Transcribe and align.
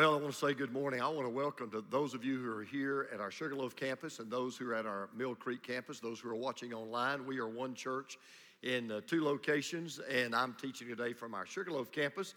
Well, 0.00 0.14
I 0.14 0.16
want 0.16 0.32
to 0.32 0.38
say 0.38 0.54
good 0.54 0.72
morning. 0.72 1.02
I 1.02 1.08
want 1.08 1.26
to 1.26 1.30
welcome 1.30 1.70
to 1.72 1.84
those 1.90 2.14
of 2.14 2.24
you 2.24 2.38
who 2.38 2.50
are 2.56 2.64
here 2.64 3.08
at 3.12 3.20
our 3.20 3.30
Sugarloaf 3.30 3.76
campus 3.76 4.18
and 4.18 4.30
those 4.30 4.56
who 4.56 4.70
are 4.70 4.74
at 4.74 4.86
our 4.86 5.10
Mill 5.14 5.34
Creek 5.34 5.62
campus, 5.62 6.00
those 6.00 6.18
who 6.18 6.30
are 6.30 6.34
watching 6.34 6.72
online. 6.72 7.26
We 7.26 7.38
are 7.38 7.46
one 7.46 7.74
church 7.74 8.18
in 8.62 8.90
uh, 8.90 9.02
two 9.06 9.22
locations, 9.22 9.98
and 9.98 10.34
I'm 10.34 10.54
teaching 10.54 10.88
today 10.88 11.12
from 11.12 11.34
our 11.34 11.44
Sugarloaf 11.44 11.92
campus. 11.92 12.32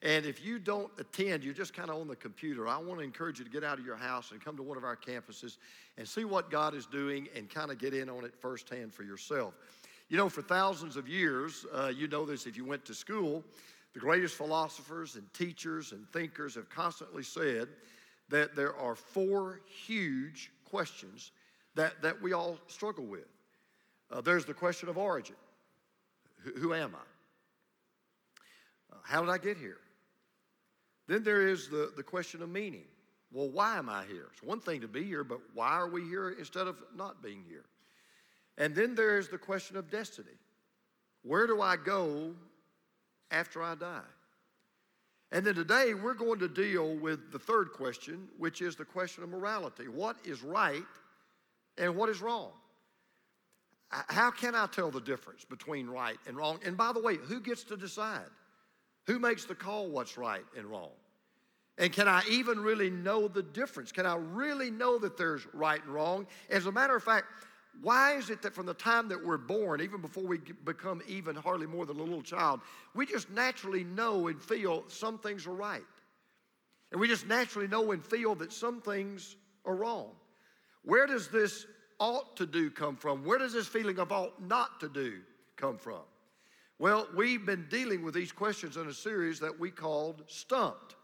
And 0.00 0.24
if 0.24 0.42
you 0.42 0.58
don't 0.58 0.90
attend, 0.96 1.44
you're 1.44 1.52
just 1.52 1.74
kind 1.74 1.90
of 1.90 2.00
on 2.00 2.08
the 2.08 2.16
computer. 2.16 2.66
I 2.66 2.78
want 2.78 3.00
to 3.00 3.04
encourage 3.04 3.38
you 3.38 3.44
to 3.44 3.50
get 3.50 3.62
out 3.62 3.78
of 3.78 3.84
your 3.84 3.96
house 3.96 4.30
and 4.30 4.42
come 4.42 4.56
to 4.56 4.62
one 4.62 4.78
of 4.78 4.84
our 4.84 4.96
campuses 4.96 5.58
and 5.98 6.08
see 6.08 6.24
what 6.24 6.50
God 6.50 6.74
is 6.74 6.86
doing 6.86 7.28
and 7.36 7.50
kind 7.50 7.70
of 7.70 7.76
get 7.76 7.92
in 7.92 8.08
on 8.08 8.24
it 8.24 8.32
firsthand 8.40 8.94
for 8.94 9.02
yourself. 9.02 9.52
You 10.08 10.16
know, 10.16 10.30
for 10.30 10.40
thousands 10.40 10.96
of 10.96 11.08
years, 11.08 11.66
uh, 11.74 11.92
you 11.94 12.08
know 12.08 12.24
this 12.24 12.46
if 12.46 12.56
you 12.56 12.64
went 12.64 12.86
to 12.86 12.94
school, 12.94 13.44
the 13.94 14.00
greatest 14.00 14.34
philosophers 14.34 15.16
and 15.16 15.32
teachers 15.34 15.92
and 15.92 16.08
thinkers 16.08 16.54
have 16.54 16.70
constantly 16.70 17.22
said 17.22 17.68
that 18.28 18.56
there 18.56 18.74
are 18.76 18.94
four 18.94 19.60
huge 19.86 20.50
questions 20.64 21.32
that, 21.74 22.00
that 22.02 22.20
we 22.20 22.32
all 22.32 22.58
struggle 22.66 23.04
with. 23.04 23.26
Uh, 24.10 24.20
there's 24.20 24.44
the 24.44 24.54
question 24.54 24.88
of 24.88 24.96
origin 24.96 25.36
who, 26.42 26.52
who 26.52 26.74
am 26.74 26.94
I? 26.94 28.94
Uh, 28.94 28.98
how 29.02 29.20
did 29.20 29.30
I 29.30 29.38
get 29.38 29.56
here? 29.56 29.78
Then 31.08 31.22
there 31.22 31.48
is 31.48 31.68
the, 31.68 31.92
the 31.96 32.02
question 32.02 32.42
of 32.42 32.48
meaning. 32.48 32.84
Well, 33.32 33.48
why 33.48 33.78
am 33.78 33.88
I 33.88 34.04
here? 34.04 34.26
It's 34.32 34.42
one 34.42 34.60
thing 34.60 34.82
to 34.82 34.88
be 34.88 35.04
here, 35.04 35.24
but 35.24 35.40
why 35.54 35.70
are 35.70 35.88
we 35.88 36.06
here 36.06 36.36
instead 36.38 36.66
of 36.66 36.76
not 36.94 37.22
being 37.22 37.42
here? 37.48 37.64
And 38.58 38.74
then 38.74 38.94
there 38.94 39.18
is 39.18 39.28
the 39.28 39.38
question 39.38 39.76
of 39.76 39.90
destiny. 39.90 40.36
Where 41.22 41.46
do 41.46 41.60
I 41.60 41.76
go 41.76 42.34
after 43.32 43.62
I 43.62 43.74
die? 43.74 44.00
And 45.32 45.46
then 45.46 45.54
today 45.54 45.94
we're 45.94 46.14
going 46.14 46.38
to 46.40 46.48
deal 46.48 46.94
with 46.94 47.32
the 47.32 47.38
third 47.38 47.72
question, 47.72 48.28
which 48.38 48.60
is 48.60 48.76
the 48.76 48.84
question 48.84 49.24
of 49.24 49.30
morality. 49.30 49.88
What 49.88 50.16
is 50.24 50.42
right 50.42 50.84
and 51.78 51.96
what 51.96 52.10
is 52.10 52.20
wrong? 52.20 52.52
How 53.88 54.30
can 54.30 54.54
I 54.54 54.66
tell 54.66 54.90
the 54.90 55.00
difference 55.00 55.44
between 55.44 55.86
right 55.86 56.18
and 56.26 56.36
wrong? 56.36 56.60
And 56.64 56.76
by 56.76 56.92
the 56.92 57.00
way, 57.00 57.16
who 57.16 57.40
gets 57.40 57.64
to 57.64 57.76
decide? 57.76 58.28
Who 59.06 59.18
makes 59.18 59.44
the 59.44 59.54
call 59.54 59.88
what's 59.88 60.16
right 60.16 60.44
and 60.56 60.66
wrong? 60.66 60.90
And 61.78 61.92
can 61.92 62.08
I 62.08 62.22
even 62.30 62.60
really 62.60 62.90
know 62.90 63.28
the 63.28 63.42
difference? 63.42 63.90
Can 63.92 64.06
I 64.06 64.16
really 64.16 64.70
know 64.70 64.98
that 64.98 65.16
there's 65.16 65.46
right 65.54 65.82
and 65.82 65.92
wrong? 65.92 66.26
As 66.50 66.66
a 66.66 66.72
matter 66.72 66.94
of 66.94 67.02
fact, 67.02 67.26
why 67.80 68.16
is 68.16 68.30
it 68.30 68.42
that 68.42 68.54
from 68.54 68.66
the 68.66 68.74
time 68.74 69.08
that 69.08 69.24
we're 69.24 69.38
born, 69.38 69.80
even 69.80 70.00
before 70.00 70.24
we 70.24 70.38
become 70.64 71.02
even 71.06 71.34
hardly 71.34 71.66
more 71.66 71.86
than 71.86 71.98
a 71.98 72.02
little 72.02 72.22
child, 72.22 72.60
we 72.94 73.06
just 73.06 73.30
naturally 73.30 73.84
know 73.84 74.28
and 74.28 74.42
feel 74.42 74.84
some 74.88 75.18
things 75.18 75.46
are 75.46 75.54
right? 75.54 75.82
And 76.90 77.00
we 77.00 77.08
just 77.08 77.26
naturally 77.26 77.68
know 77.68 77.92
and 77.92 78.04
feel 78.04 78.34
that 78.36 78.52
some 78.52 78.80
things 78.82 79.36
are 79.64 79.74
wrong. 79.74 80.10
Where 80.84 81.06
does 81.06 81.28
this 81.28 81.66
ought 81.98 82.36
to 82.36 82.46
do 82.46 82.70
come 82.70 82.96
from? 82.96 83.24
Where 83.24 83.38
does 83.38 83.52
this 83.52 83.66
feeling 83.66 83.98
of 83.98 84.12
ought 84.12 84.40
not 84.42 84.78
to 84.80 84.88
do 84.88 85.20
come 85.56 85.78
from? 85.78 86.02
Well, 86.78 87.08
we've 87.16 87.46
been 87.46 87.66
dealing 87.70 88.02
with 88.04 88.14
these 88.14 88.32
questions 88.32 88.76
in 88.76 88.88
a 88.88 88.92
series 88.92 89.38
that 89.40 89.58
we 89.58 89.70
called 89.70 90.24
Stumped. 90.26 90.96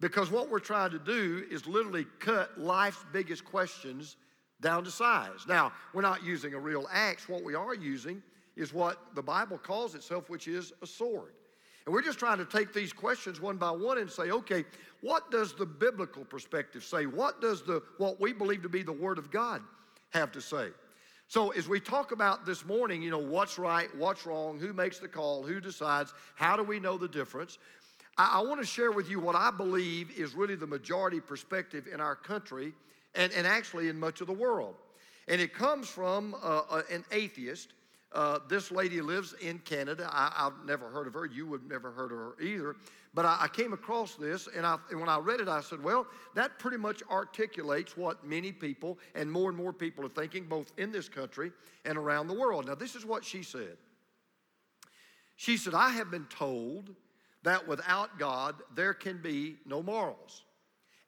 Because 0.00 0.30
what 0.30 0.48
we're 0.48 0.60
trying 0.60 0.90
to 0.92 0.98
do 0.98 1.44
is 1.50 1.66
literally 1.66 2.06
cut 2.18 2.58
life's 2.58 3.04
biggest 3.12 3.44
questions 3.44 4.16
down 4.60 4.84
to 4.84 4.90
size. 4.90 5.46
Now, 5.48 5.72
we're 5.92 6.02
not 6.02 6.22
using 6.22 6.54
a 6.54 6.58
real 6.58 6.86
axe. 6.92 7.28
What 7.28 7.42
we 7.42 7.54
are 7.54 7.74
using 7.74 8.22
is 8.56 8.72
what 8.72 8.98
the 9.14 9.22
Bible 9.22 9.58
calls 9.58 9.94
itself, 9.94 10.28
which 10.28 10.48
is 10.48 10.72
a 10.82 10.86
sword. 10.86 11.32
And 11.86 11.94
we're 11.94 12.02
just 12.02 12.18
trying 12.18 12.38
to 12.38 12.44
take 12.44 12.72
these 12.72 12.92
questions 12.92 13.40
one 13.40 13.56
by 13.56 13.70
one 13.70 13.98
and 13.98 14.10
say, 14.10 14.30
okay, 14.30 14.64
what 15.00 15.30
does 15.30 15.54
the 15.54 15.64
biblical 15.64 16.24
perspective 16.24 16.84
say? 16.84 17.06
What 17.06 17.40
does 17.40 17.62
the 17.62 17.82
what 17.96 18.20
we 18.20 18.32
believe 18.32 18.62
to 18.62 18.68
be 18.68 18.82
the 18.82 18.92
Word 18.92 19.18
of 19.18 19.30
God 19.30 19.62
have 20.10 20.30
to 20.32 20.40
say? 20.40 20.68
So, 21.26 21.50
as 21.50 21.68
we 21.68 21.80
talk 21.80 22.12
about 22.12 22.44
this 22.44 22.66
morning, 22.66 23.02
you 23.02 23.10
know, 23.10 23.18
what's 23.18 23.58
right, 23.58 23.88
what's 23.96 24.26
wrong, 24.26 24.58
who 24.58 24.72
makes 24.72 24.98
the 24.98 25.08
call, 25.08 25.42
who 25.42 25.60
decides, 25.60 26.12
how 26.34 26.56
do 26.56 26.62
we 26.62 26.80
know 26.80 26.98
the 26.98 27.08
difference? 27.08 27.58
I, 28.18 28.40
I 28.40 28.42
want 28.42 28.60
to 28.60 28.66
share 28.66 28.92
with 28.92 29.08
you 29.08 29.20
what 29.20 29.36
I 29.36 29.50
believe 29.50 30.10
is 30.18 30.34
really 30.34 30.56
the 30.56 30.66
majority 30.66 31.20
perspective 31.20 31.86
in 31.92 32.00
our 32.00 32.16
country 32.16 32.74
and, 33.14 33.32
and 33.32 33.46
actually 33.46 33.88
in 33.88 33.98
much 33.98 34.20
of 34.20 34.26
the 34.26 34.32
world. 34.32 34.74
And 35.28 35.40
it 35.40 35.54
comes 35.54 35.88
from 35.88 36.34
uh, 36.42 36.62
uh 36.70 36.82
an 36.90 37.04
atheist. 37.12 37.74
Uh, 38.12 38.40
this 38.48 38.72
lady 38.72 39.00
lives 39.00 39.34
in 39.40 39.60
Canada. 39.60 40.08
I, 40.12 40.32
have 40.36 40.66
never 40.66 40.88
heard 40.88 41.06
of 41.06 41.14
her. 41.14 41.26
You 41.26 41.46
would 41.46 41.68
never 41.68 41.92
heard 41.92 42.10
of 42.10 42.18
her 42.18 42.42
either. 42.42 42.74
But 43.14 43.24
I, 43.24 43.38
I 43.42 43.48
came 43.48 43.72
across 43.72 44.16
this, 44.16 44.48
and, 44.56 44.66
I, 44.66 44.78
and 44.90 44.98
when 44.98 45.08
I 45.08 45.18
read 45.18 45.40
it, 45.40 45.46
I 45.46 45.60
said, 45.60 45.82
well, 45.82 46.06
that 46.34 46.58
pretty 46.58 46.76
much 46.76 47.04
articulates 47.08 47.96
what 47.96 48.26
many 48.26 48.50
people 48.50 48.98
and 49.14 49.30
more 49.30 49.48
and 49.48 49.56
more 49.56 49.72
people 49.72 50.04
are 50.04 50.08
thinking, 50.10 50.44
both 50.44 50.72
in 50.76 50.90
this 50.90 51.08
country 51.08 51.52
and 51.84 51.96
around 51.96 52.26
the 52.26 52.34
world. 52.34 52.66
Now, 52.66 52.74
this 52.74 52.96
is 52.96 53.04
what 53.04 53.24
she 53.24 53.44
said. 53.44 53.76
She 55.36 55.56
said, 55.56 55.74
I 55.74 55.90
have 55.90 56.10
been 56.10 56.26
told 56.26 56.94
that 57.42 57.66
without 57.66 58.18
God, 58.18 58.56
there 58.74 58.92
can 58.94 59.22
be 59.22 59.56
no 59.64 59.82
morals, 59.82 60.42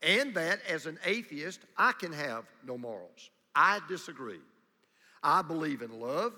and 0.02 0.34
that 0.34 0.60
as 0.68 0.86
an 0.86 0.98
atheist, 1.04 1.60
I 1.76 1.92
can 1.92 2.12
have 2.12 2.44
no 2.66 2.76
morals. 2.76 3.30
I 3.54 3.80
disagree. 3.88 4.40
I 5.22 5.42
believe 5.42 5.82
in 5.82 6.00
love, 6.00 6.32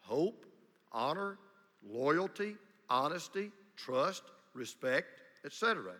hope, 0.00 0.46
honor, 0.92 1.38
loyalty, 1.84 2.56
honesty, 2.88 3.50
trust, 3.76 4.22
respect, 4.54 5.08
etc. 5.44 5.92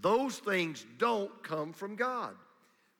Those 0.00 0.38
things 0.38 0.86
don't 0.98 1.42
come 1.42 1.72
from 1.72 1.96
God. 1.96 2.34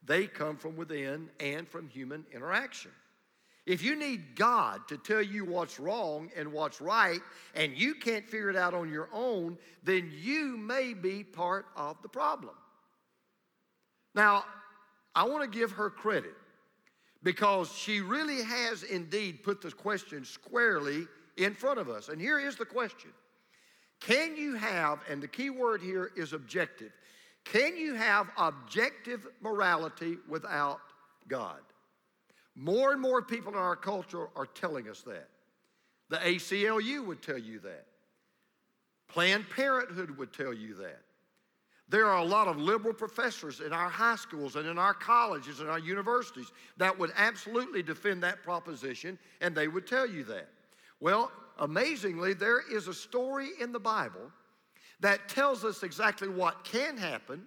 They 0.04 0.26
come 0.26 0.56
from 0.56 0.76
within 0.76 1.30
and 1.40 1.66
from 1.66 1.88
human 1.88 2.26
interaction. 2.32 2.90
If 3.66 3.82
you 3.82 3.96
need 3.96 4.36
God 4.36 4.86
to 4.88 4.98
tell 4.98 5.22
you 5.22 5.46
what's 5.46 5.80
wrong 5.80 6.30
and 6.36 6.52
what's 6.52 6.82
right, 6.82 7.20
and 7.54 7.74
you 7.74 7.94
can't 7.94 8.28
figure 8.28 8.50
it 8.50 8.56
out 8.56 8.74
on 8.74 8.92
your 8.92 9.08
own, 9.10 9.56
then 9.82 10.12
you 10.14 10.58
may 10.58 10.92
be 10.92 11.24
part 11.24 11.64
of 11.74 11.96
the 12.02 12.08
problem. 12.08 12.54
Now, 14.14 14.44
I 15.14 15.24
want 15.24 15.50
to 15.50 15.58
give 15.58 15.72
her 15.72 15.90
credit 15.90 16.34
because 17.22 17.72
she 17.72 18.00
really 18.00 18.42
has 18.42 18.82
indeed 18.82 19.42
put 19.42 19.60
the 19.60 19.70
question 19.70 20.24
squarely 20.24 21.06
in 21.36 21.54
front 21.54 21.78
of 21.78 21.88
us. 21.88 22.08
And 22.08 22.20
here 22.20 22.38
is 22.38 22.56
the 22.56 22.66
question 22.66 23.10
can 24.00 24.36
you 24.36 24.54
have, 24.54 25.00
and 25.08 25.22
the 25.22 25.28
key 25.28 25.50
word 25.50 25.80
here 25.80 26.10
is 26.16 26.32
objective, 26.32 26.92
can 27.44 27.76
you 27.76 27.94
have 27.94 28.28
objective 28.36 29.26
morality 29.40 30.18
without 30.28 30.80
God? 31.28 31.60
More 32.54 32.92
and 32.92 33.00
more 33.00 33.22
people 33.22 33.52
in 33.52 33.58
our 33.58 33.76
culture 33.76 34.28
are 34.36 34.46
telling 34.46 34.88
us 34.88 35.02
that. 35.02 35.28
The 36.10 36.18
ACLU 36.18 37.06
would 37.06 37.22
tell 37.22 37.38
you 37.38 37.60
that. 37.60 37.86
Planned 39.08 39.48
Parenthood 39.50 40.16
would 40.18 40.32
tell 40.32 40.52
you 40.52 40.74
that. 40.74 41.02
There 41.88 42.06
are 42.06 42.18
a 42.18 42.24
lot 42.24 42.48
of 42.48 42.56
liberal 42.56 42.94
professors 42.94 43.60
in 43.60 43.72
our 43.72 43.90
high 43.90 44.16
schools 44.16 44.56
and 44.56 44.66
in 44.66 44.78
our 44.78 44.94
colleges 44.94 45.60
and 45.60 45.68
our 45.68 45.78
universities 45.78 46.50
that 46.78 46.98
would 46.98 47.12
absolutely 47.16 47.82
defend 47.82 48.22
that 48.22 48.42
proposition, 48.42 49.18
and 49.40 49.54
they 49.54 49.68
would 49.68 49.86
tell 49.86 50.06
you 50.06 50.24
that. 50.24 50.48
Well, 51.00 51.30
amazingly, 51.58 52.32
there 52.32 52.62
is 52.72 52.88
a 52.88 52.94
story 52.94 53.50
in 53.60 53.70
the 53.70 53.78
Bible 53.78 54.32
that 55.00 55.28
tells 55.28 55.64
us 55.64 55.82
exactly 55.82 56.28
what 56.28 56.64
can 56.64 56.96
happen, 56.96 57.46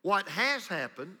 what 0.00 0.26
has 0.28 0.66
happened, 0.66 1.16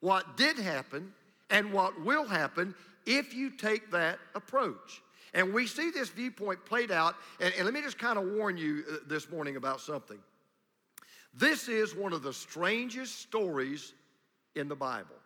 what 0.00 0.36
did 0.36 0.56
happen, 0.56 1.12
and 1.50 1.72
what 1.72 2.00
will 2.04 2.24
happen 2.24 2.74
if 3.06 3.34
you 3.34 3.50
take 3.50 3.90
that 3.90 4.20
approach. 4.36 5.02
And 5.34 5.52
we 5.52 5.66
see 5.66 5.90
this 5.90 6.10
viewpoint 6.10 6.64
played 6.64 6.92
out, 6.92 7.16
and, 7.40 7.52
and 7.56 7.64
let 7.64 7.74
me 7.74 7.80
just 7.82 7.98
kind 7.98 8.18
of 8.18 8.24
warn 8.32 8.56
you 8.56 8.84
uh, 8.90 8.96
this 9.06 9.30
morning 9.30 9.56
about 9.56 9.80
something. 9.80 10.18
This 11.34 11.68
is 11.68 11.94
one 11.94 12.12
of 12.12 12.22
the 12.22 12.32
strangest 12.32 13.20
stories 13.20 13.94
in 14.54 14.68
the 14.68 14.76
Bible. 14.76 15.16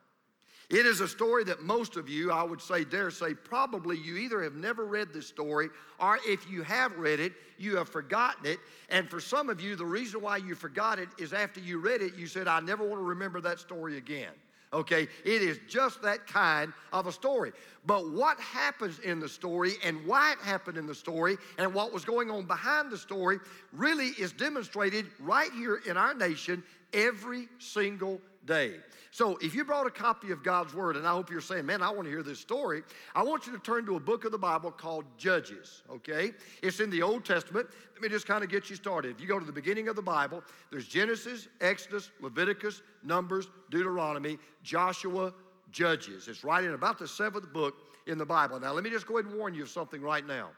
It 0.68 0.84
is 0.84 1.00
a 1.00 1.06
story 1.06 1.44
that 1.44 1.62
most 1.62 1.96
of 1.96 2.08
you, 2.08 2.32
I 2.32 2.42
would 2.42 2.60
say, 2.60 2.84
dare 2.84 3.12
say, 3.12 3.34
probably 3.34 3.96
you 3.98 4.16
either 4.16 4.42
have 4.42 4.56
never 4.56 4.84
read 4.84 5.12
this 5.12 5.28
story 5.28 5.68
or 6.00 6.18
if 6.26 6.50
you 6.50 6.62
have 6.62 6.96
read 6.96 7.20
it, 7.20 7.34
you 7.56 7.76
have 7.76 7.88
forgotten 7.88 8.46
it. 8.46 8.58
And 8.90 9.08
for 9.08 9.20
some 9.20 9.48
of 9.48 9.60
you, 9.60 9.76
the 9.76 9.86
reason 9.86 10.20
why 10.20 10.38
you 10.38 10.56
forgot 10.56 10.98
it 10.98 11.08
is 11.18 11.32
after 11.32 11.60
you 11.60 11.78
read 11.78 12.02
it, 12.02 12.16
you 12.16 12.26
said, 12.26 12.48
I 12.48 12.58
never 12.58 12.84
want 12.84 13.00
to 13.00 13.04
remember 13.04 13.40
that 13.42 13.60
story 13.60 13.96
again. 13.96 14.32
Okay, 14.72 15.08
it 15.24 15.42
is 15.42 15.60
just 15.68 16.02
that 16.02 16.26
kind 16.26 16.72
of 16.92 17.06
a 17.06 17.12
story. 17.12 17.52
But 17.86 18.10
what 18.10 18.38
happens 18.40 18.98
in 18.98 19.20
the 19.20 19.28
story 19.28 19.74
and 19.84 20.04
why 20.04 20.32
it 20.32 20.38
happened 20.38 20.76
in 20.76 20.86
the 20.86 20.94
story 20.94 21.36
and 21.58 21.72
what 21.72 21.92
was 21.92 22.04
going 22.04 22.30
on 22.30 22.46
behind 22.46 22.90
the 22.90 22.98
story 22.98 23.38
really 23.72 24.08
is 24.18 24.32
demonstrated 24.32 25.06
right 25.20 25.52
here 25.52 25.80
in 25.86 25.96
our 25.96 26.14
nation 26.14 26.64
every 26.92 27.48
single 27.58 28.20
day. 28.46 28.75
So 29.10 29.38
if 29.40 29.54
you 29.54 29.64
brought 29.64 29.87
a 29.87 29.90
copy 29.90 30.31
of 30.31 30.43
God's 30.43 30.75
Word, 30.75 30.96
and 30.96 31.06
I 31.06 31.12
hope 31.12 31.31
you're 31.31 31.40
saying, 31.40 31.64
man, 31.64 31.82
I 31.82 31.90
want 31.90 32.04
to 32.04 32.10
hear 32.10 32.22
this 32.22 32.38
story, 32.38 32.82
I 33.14 33.22
want 33.22 33.46
you 33.46 33.52
to 33.52 33.58
turn 33.58 33.87
to 33.87 33.96
a 33.96 34.00
book 34.00 34.25
of 34.25 34.32
the 34.32 34.38
Bible 34.38 34.70
called 34.70 35.04
Judges, 35.16 35.82
okay? 35.90 36.32
It's 36.62 36.81
in 36.81 36.90
the 36.90 37.02
Old 37.02 37.25
Testament. 37.25 37.66
Let 37.94 38.02
me 38.02 38.08
just 38.08 38.26
kind 38.26 38.44
of 38.44 38.50
get 38.50 38.69
you 38.69 38.76
started. 38.76 39.10
If 39.10 39.20
you 39.20 39.26
go 39.26 39.38
to 39.38 39.46
the 39.46 39.52
beginning 39.52 39.88
of 39.88 39.96
the 39.96 40.02
Bible, 40.02 40.43
there's 40.70 40.87
Genesis, 40.87 41.48
Exodus, 41.60 42.10
Leviticus, 42.20 42.82
Numbers, 43.02 43.48
Deuteronomy, 43.70 44.38
Joshua, 44.62 45.32
Judges. 45.72 46.28
It's 46.28 46.44
right 46.44 46.62
in 46.62 46.75
about 46.75 46.99
the 46.99 47.08
seventh 47.08 47.52
book 47.52 47.75
in 48.06 48.19
the 48.19 48.26
Bible. 48.26 48.60
Now, 48.60 48.72
let 48.72 48.84
me 48.84 48.90
just 48.90 49.06
go 49.06 49.19
ahead 49.19 49.31
and 49.31 49.38
warn 49.38 49.54
you 49.54 49.62
of 49.62 49.70
something 49.70 50.00
right 50.00 50.26
now. 50.26 50.50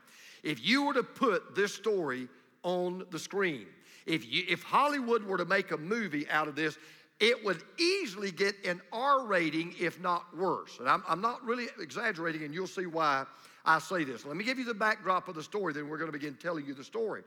If 0.42 0.66
you 0.66 0.84
were 0.84 0.94
to 0.94 1.02
put 1.02 1.54
this 1.54 1.74
story 1.74 2.28
on 2.62 3.04
the 3.10 3.18
screen, 3.18 3.66
if, 4.06 4.30
you, 4.30 4.44
if 4.48 4.62
Hollywood 4.62 5.22
were 5.22 5.36
to 5.36 5.44
make 5.44 5.70
a 5.70 5.76
movie 5.76 6.28
out 6.30 6.48
of 6.48 6.56
this, 6.56 6.78
it 7.20 7.44
would 7.44 7.62
easily 7.78 8.30
get 8.30 8.54
an 8.64 8.80
R 8.92 9.26
rating, 9.26 9.74
if 9.78 10.00
not 10.00 10.36
worse. 10.36 10.78
And 10.78 10.88
I'm, 10.88 11.02
I'm 11.08 11.20
not 11.20 11.44
really 11.44 11.66
exaggerating, 11.80 12.44
and 12.44 12.54
you'll 12.54 12.66
see 12.66 12.86
why 12.86 13.24
I 13.64 13.80
say 13.80 14.04
this. 14.04 14.24
Let 14.24 14.36
me 14.36 14.44
give 14.44 14.58
you 14.58 14.64
the 14.64 14.74
backdrop 14.74 15.28
of 15.28 15.34
the 15.34 15.42
story, 15.42 15.72
then 15.72 15.88
we're 15.88 15.98
going 15.98 16.10
to 16.10 16.16
begin 16.16 16.34
telling 16.34 16.64
you 16.64 16.74
the 16.74 16.84
story. 16.84 17.22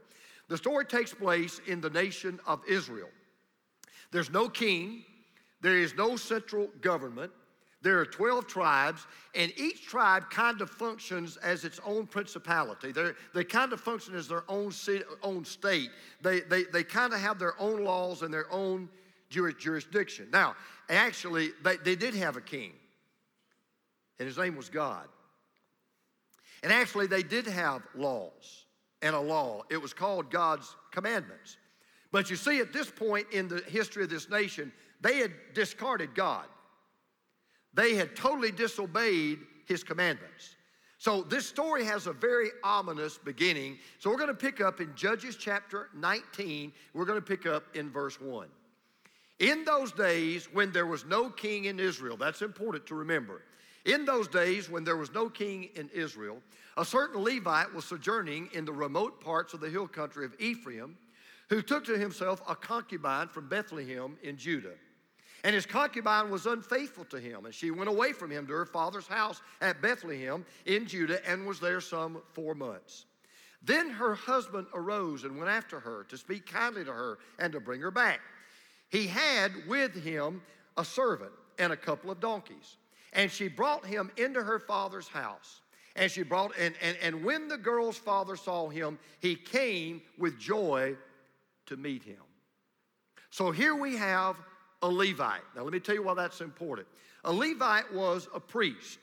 The 0.48 0.58
story 0.58 0.86
takes 0.86 1.14
place 1.14 1.60
in 1.68 1.82
the 1.82 1.90
nation 1.90 2.40
of 2.48 2.62
Israel. 2.68 3.10
There's 4.12 4.30
no 4.30 4.50
king, 4.50 5.04
there 5.62 5.78
is 5.78 5.94
no 5.96 6.16
central 6.16 6.70
government. 6.82 7.32
There 7.84 8.00
are 8.00 8.06
12 8.06 8.46
tribes, 8.46 9.08
and 9.34 9.52
each 9.58 9.88
tribe 9.88 10.30
kind 10.30 10.62
of 10.62 10.70
functions 10.70 11.38
as 11.38 11.66
its 11.66 11.80
own 11.84 12.06
principality. 12.06 12.92
They're, 12.92 13.16
they 13.34 13.44
kind 13.44 13.74
of 13.74 13.82
function 13.82 14.14
as 14.14 14.28
their 14.28 14.44
own, 14.48 14.72
city, 14.72 15.04
own 15.24 15.44
state. 15.46 15.90
They, 16.22 16.42
they, 16.42 16.64
they 16.66 16.84
kind 16.84 17.12
of 17.12 17.20
have 17.20 17.40
their 17.40 17.60
own 17.60 17.84
laws 17.84 18.22
and 18.22 18.32
their 18.32 18.52
own 18.54 18.88
jurisdiction. 19.32 20.28
Now, 20.32 20.56
actually, 20.90 21.50
they, 21.64 21.78
they 21.78 21.96
did 21.96 22.14
have 22.16 22.38
a 22.38 22.42
king, 22.42 22.74
and 24.20 24.28
his 24.28 24.38
name 24.38 24.56
was 24.56 24.70
God. 24.70 25.08
And 26.64 26.72
actually, 26.72 27.08
they 27.08 27.24
did 27.24 27.48
have 27.48 27.82
laws 27.96 28.66
and 29.02 29.16
a 29.16 29.20
law. 29.20 29.64
It 29.70 29.82
was 29.82 29.94
called 29.94 30.30
God's 30.30 30.76
commandments. 30.92 31.58
But 32.12 32.30
you 32.30 32.36
see, 32.36 32.60
at 32.60 32.74
this 32.74 32.92
point 32.92 33.28
in 33.32 33.48
the 33.48 33.62
history 33.62 34.04
of 34.04 34.10
this 34.10 34.30
nation, 34.30 34.72
they 35.02 35.18
had 35.18 35.32
discarded 35.54 36.14
God. 36.14 36.46
They 37.74 37.96
had 37.96 38.16
totally 38.16 38.52
disobeyed 38.52 39.40
his 39.66 39.84
commandments. 39.84 40.56
So 40.98 41.24
this 41.24 41.48
story 41.48 41.84
has 41.86 42.06
a 42.06 42.14
very 42.14 42.50
ominous 42.64 43.18
beginning. 43.18 43.80
So 43.98 44.12
we're 44.12 44.18
going 44.18 44.28
to 44.28 44.36
pick 44.36 44.62
up 44.62 44.82
in 44.82 44.94
Judges 44.96 45.36
chapter 45.36 45.90
19. 45.96 46.72
We're 46.94 47.06
going 47.06 47.18
to 47.18 47.26
pick 47.26 47.48
up 47.48 47.76
in 47.76 47.90
verse 47.90 48.22
1. 48.22 48.48
In 49.42 49.66
those 49.66 49.92
days 49.92 50.48
when 50.54 50.72
there 50.72 50.86
was 50.86 51.04
no 51.04 51.28
king 51.32 51.66
in 51.66 51.80
Israel, 51.80 52.16
that's 52.16 52.44
important 52.44 52.86
to 52.86 52.96
remember. 52.96 53.42
In 53.86 54.06
those 54.06 54.28
days 54.28 54.70
when 54.70 54.84
there 54.84 54.98
was 54.98 55.12
no 55.16 55.30
king 55.30 55.70
in 55.74 55.90
Israel, 55.90 56.38
a 56.78 56.86
certain 56.86 57.24
Levite 57.24 57.74
was 57.74 57.84
sojourning 57.86 58.50
in 58.54 58.66
the 58.66 58.72
remote 58.72 59.20
parts 59.20 59.56
of 59.56 59.60
the 59.60 59.70
hill 59.70 59.88
country 59.88 60.26
of 60.26 60.36
Ephraim, 60.40 60.96
who 61.50 61.64
took 61.64 61.84
to 61.86 61.98
himself 61.98 62.40
a 62.48 62.56
concubine 62.56 63.28
from 63.28 63.50
Bethlehem 63.50 64.16
in 64.22 64.38
Judah. 64.38 64.76
And 65.44 65.56
his 65.56 65.66
concubine 65.66 66.30
was 66.30 66.46
unfaithful 66.46 67.06
to 67.06 67.20
him, 67.20 67.46
and 67.46 67.54
she 67.54 67.72
went 67.72 67.90
away 67.90 68.14
from 68.14 68.30
him 68.30 68.46
to 68.46 68.54
her 68.54 68.68
father's 68.68 69.08
house 69.08 69.42
at 69.60 69.82
Bethlehem 69.82 70.46
in 70.68 70.86
Judah 70.86 71.28
and 71.28 71.48
was 71.48 71.60
there 71.60 71.82
some 71.82 72.22
four 72.34 72.54
months. 72.54 73.06
Then 73.64 73.90
her 73.90 74.14
husband 74.14 74.68
arose 74.72 75.24
and 75.24 75.36
went 75.40 75.50
after 75.50 75.80
her 75.80 76.06
to 76.10 76.18
speak 76.18 76.46
kindly 76.46 76.86
to 76.86 76.94
her 76.94 77.18
and 77.40 77.52
to 77.54 77.60
bring 77.60 77.82
her 77.82 77.90
back. 77.90 78.22
He 78.92 79.08
had 79.08 79.52
with 79.68 79.96
him 79.96 80.42
a 80.78 80.86
servant 80.86 81.32
and 81.58 81.72
a 81.74 81.78
couple 81.78 82.12
of 82.12 82.20
donkeys. 82.20 82.78
And 83.14 83.32
she 83.32 83.48
brought 83.48 83.86
him 83.86 84.12
into 84.18 84.44
her 84.44 84.60
father's 84.60 85.08
house. 85.08 85.62
And 85.96 86.12
she 86.12 86.24
brought, 86.24 86.52
and, 86.60 86.76
and, 86.82 86.98
and 87.02 87.24
when 87.24 87.48
the 87.48 87.58
girl's 87.58 87.98
father 87.98 88.36
saw 88.36 88.70
him, 88.70 89.00
he 89.20 89.36
came 89.36 90.02
with 90.18 90.40
joy 90.40 90.96
to 91.66 91.78
meet 91.78 92.04
him. 92.04 92.22
So 93.30 93.52
here 93.52 93.76
we 93.76 93.96
have 93.96 94.38
a 94.82 94.88
Levite. 94.88 95.42
Now, 95.56 95.64
let 95.64 95.74
me 95.74 95.80
tell 95.80 95.96
you 95.96 96.04
why 96.04 96.14
that's 96.14 96.42
important. 96.42 96.88
A 97.24 97.32
Levite 97.32 97.94
was 97.94 98.28
a 98.34 98.40
priest, 98.40 99.00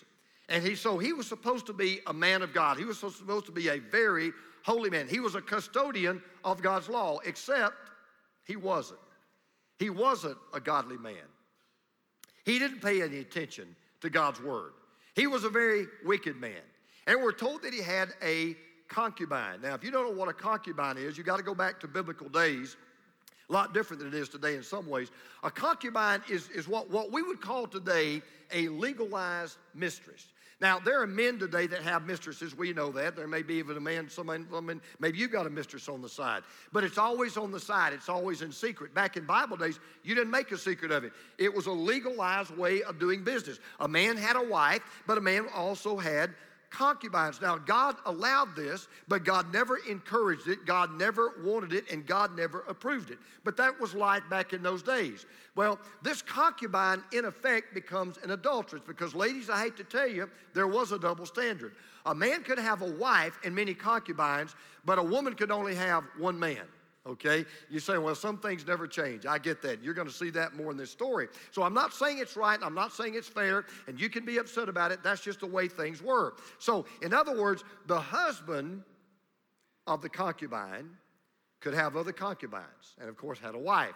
and 0.48 0.64
he 0.64 0.74
so 0.74 0.98
he 0.98 1.12
was 1.12 1.26
supposed 1.26 1.66
to 1.66 1.72
be 1.72 2.00
a 2.06 2.12
man 2.12 2.42
of 2.42 2.52
God. 2.52 2.78
He 2.78 2.84
was 2.84 2.98
supposed 2.98 3.46
to 3.46 3.52
be 3.52 3.68
a 3.68 3.78
very 3.78 4.32
holy 4.64 4.90
man. 4.90 5.06
He 5.08 5.20
was 5.20 5.34
a 5.34 5.40
custodian 5.40 6.20
of 6.44 6.60
God's 6.62 6.88
law, 6.88 7.20
except 7.24 7.76
he 8.44 8.56
wasn't. 8.56 9.00
He 9.78 9.90
wasn't 9.90 10.38
a 10.52 10.60
godly 10.60 10.98
man. 10.98 11.14
He 12.44 12.58
didn't 12.58 12.80
pay 12.80 13.02
any 13.02 13.18
attention 13.18 13.76
to 14.00 14.10
God's 14.10 14.40
word. 14.42 14.72
He 15.14 15.26
was 15.26 15.44
a 15.44 15.50
very 15.50 15.86
wicked 16.04 16.36
man. 16.36 16.62
And 17.06 17.22
we're 17.22 17.32
told 17.32 17.62
that 17.62 17.72
he 17.72 17.82
had 17.82 18.10
a 18.22 18.56
concubine. 18.88 19.60
Now, 19.62 19.74
if 19.74 19.84
you 19.84 19.90
don't 19.90 20.10
know 20.10 20.16
what 20.16 20.28
a 20.28 20.32
concubine 20.32 20.96
is, 20.96 21.18
you 21.18 21.24
got 21.24 21.36
to 21.36 21.42
go 21.42 21.54
back 21.54 21.80
to 21.80 21.88
biblical 21.88 22.28
days 22.28 22.76
a 23.48 23.52
lot 23.52 23.72
different 23.72 24.02
than 24.02 24.08
it 24.12 24.14
is 24.14 24.28
today 24.28 24.56
in 24.56 24.62
some 24.62 24.86
ways. 24.88 25.10
A 25.42 25.50
concubine 25.50 26.22
is, 26.28 26.48
is 26.50 26.68
what, 26.68 26.90
what 26.90 27.12
we 27.12 27.22
would 27.22 27.40
call 27.40 27.66
today 27.66 28.20
a 28.52 28.68
legalized 28.68 29.56
mistress. 29.74 30.26
Now, 30.60 30.80
there 30.80 31.00
are 31.00 31.06
men 31.06 31.38
today 31.38 31.68
that 31.68 31.82
have 31.82 32.04
mistresses. 32.04 32.56
We 32.56 32.72
know 32.72 32.90
that. 32.90 33.14
There 33.14 33.28
may 33.28 33.42
be 33.42 33.54
even 33.54 33.76
a 33.76 33.80
man, 33.80 34.08
someone, 34.08 34.46
woman, 34.50 34.80
maybe 34.98 35.18
you've 35.18 35.30
got 35.30 35.46
a 35.46 35.50
mistress 35.50 35.88
on 35.88 36.02
the 36.02 36.08
side. 36.08 36.42
But 36.72 36.82
it's 36.82 36.98
always 36.98 37.36
on 37.36 37.52
the 37.52 37.60
side, 37.60 37.92
it's 37.92 38.08
always 38.08 38.42
in 38.42 38.50
secret. 38.50 38.92
Back 38.92 39.16
in 39.16 39.24
Bible 39.24 39.56
days, 39.56 39.78
you 40.02 40.16
didn't 40.16 40.32
make 40.32 40.50
a 40.50 40.58
secret 40.58 40.90
of 40.90 41.04
it. 41.04 41.12
It 41.38 41.54
was 41.54 41.66
a 41.66 41.72
legalized 41.72 42.56
way 42.56 42.82
of 42.82 42.98
doing 42.98 43.22
business. 43.22 43.60
A 43.78 43.86
man 43.86 44.16
had 44.16 44.34
a 44.34 44.42
wife, 44.42 44.82
but 45.06 45.16
a 45.16 45.20
man 45.20 45.46
also 45.54 45.96
had 45.96 46.34
concubines. 46.70 47.40
Now, 47.40 47.56
God 47.56 47.96
allowed 48.06 48.54
this, 48.54 48.88
but 49.08 49.24
God 49.24 49.52
never 49.52 49.78
encouraged 49.88 50.48
it, 50.48 50.66
God 50.66 50.92
never 50.92 51.34
wanted 51.42 51.72
it, 51.72 51.90
and 51.90 52.06
God 52.06 52.36
never 52.36 52.64
approved 52.68 53.10
it. 53.10 53.18
But 53.44 53.56
that 53.56 53.78
was 53.80 53.94
life 53.94 54.22
back 54.30 54.52
in 54.52 54.62
those 54.62 54.82
days. 54.82 55.26
Well, 55.54 55.78
this 56.02 56.22
concubine, 56.22 57.02
in 57.12 57.24
effect, 57.24 57.74
becomes 57.74 58.18
an 58.22 58.30
adulteress 58.30 58.82
because, 58.86 59.14
ladies, 59.14 59.50
I 59.50 59.60
hate 59.60 59.76
to 59.76 59.84
tell 59.84 60.08
you, 60.08 60.30
there 60.54 60.68
was 60.68 60.92
a 60.92 60.98
double 60.98 61.26
standard. 61.26 61.74
A 62.06 62.14
man 62.14 62.42
could 62.42 62.58
have 62.58 62.82
a 62.82 62.90
wife 62.92 63.38
and 63.44 63.54
many 63.54 63.74
concubines, 63.74 64.54
but 64.84 64.98
a 64.98 65.02
woman 65.02 65.34
could 65.34 65.50
only 65.50 65.74
have 65.74 66.04
one 66.16 66.38
man 66.38 66.64
okay? 67.08 67.44
You 67.70 67.80
say, 67.80 67.98
well, 67.98 68.14
some 68.14 68.38
things 68.38 68.66
never 68.66 68.86
change. 68.86 69.26
I 69.26 69.38
get 69.38 69.62
that. 69.62 69.82
You're 69.82 69.94
going 69.94 70.08
to 70.08 70.14
see 70.14 70.30
that 70.30 70.54
more 70.54 70.70
in 70.70 70.76
this 70.76 70.90
story. 70.90 71.28
So 71.50 71.62
I'm 71.62 71.74
not 71.74 71.92
saying 71.92 72.18
it's 72.18 72.36
right, 72.36 72.58
I'm 72.62 72.74
not 72.74 72.92
saying 72.92 73.14
it's 73.14 73.28
fair, 73.28 73.64
and 73.86 74.00
you 74.00 74.08
can 74.08 74.24
be 74.24 74.38
upset 74.38 74.68
about 74.68 74.92
it. 74.92 75.02
That's 75.02 75.20
just 75.20 75.40
the 75.40 75.46
way 75.46 75.68
things 75.68 76.02
were. 76.02 76.34
So, 76.58 76.86
in 77.02 77.12
other 77.12 77.40
words, 77.40 77.64
the 77.86 78.00
husband 78.00 78.82
of 79.86 80.02
the 80.02 80.08
concubine 80.08 80.90
could 81.60 81.74
have 81.74 81.96
other 81.96 82.12
concubines, 82.12 82.94
and 83.00 83.08
of 83.08 83.16
course, 83.16 83.38
had 83.38 83.54
a 83.54 83.58
wife. 83.58 83.94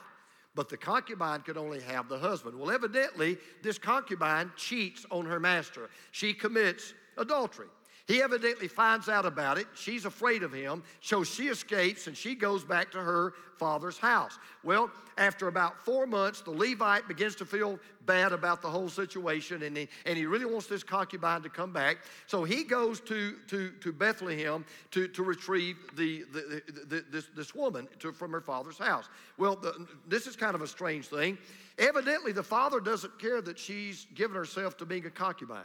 But 0.54 0.68
the 0.68 0.76
concubine 0.76 1.40
could 1.40 1.56
only 1.56 1.80
have 1.80 2.08
the 2.08 2.18
husband. 2.18 2.58
Well, 2.58 2.70
evidently, 2.70 3.38
this 3.62 3.78
concubine 3.78 4.52
cheats 4.56 5.06
on 5.10 5.24
her 5.24 5.40
master. 5.40 5.88
She 6.10 6.34
commits 6.34 6.92
adultery. 7.16 7.68
He 8.06 8.20
evidently 8.20 8.68
finds 8.68 9.08
out 9.08 9.24
about 9.24 9.58
it. 9.58 9.66
She's 9.74 10.04
afraid 10.04 10.42
of 10.42 10.52
him. 10.52 10.82
So 11.00 11.22
she 11.22 11.48
escapes 11.48 12.08
and 12.08 12.16
she 12.16 12.34
goes 12.34 12.64
back 12.64 12.90
to 12.92 12.98
her 12.98 13.34
father's 13.58 13.96
house. 13.96 14.38
Well, 14.64 14.90
after 15.18 15.46
about 15.46 15.78
four 15.84 16.06
months, 16.06 16.40
the 16.40 16.50
Levite 16.50 17.06
begins 17.06 17.36
to 17.36 17.44
feel 17.44 17.78
bad 18.04 18.32
about 18.32 18.60
the 18.60 18.68
whole 18.68 18.88
situation 18.88 19.62
and 19.62 19.76
he, 19.76 19.88
and 20.04 20.18
he 20.18 20.26
really 20.26 20.46
wants 20.46 20.66
this 20.66 20.82
concubine 20.82 21.42
to 21.42 21.48
come 21.48 21.72
back. 21.72 21.98
So 22.26 22.42
he 22.42 22.64
goes 22.64 23.00
to, 23.02 23.36
to, 23.48 23.70
to 23.70 23.92
Bethlehem 23.92 24.64
to, 24.90 25.06
to 25.06 25.22
retrieve 25.22 25.76
the, 25.96 26.24
the, 26.32 26.62
the 26.88 27.04
this, 27.10 27.28
this 27.36 27.54
woman 27.54 27.86
to, 28.00 28.12
from 28.12 28.32
her 28.32 28.40
father's 28.40 28.78
house. 28.78 29.08
Well, 29.38 29.54
the, 29.54 29.86
this 30.08 30.26
is 30.26 30.34
kind 30.34 30.56
of 30.56 30.62
a 30.62 30.66
strange 30.66 31.06
thing. 31.06 31.38
Evidently, 31.78 32.32
the 32.32 32.42
father 32.42 32.80
doesn't 32.80 33.18
care 33.18 33.40
that 33.42 33.58
she's 33.58 34.06
given 34.14 34.36
herself 34.36 34.76
to 34.78 34.84
being 34.84 35.06
a 35.06 35.10
concubine. 35.10 35.62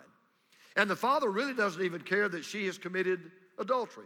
And 0.78 0.90
the 0.90 0.96
father 0.96 1.30
really 1.30 1.54
doesn't 1.54 1.84
even 1.84 2.02
care 2.02 2.30
that 2.30 2.46
she 2.46 2.68
has 2.68 2.78
committed 2.78 3.32
adultery. 3.58 4.06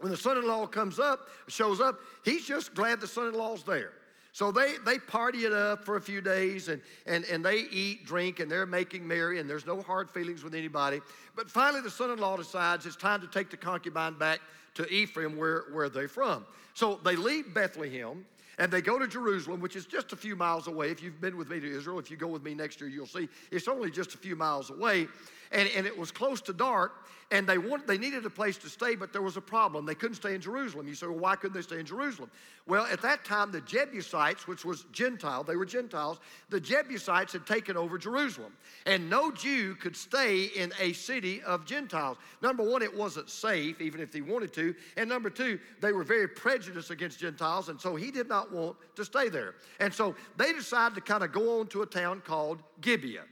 When 0.00 0.10
the 0.10 0.16
son-in-law 0.16 0.66
comes 0.66 0.98
up, 0.98 1.28
shows 1.48 1.80
up, 1.80 2.00
he's 2.24 2.44
just 2.44 2.74
glad 2.74 3.00
the 3.00 3.06
son-in-law's 3.06 3.62
there. 3.62 3.92
So 4.32 4.52
they, 4.52 4.74
they 4.84 4.98
party 4.98 5.46
it 5.46 5.52
up 5.52 5.84
for 5.84 5.96
a 5.96 6.00
few 6.00 6.20
days 6.20 6.68
and, 6.68 6.80
and, 7.06 7.24
and 7.24 7.44
they 7.44 7.60
eat, 7.72 8.04
drink, 8.04 8.40
and 8.40 8.50
they're 8.50 8.66
making 8.66 9.06
merry, 9.06 9.40
and 9.40 9.48
there's 9.48 9.66
no 9.66 9.80
hard 9.80 10.10
feelings 10.10 10.44
with 10.44 10.54
anybody. 10.54 11.00
But 11.34 11.50
finally, 11.50 11.80
the 11.80 11.90
son 11.90 12.10
in 12.10 12.18
law 12.18 12.36
decides 12.36 12.86
it's 12.86 12.94
time 12.94 13.20
to 13.22 13.26
take 13.26 13.50
the 13.50 13.56
concubine 13.56 14.14
back 14.14 14.40
to 14.74 14.86
Ephraim, 14.92 15.36
where, 15.36 15.64
where 15.72 15.88
they're 15.88 16.06
from. 16.06 16.44
So 16.74 17.00
they 17.04 17.16
leave 17.16 17.52
Bethlehem 17.52 18.24
and 18.58 18.70
they 18.70 18.80
go 18.80 18.98
to 18.98 19.08
Jerusalem, 19.08 19.60
which 19.60 19.74
is 19.74 19.86
just 19.86 20.12
a 20.12 20.16
few 20.16 20.36
miles 20.36 20.68
away. 20.68 20.90
If 20.90 21.02
you've 21.02 21.20
been 21.20 21.36
with 21.36 21.48
me 21.48 21.58
to 21.58 21.76
Israel, 21.76 21.98
if 21.98 22.10
you 22.10 22.16
go 22.16 22.28
with 22.28 22.42
me 22.44 22.54
next 22.54 22.80
year, 22.80 22.90
you'll 22.90 23.06
see 23.06 23.28
it's 23.50 23.66
only 23.66 23.90
just 23.90 24.14
a 24.14 24.18
few 24.18 24.36
miles 24.36 24.70
away. 24.70 25.08
And, 25.52 25.68
and 25.76 25.86
it 25.86 25.96
was 25.96 26.10
close 26.10 26.40
to 26.42 26.52
dark, 26.52 26.92
and 27.30 27.46
they 27.46 27.58
wanted, 27.58 27.86
they 27.86 27.98
needed 27.98 28.24
a 28.24 28.30
place 28.30 28.56
to 28.58 28.70
stay, 28.70 28.94
but 28.94 29.12
there 29.12 29.20
was 29.20 29.36
a 29.36 29.40
problem. 29.42 29.84
They 29.84 29.94
couldn't 29.94 30.16
stay 30.16 30.34
in 30.34 30.40
Jerusalem. 30.40 30.88
You 30.88 30.94
say, 30.94 31.06
well, 31.06 31.18
why 31.18 31.36
couldn't 31.36 31.54
they 31.54 31.62
stay 31.62 31.78
in 31.78 31.84
Jerusalem? 31.84 32.30
Well, 32.66 32.86
at 32.86 33.02
that 33.02 33.24
time, 33.26 33.52
the 33.52 33.60
Jebusites, 33.60 34.46
which 34.46 34.64
was 34.64 34.84
Gentile, 34.92 35.44
they 35.44 35.56
were 35.56 35.66
Gentiles, 35.66 36.20
the 36.48 36.58
Jebusites 36.58 37.34
had 37.34 37.46
taken 37.46 37.76
over 37.76 37.98
Jerusalem. 37.98 38.52
And 38.86 39.10
no 39.10 39.30
Jew 39.30 39.74
could 39.74 39.94
stay 39.94 40.44
in 40.44 40.72
a 40.80 40.94
city 40.94 41.42
of 41.42 41.66
Gentiles. 41.66 42.16
Number 42.40 42.62
one, 42.62 42.82
it 42.82 42.96
wasn't 42.96 43.28
safe, 43.28 43.78
even 43.82 44.00
if 44.00 44.10
they 44.10 44.22
wanted 44.22 44.54
to. 44.54 44.74
And 44.96 45.06
number 45.06 45.28
two, 45.28 45.58
they 45.82 45.92
were 45.92 46.04
very 46.04 46.28
prejudiced 46.28 46.90
against 46.90 47.18
Gentiles, 47.20 47.68
and 47.68 47.78
so 47.78 47.94
he 47.94 48.10
did 48.10 48.28
not 48.28 48.50
want 48.50 48.76
to 48.96 49.04
stay 49.04 49.28
there. 49.28 49.54
And 49.80 49.92
so 49.92 50.14
they 50.38 50.54
decided 50.54 50.94
to 50.94 51.02
kind 51.02 51.22
of 51.22 51.32
go 51.32 51.60
on 51.60 51.66
to 51.68 51.82
a 51.82 51.86
town 51.86 52.22
called 52.24 52.62
Gibeah. 52.80 53.24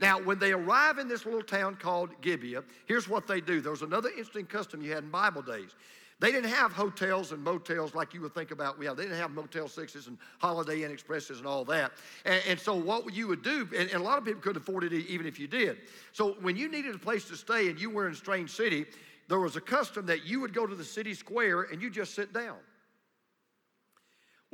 Now, 0.00 0.20
when 0.20 0.38
they 0.38 0.52
arrive 0.52 0.98
in 0.98 1.08
this 1.08 1.24
little 1.24 1.42
town 1.42 1.76
called 1.76 2.10
Gibeah, 2.20 2.64
here's 2.86 3.08
what 3.08 3.26
they 3.26 3.40
do. 3.40 3.60
There 3.60 3.70
was 3.70 3.82
another 3.82 4.08
interesting 4.10 4.46
custom 4.46 4.82
you 4.82 4.92
had 4.92 5.04
in 5.04 5.10
Bible 5.10 5.42
days. 5.42 5.74
They 6.20 6.30
didn't 6.30 6.50
have 6.50 6.72
hotels 6.72 7.32
and 7.32 7.42
motels 7.42 7.94
like 7.94 8.14
you 8.14 8.20
would 8.20 8.34
think 8.34 8.50
about 8.50 8.78
we 8.78 8.86
have. 8.86 8.96
They 8.96 9.02
didn't 9.02 9.18
have 9.18 9.32
Motel 9.32 9.68
Sixes 9.68 10.06
and 10.06 10.16
Holiday 10.38 10.84
Inn 10.84 10.90
Expresses 10.90 11.38
and 11.38 11.46
all 11.46 11.64
that. 11.66 11.92
And, 12.24 12.40
and 12.48 12.60
so 12.60 12.74
what 12.74 13.12
you 13.12 13.26
would 13.26 13.42
do, 13.42 13.68
and, 13.76 13.90
and, 13.90 14.00
a 14.00 14.02
lot 14.02 14.18
of 14.18 14.24
people 14.24 14.40
couldn't 14.40 14.62
afford 14.62 14.84
it 14.84 14.92
even 14.92 15.26
if 15.26 15.38
you 15.40 15.48
did. 15.48 15.78
So 16.12 16.36
when 16.40 16.56
you 16.56 16.68
needed 16.68 16.94
a 16.94 16.98
place 16.98 17.24
to 17.26 17.36
stay 17.36 17.68
and 17.68 17.80
you 17.80 17.90
were 17.90 18.06
in 18.06 18.12
a 18.12 18.16
strange 18.16 18.50
city, 18.50 18.86
there 19.28 19.40
was 19.40 19.56
a 19.56 19.60
custom 19.60 20.06
that 20.06 20.24
you 20.24 20.40
would 20.40 20.54
go 20.54 20.66
to 20.66 20.74
the 20.74 20.84
city 20.84 21.14
square 21.14 21.62
and 21.62 21.82
you 21.82 21.90
just 21.90 22.14
sit 22.14 22.32
down. 22.32 22.56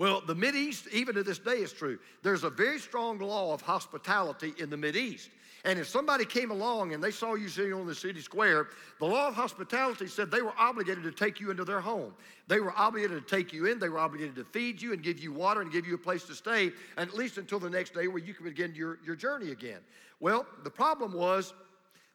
Well, 0.01 0.23
the 0.27 0.35
East, 0.55 0.87
even 0.95 1.15
to 1.17 1.23
this 1.23 1.39
day, 1.39 1.59
is 1.59 1.75
true. 1.75 1.99
There's 2.23 2.43
a 2.43 2.49
very 2.49 2.79
strong 2.79 3.19
law 3.19 3.53
of 3.53 3.61
hospitality 3.61 4.55
in 4.57 4.71
the 4.71 4.97
East, 4.97 5.29
And 5.67 5.79
if 5.79 5.89
somebody 5.89 6.25
came 6.25 6.51
along 6.51 6.95
and 6.95 7.05
they 7.05 7.11
saw 7.11 7.35
you 7.35 7.51
sitting 7.51 7.75
on 7.75 7.87
the 7.87 7.95
city 7.95 8.23
square, 8.23 8.69
the 8.99 9.05
law 9.05 9.29
of 9.29 9.35
hospitality 9.35 10.07
said 10.07 10.31
they 10.31 10.41
were 10.41 10.55
obligated 10.57 11.05
to 11.05 11.13
take 11.13 11.39
you 11.39 11.51
into 11.51 11.67
their 11.67 11.83
home. 11.83 12.15
They 12.49 12.61
were 12.61 12.73
obligated 12.75 13.29
to 13.29 13.37
take 13.37 13.53
you 13.53 13.67
in, 13.67 13.79
they 13.79 13.91
were 13.91 13.99
obligated 13.99 14.37
to 14.37 14.45
feed 14.45 14.81
you 14.81 14.95
and 14.95 15.03
give 15.03 15.19
you 15.19 15.35
water 15.35 15.61
and 15.61 15.71
give 15.71 15.87
you 15.87 15.97
a 15.97 15.99
place 15.99 16.25
to 16.29 16.35
stay, 16.35 16.73
and 16.97 17.11
at 17.11 17.15
least 17.15 17.37
until 17.37 17.59
the 17.59 17.69
next 17.69 17.93
day 17.93 18.09
where 18.09 18.23
you 18.23 18.33
could 18.33 18.47
begin 18.47 18.75
your, 18.75 19.01
your 19.05 19.17
journey 19.17 19.51
again. 19.51 19.81
Well, 20.19 20.47
the 20.65 20.71
problem 20.71 21.13
was 21.13 21.53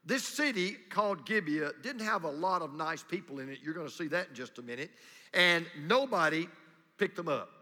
this 0.07 0.23
city 0.23 0.75
called 0.89 1.23
Gibeah 1.27 1.73
didn't 1.83 2.01
have 2.01 2.23
a 2.23 2.31
lot 2.31 2.63
of 2.63 2.73
nice 2.73 3.03
people 3.03 3.37
in 3.37 3.47
it. 3.47 3.59
You're 3.61 3.75
going 3.75 3.87
to 3.87 3.93
see 3.93 4.07
that 4.07 4.29
in 4.29 4.33
just 4.33 4.57
a 4.57 4.63
minute. 4.63 4.89
And 5.35 5.67
nobody 5.85 6.47
picked 6.97 7.17
them 7.17 7.27
up. 7.27 7.54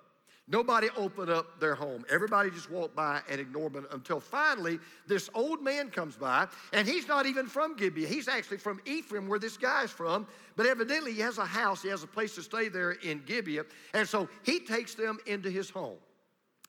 Nobody 0.48 0.90
opened 0.98 1.30
up 1.30 1.60
their 1.62 1.74
home. 1.74 2.04
Everybody 2.10 2.50
just 2.52 2.70
walked 2.70 2.96
by 2.96 3.22
and 3.30 3.40
ignored 3.40 3.74
them 3.74 3.88
until 3.92 4.20
finally 4.20 4.78
this 5.08 5.30
old 5.34 5.62
man 5.62 5.90
comes 5.90 6.18
by, 6.18 6.48
and 6.74 6.86
he's 6.86 7.08
not 7.08 7.26
even 7.26 7.48
from 7.48 7.78
Gibeah. 7.78 8.08
He's 8.08 8.28
actually 8.28 8.58
from 8.58 8.82
Ephraim, 8.86 9.30
where 9.30 9.40
this 9.40 9.56
guy's 9.56 9.90
from. 9.90 10.28
But 10.58 10.66
evidently, 10.66 11.14
he 11.14 11.22
has 11.22 11.38
a 11.38 11.46
house, 11.46 11.82
he 11.82 11.90
has 11.90 12.04
a 12.04 12.08
place 12.08 12.36
to 12.36 12.42
stay 12.42 12.68
there 12.68 12.92
in 12.92 13.24
Gibeah. 13.26 13.64
And 13.94 14.08
so 14.08 14.28
he 14.44 14.60
takes 14.60 14.96
them 14.96 15.18
into 15.28 15.50
his 15.50 15.70
home. 15.70 15.98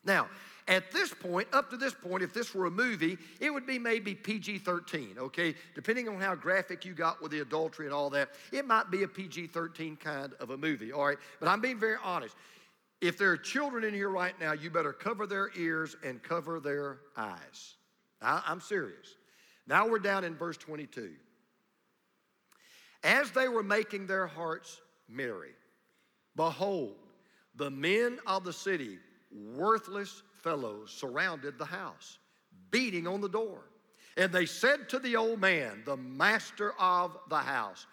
Now, 0.04 0.28
at 0.66 0.90
this 0.92 1.12
point, 1.12 1.48
up 1.52 1.68
to 1.70 1.76
this 1.76 1.92
point, 1.92 2.22
if 2.22 2.32
this 2.32 2.54
were 2.54 2.66
a 2.66 2.70
movie, 2.70 3.18
it 3.38 3.52
would 3.52 3.66
be 3.66 3.78
maybe 3.78 4.14
PG 4.14 4.58
13, 4.58 5.16
okay? 5.18 5.54
Depending 5.74 6.08
on 6.08 6.18
how 6.20 6.34
graphic 6.34 6.86
you 6.86 6.94
got 6.94 7.20
with 7.20 7.32
the 7.32 7.40
adultery 7.40 7.84
and 7.84 7.94
all 7.94 8.08
that, 8.10 8.30
it 8.50 8.66
might 8.66 8.90
be 8.90 9.02
a 9.02 9.08
PG 9.08 9.48
13 9.48 9.96
kind 9.96 10.32
of 10.40 10.50
a 10.50 10.56
movie, 10.56 10.90
all 10.90 11.06
right? 11.06 11.18
But 11.38 11.48
I'm 11.48 11.60
being 11.60 11.78
very 11.78 11.96
honest. 12.02 12.34
If 13.00 13.18
there 13.18 13.30
are 13.30 13.36
children 13.36 13.84
in 13.84 13.94
here 13.94 14.08
right 14.08 14.38
now, 14.40 14.52
you 14.52 14.70
better 14.70 14.92
cover 14.92 15.26
their 15.26 15.50
ears 15.56 15.96
and 16.04 16.22
cover 16.22 16.60
their 16.60 17.00
eyes. 17.16 17.74
I, 18.22 18.42
I'm 18.46 18.60
serious. 18.60 19.16
Now 19.66 19.88
we're 19.88 19.98
down 19.98 20.24
in 20.24 20.34
verse 20.34 20.56
22. 20.56 21.12
As 23.02 23.30
they 23.32 23.48
were 23.48 23.62
making 23.62 24.06
their 24.06 24.26
hearts 24.26 24.80
merry, 25.08 25.52
behold, 26.36 26.96
the 27.56 27.70
men 27.70 28.18
of 28.26 28.44
the 28.44 28.52
city, 28.52 28.98
worthless 29.30 30.22
fellows, 30.42 30.90
surrounded 30.90 31.58
the 31.58 31.64
house, 31.64 32.18
beating 32.70 33.06
on 33.06 33.20
the 33.20 33.28
door. 33.28 33.64
And 34.16 34.32
they 34.32 34.46
said 34.46 34.88
to 34.90 34.98
the 34.98 35.16
old 35.16 35.40
man, 35.40 35.82
the 35.84 35.96
master 35.96 36.72
of 36.78 37.16
the 37.28 37.38
house, 37.38 37.86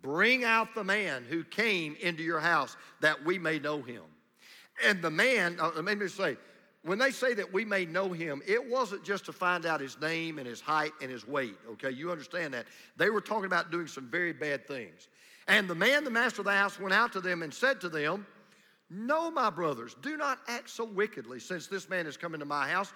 Bring 0.00 0.44
out 0.44 0.74
the 0.74 0.84
man 0.84 1.24
who 1.28 1.42
came 1.42 1.96
into 2.00 2.22
your 2.22 2.38
house 2.38 2.76
that 3.00 3.24
we 3.24 3.38
may 3.38 3.58
know 3.58 3.82
him. 3.82 4.02
And 4.84 5.02
the 5.02 5.10
man, 5.10 5.58
uh, 5.60 5.70
let 5.76 5.98
me 5.98 6.08
say, 6.08 6.36
when 6.82 6.98
they 6.98 7.10
say 7.10 7.34
that 7.34 7.52
we 7.52 7.64
may 7.64 7.84
know 7.84 8.12
him, 8.12 8.40
it 8.46 8.64
wasn't 8.64 9.04
just 9.04 9.24
to 9.26 9.32
find 9.32 9.66
out 9.66 9.80
his 9.80 10.00
name 10.00 10.38
and 10.38 10.46
his 10.46 10.60
height 10.60 10.92
and 11.02 11.10
his 11.10 11.26
weight, 11.26 11.56
okay? 11.72 11.90
You 11.90 12.10
understand 12.10 12.54
that. 12.54 12.66
They 12.96 13.10
were 13.10 13.20
talking 13.20 13.46
about 13.46 13.70
doing 13.70 13.86
some 13.86 14.08
very 14.08 14.32
bad 14.32 14.66
things. 14.66 15.08
And 15.48 15.68
the 15.68 15.74
man, 15.74 16.04
the 16.04 16.10
master 16.10 16.42
of 16.42 16.46
the 16.46 16.52
house, 16.52 16.78
went 16.78 16.94
out 16.94 17.12
to 17.12 17.20
them 17.20 17.42
and 17.42 17.52
said 17.52 17.80
to 17.80 17.88
them, 17.88 18.26
No, 18.90 19.30
my 19.30 19.50
brothers, 19.50 19.96
do 20.02 20.16
not 20.16 20.38
act 20.46 20.70
so 20.70 20.84
wickedly, 20.84 21.40
since 21.40 21.66
this 21.66 21.88
man 21.88 22.04
has 22.04 22.16
come 22.16 22.34
into 22.34 22.46
my 22.46 22.68
house. 22.68 22.92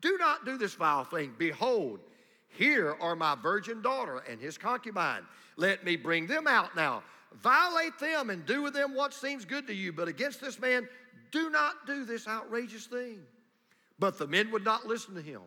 Do 0.00 0.16
not 0.18 0.44
do 0.44 0.58
this 0.58 0.74
vile 0.74 1.04
thing. 1.04 1.34
Behold, 1.38 2.00
here 2.48 2.96
are 3.00 3.14
my 3.14 3.36
virgin 3.36 3.80
daughter 3.80 4.22
and 4.28 4.40
his 4.40 4.58
concubine. 4.58 5.22
Let 5.56 5.84
me 5.84 5.96
bring 5.96 6.26
them 6.26 6.46
out 6.46 6.74
now. 6.74 7.02
Violate 7.42 7.98
them 7.98 8.30
and 8.30 8.44
do 8.44 8.62
with 8.62 8.74
them 8.74 8.94
what 8.94 9.14
seems 9.14 9.44
good 9.44 9.66
to 9.68 9.74
you. 9.74 9.92
But 9.92 10.08
against 10.08 10.40
this 10.40 10.58
man, 10.58 10.88
do 11.30 11.50
not 11.50 11.86
do 11.86 12.04
this 12.04 12.26
outrageous 12.26 12.86
thing. 12.86 13.20
But 13.98 14.18
the 14.18 14.26
men 14.26 14.50
would 14.50 14.64
not 14.64 14.86
listen 14.86 15.14
to 15.14 15.22
him. 15.22 15.42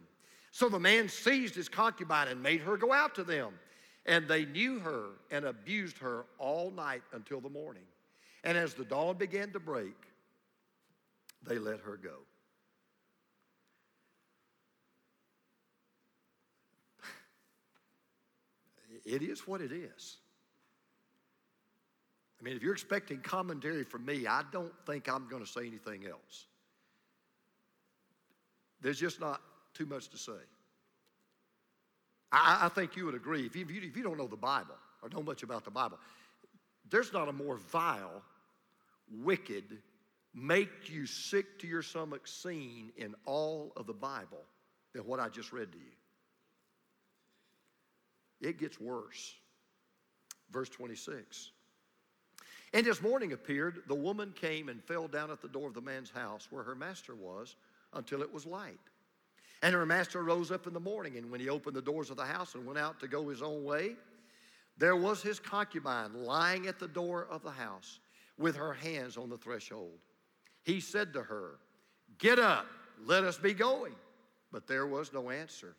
So 0.51 0.69
the 0.69 0.79
man 0.79 1.09
seized 1.09 1.55
his 1.55 1.67
concubine 1.67 2.27
and 2.27 2.41
made 2.41 2.61
her 2.61 2.77
go 2.77 2.93
out 2.93 3.15
to 3.15 3.23
them. 3.23 3.53
And 4.05 4.27
they 4.27 4.45
knew 4.45 4.79
her 4.79 5.11
and 5.31 5.45
abused 5.45 5.97
her 5.97 6.25
all 6.37 6.69
night 6.69 7.01
until 7.13 7.41
the 7.41 7.49
morning. 7.49 7.83
And 8.43 8.57
as 8.57 8.73
the 8.73 8.83
dawn 8.83 9.17
began 9.17 9.51
to 9.53 9.59
break, 9.59 9.95
they 11.41 11.57
let 11.57 11.79
her 11.79 11.97
go. 11.97 12.17
It 19.05 19.21
is 19.21 19.47
what 19.47 19.59
it 19.59 19.71
is. 19.71 20.17
I 22.43 22.45
mean, 22.45 22.57
if 22.57 22.62
you're 22.62 22.73
expecting 22.73 23.21
commentary 23.21 23.85
from 23.85 24.05
me, 24.05 24.27
I 24.27 24.43
don't 24.51 24.73
think 24.85 25.07
I'm 25.07 25.29
going 25.29 25.45
to 25.45 25.50
say 25.50 25.62
anything 25.62 26.05
else. 26.05 26.47
There's 28.81 29.00
just 29.00 29.21
not 29.21 29.39
too 29.73 29.85
much 29.85 30.09
to 30.09 30.17
say. 30.17 30.33
I, 32.33 32.63
I 32.63 32.67
think 32.67 32.97
you 32.97 33.05
would 33.05 33.15
agree. 33.15 33.45
If 33.45 33.55
you, 33.55 33.65
if 33.69 33.95
you 33.95 34.03
don't 34.03 34.17
know 34.17 34.27
the 34.27 34.35
Bible 34.35 34.75
or 35.01 35.07
know 35.07 35.23
much 35.23 35.43
about 35.43 35.63
the 35.63 35.71
Bible, 35.71 35.97
there's 36.89 37.13
not 37.13 37.29
a 37.29 37.31
more 37.31 37.55
vile, 37.55 38.21
wicked, 39.09 39.77
make 40.35 40.89
you 40.89 41.05
sick 41.05 41.59
to 41.59 41.67
your 41.67 41.81
stomach 41.81 42.27
scene 42.27 42.91
in 42.97 43.15
all 43.25 43.71
of 43.77 43.88
the 43.88 43.93
Bible 43.93 44.43
than 44.91 45.03
what 45.03 45.21
I 45.21 45.29
just 45.29 45.53
read 45.53 45.71
to 45.71 45.77
you. 45.77 45.93
It 48.50 48.59
gets 48.59 48.81
worse. 48.81 49.33
Verse 50.51 50.67
26. 50.67 51.51
And 52.74 52.88
as 52.88 53.01
morning 53.01 53.34
appeared, 53.34 53.84
the 53.88 53.96
woman 53.96 54.34
came 54.36 54.68
and 54.68 54.84
fell 54.84 55.08
down 55.08 55.30
at 55.30 55.42
the 55.42 55.48
door 55.48 55.68
of 55.68 55.75
the 55.75 55.82
man's 55.82 56.10
house 56.10 56.48
where 56.50 56.63
her 56.63 56.74
master 56.74 57.13
was 57.13 57.56
until 57.94 58.24
it 58.24 58.34
was 58.34 58.48
light. 58.48 58.80
And 59.62 59.74
her 59.74 59.86
master 59.86 60.24
rose 60.24 60.51
up 60.51 60.68
in 60.68 60.74
the 60.74 60.80
morning, 60.80 61.18
and 61.18 61.32
when 61.32 61.39
he 61.39 61.50
opened 61.50 61.75
the 61.75 61.82
doors 61.82 62.10
of 62.10 62.18
the 62.18 62.25
house 62.25 62.56
and 62.56 62.65
went 62.65 62.80
out 62.80 63.00
to 63.00 63.08
go 63.08 63.30
his 63.30 63.42
own 63.42 63.63
way, 63.63 63.96
there 64.77 64.96
was 64.96 65.22
his 65.22 65.39
concubine 65.39 66.25
lying 66.25 66.68
at 66.68 66.80
the 66.80 66.88
door 66.88 67.27
of 67.30 67.44
the 67.44 67.51
house 67.51 68.00
with 68.38 68.56
her 68.56 68.74
hands 68.74 69.18
on 69.18 69.30
the 69.30 69.38
threshold. 69.38 70.00
He 70.63 70.80
said 70.80 71.13
to 71.13 71.22
her, 71.22 71.60
Get 72.18 72.39
up, 72.39 72.65
let 73.06 73.24
us 73.24 73.38
be 73.38 73.53
going. 73.53 73.94
But 74.51 74.68
there 74.68 74.88
was 74.88 75.13
no 75.13 75.30
answer. 75.30 75.75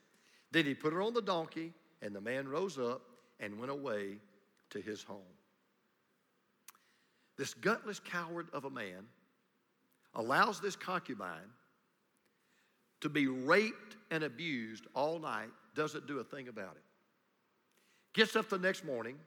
Then 0.52 0.64
he 0.64 0.74
put 0.74 0.92
her 0.92 1.02
on 1.02 1.12
the 1.12 1.22
donkey, 1.22 1.72
and 2.02 2.14
the 2.14 2.20
man 2.20 2.46
rose 2.46 2.78
up 2.78 3.02
and 3.40 3.58
went 3.58 3.72
away 3.72 4.18
to 4.70 4.80
his 4.80 5.02
home. 5.02 5.33
This 7.36 7.54
gutless 7.54 8.00
coward 8.00 8.48
of 8.52 8.64
a 8.64 8.70
man 8.70 9.06
allows 10.14 10.60
this 10.60 10.76
concubine 10.76 11.50
to 13.00 13.08
be 13.08 13.26
raped 13.26 13.96
and 14.10 14.24
abused 14.24 14.86
all 14.94 15.18
night, 15.18 15.50
doesn't 15.74 16.06
do 16.06 16.20
a 16.20 16.24
thing 16.24 16.48
about 16.48 16.76
it. 16.76 16.82
Gets 18.12 18.36
up 18.36 18.48
the 18.48 18.58
next 18.58 18.84
morning, 18.84 19.18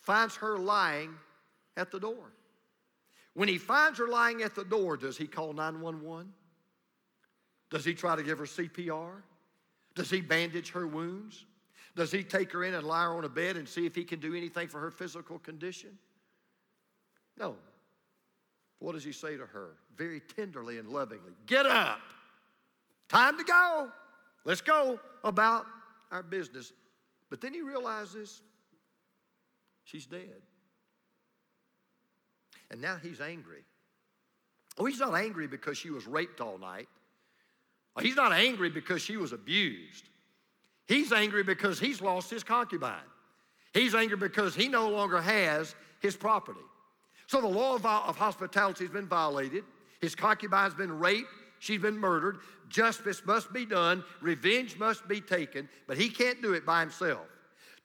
finds 0.00 0.34
her 0.36 0.58
lying 0.58 1.14
at 1.76 1.90
the 1.90 2.00
door. 2.00 2.32
When 3.34 3.48
he 3.48 3.58
finds 3.58 3.98
her 3.98 4.08
lying 4.08 4.42
at 4.42 4.54
the 4.54 4.64
door, 4.64 4.96
does 4.96 5.16
he 5.16 5.26
call 5.26 5.52
911? 5.52 6.32
Does 7.70 7.84
he 7.84 7.94
try 7.94 8.16
to 8.16 8.22
give 8.22 8.38
her 8.38 8.46
CPR? 8.46 9.22
Does 9.94 10.10
he 10.10 10.20
bandage 10.20 10.70
her 10.70 10.86
wounds? 10.86 11.44
Does 11.94 12.10
he 12.10 12.22
take 12.22 12.50
her 12.52 12.64
in 12.64 12.74
and 12.74 12.86
lie 12.86 13.04
her 13.04 13.14
on 13.14 13.24
a 13.24 13.28
bed 13.28 13.56
and 13.56 13.68
see 13.68 13.84
if 13.84 13.94
he 13.94 14.04
can 14.04 14.20
do 14.20 14.34
anything 14.34 14.68
for 14.68 14.80
her 14.80 14.90
physical 14.90 15.38
condition? 15.38 15.98
No. 17.38 17.56
What 18.80 18.92
does 18.92 19.04
he 19.04 19.12
say 19.12 19.36
to 19.36 19.46
her? 19.46 19.70
Very 19.96 20.20
tenderly 20.20 20.78
and 20.78 20.88
lovingly 20.88 21.32
Get 21.46 21.66
up. 21.66 22.00
Time 23.08 23.36
to 23.38 23.44
go. 23.44 23.88
Let's 24.44 24.60
go 24.60 25.00
about 25.24 25.66
our 26.12 26.22
business. 26.22 26.72
But 27.30 27.40
then 27.40 27.52
he 27.52 27.62
realizes 27.62 28.42
she's 29.84 30.06
dead. 30.06 30.42
And 32.70 32.80
now 32.80 32.96
he's 33.02 33.20
angry. 33.20 33.64
Oh, 34.78 34.84
he's 34.84 35.00
not 35.00 35.14
angry 35.14 35.46
because 35.46 35.76
she 35.76 35.90
was 35.90 36.06
raped 36.06 36.40
all 36.40 36.58
night. 36.58 36.88
He's 38.00 38.14
not 38.14 38.32
angry 38.32 38.70
because 38.70 39.02
she 39.02 39.16
was 39.16 39.32
abused. 39.32 40.08
He's 40.86 41.12
angry 41.12 41.42
because 41.42 41.80
he's 41.80 42.00
lost 42.00 42.30
his 42.30 42.44
concubine. 42.44 42.94
He's 43.74 43.94
angry 43.94 44.16
because 44.16 44.54
he 44.54 44.68
no 44.68 44.88
longer 44.88 45.20
has 45.20 45.74
his 46.00 46.16
property. 46.16 46.60
So 47.28 47.42
the 47.42 47.46
law 47.46 47.74
of, 47.74 47.82
hospitality 48.16 48.84
has 48.84 48.92
been 48.92 49.06
violated. 49.06 49.62
His 50.00 50.14
concubine's 50.14 50.74
been 50.74 50.98
raped. 50.98 51.28
She's 51.58 51.80
been 51.80 51.98
murdered. 51.98 52.38
Justice 52.70 53.22
must 53.26 53.52
be 53.52 53.66
done. 53.66 54.02
Revenge 54.22 54.78
must 54.78 55.06
be 55.06 55.20
taken. 55.20 55.68
But 55.86 55.98
he 55.98 56.08
can't 56.08 56.40
do 56.40 56.54
it 56.54 56.64
by 56.64 56.80
himself. 56.80 57.26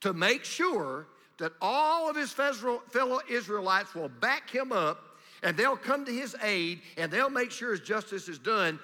To 0.02 0.14
make 0.14 0.46
sure 0.46 1.08
that 1.40 1.52
all 1.62 2.10
of 2.10 2.16
his 2.16 2.32
fellow 2.32 3.20
Israelites 3.30 3.94
will 3.94 4.10
back 4.10 4.50
him 4.50 4.72
up 4.72 5.02
and 5.42 5.58
they'll 5.58 5.76
come 5.76 6.06
to 6.06 6.12
his 6.12 6.38
aid 6.42 6.80
and 6.96 7.12
they'll 7.12 7.30
make 7.30 7.52
sure 7.52 7.72
his 7.72 7.82
justice 7.82 8.30
is 8.30 8.40
done, 8.40 8.80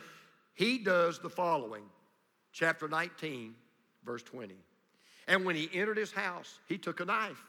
he 0.56 0.78
does 0.78 1.20
the 1.20 1.30
following. 1.30 1.84
Chapter 2.52 2.90
19, 2.90 3.56
verse 4.04 4.24
20. 4.24 4.56
And 5.30 5.46
when 5.46 5.56
he 5.56 5.70
entered 5.74 5.96
his 5.96 6.12
house, 6.12 6.60
he 6.68 6.78
took 6.78 7.00
a 7.00 7.06
knife 7.06 7.46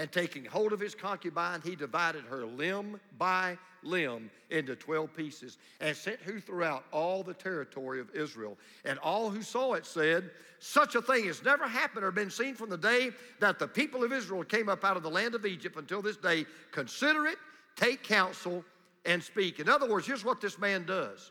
and 0.00 0.10
taking 0.10 0.46
hold 0.46 0.72
of 0.72 0.80
his 0.80 0.94
concubine, 0.94 1.60
he 1.62 1.76
divided 1.76 2.24
her 2.24 2.46
limb 2.46 2.98
by 3.18 3.58
limb 3.82 4.30
into 4.48 4.74
12 4.74 5.14
pieces 5.14 5.58
and 5.78 5.94
sent 5.94 6.18
her 6.22 6.40
throughout 6.40 6.84
all 6.90 7.22
the 7.22 7.34
territory 7.34 8.00
of 8.00 8.08
Israel. 8.14 8.56
And 8.86 8.98
all 9.00 9.28
who 9.28 9.42
saw 9.42 9.74
it 9.74 9.84
said, 9.84 10.30
Such 10.58 10.94
a 10.94 11.02
thing 11.02 11.26
has 11.26 11.44
never 11.44 11.68
happened 11.68 12.06
or 12.06 12.12
been 12.12 12.30
seen 12.30 12.54
from 12.54 12.70
the 12.70 12.78
day 12.78 13.10
that 13.40 13.58
the 13.58 13.68
people 13.68 14.02
of 14.02 14.10
Israel 14.10 14.42
came 14.42 14.70
up 14.70 14.86
out 14.86 14.96
of 14.96 15.02
the 15.02 15.10
land 15.10 15.34
of 15.34 15.44
Egypt 15.44 15.76
until 15.76 16.00
this 16.00 16.16
day. 16.16 16.46
Consider 16.72 17.26
it, 17.26 17.36
take 17.76 18.02
counsel, 18.02 18.64
and 19.04 19.22
speak. 19.22 19.60
In 19.60 19.68
other 19.68 19.86
words, 19.86 20.06
here's 20.06 20.24
what 20.24 20.40
this 20.40 20.58
man 20.58 20.86
does 20.86 21.30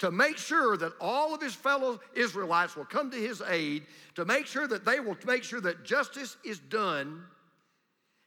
to 0.00 0.10
make 0.10 0.36
sure 0.36 0.76
that 0.76 0.92
all 1.00 1.34
of 1.34 1.40
his 1.40 1.54
fellow 1.54 1.98
Israelites 2.14 2.76
will 2.76 2.84
come 2.84 3.10
to 3.10 3.16
his 3.16 3.40
aid, 3.48 3.86
to 4.16 4.26
make 4.26 4.44
sure 4.44 4.68
that 4.68 4.84
they 4.84 5.00
will 5.00 5.16
make 5.26 5.42
sure 5.42 5.62
that 5.62 5.82
justice 5.82 6.36
is 6.44 6.58
done 6.58 7.24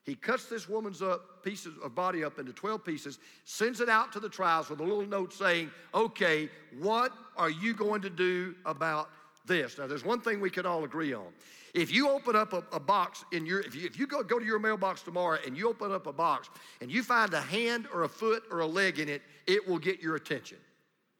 he 0.10 0.16
cuts 0.16 0.46
this 0.46 0.68
woman's 0.68 1.02
up 1.02 1.44
pieces 1.44 1.76
of 1.84 1.94
body 1.94 2.24
up 2.24 2.40
into 2.40 2.52
12 2.52 2.84
pieces, 2.84 3.20
sends 3.46 3.80
it 3.80 3.90
out 3.90 4.12
to 4.14 4.20
the 4.20 4.28
tribes 4.28 4.70
with 4.70 4.80
a 4.80 4.84
little 4.84 5.06
note 5.06 5.32
saying, 5.32 5.70
okay, 5.94 6.50
what 6.80 7.12
are 7.38 7.52
you 7.52 7.74
going 7.76 8.02
to 8.02 8.10
do 8.10 8.56
about 8.66 9.10
this? 9.46 9.78
Now, 9.78 9.86
there's 9.86 10.04
one 10.04 10.20
thing 10.20 10.42
we 10.42 10.50
can 10.50 10.66
all 10.66 10.84
agree 10.84 11.14
on. 11.14 11.28
If 11.76 11.92
you 11.92 12.10
open 12.10 12.36
up 12.36 12.54
a, 12.54 12.64
a 12.72 12.80
box 12.80 13.24
in 13.32 13.46
your, 13.46 13.60
if 13.60 13.76
you, 13.76 13.86
if 13.86 14.00
you 14.00 14.08
go, 14.08 14.24
go 14.24 14.40
to 14.40 14.46
your 14.46 14.58
mailbox 14.58 15.04
tomorrow 15.04 15.38
and 15.46 15.56
you 15.56 15.70
open 15.70 15.92
up 15.92 16.08
a 16.08 16.14
box 16.14 16.50
and 16.82 16.90
you 16.90 17.04
find 17.04 17.32
a 17.36 17.42
hand 17.42 17.88
or 17.94 18.04
a 18.04 18.10
foot 18.10 18.44
or 18.52 18.62
a 18.62 18.66
leg 18.66 18.98
in 18.98 19.08
it, 19.08 19.22
it 19.46 19.68
will 19.68 19.78
get 19.78 20.02
your 20.02 20.16
attention. 20.16 20.58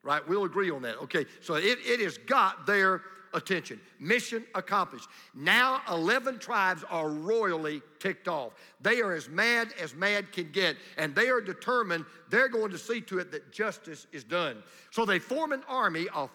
Right? 0.02 0.28
We'll 0.28 0.46
agree 0.46 0.72
on 0.72 0.82
that. 0.82 0.98
Okay, 1.04 1.26
so 1.42 1.56
it, 1.56 1.78
it 1.86 2.00
has 2.00 2.18
got 2.18 2.66
their 2.66 3.04
attention. 3.34 3.80
Mission 4.00 4.46
accomplished. 4.56 5.08
Now 5.34 5.82
11 5.90 6.40
tribes 6.40 6.84
are 6.90 7.10
royally 7.10 7.82
ticked 8.00 8.28
off. 8.28 8.54
They 8.82 9.02
are 9.02 9.14
as 9.14 9.30
mad 9.30 9.74
as 9.80 9.94
mad 9.96 10.32
can 10.32 10.52
get, 10.52 10.78
and 10.98 11.14
they 11.16 11.30
are 11.30 11.42
determined 11.42 12.06
they're 12.30 12.50
going 12.50 12.72
to 12.72 12.78
see 12.78 13.02
to 13.02 13.20
it 13.20 13.32
that 13.32 13.52
justice 13.52 14.08
is 14.12 14.24
done. 14.24 14.64
So 14.92 15.06
they 15.06 15.20
form 15.20 15.52
an 15.52 15.64
army 15.68 16.08
of 16.14 16.30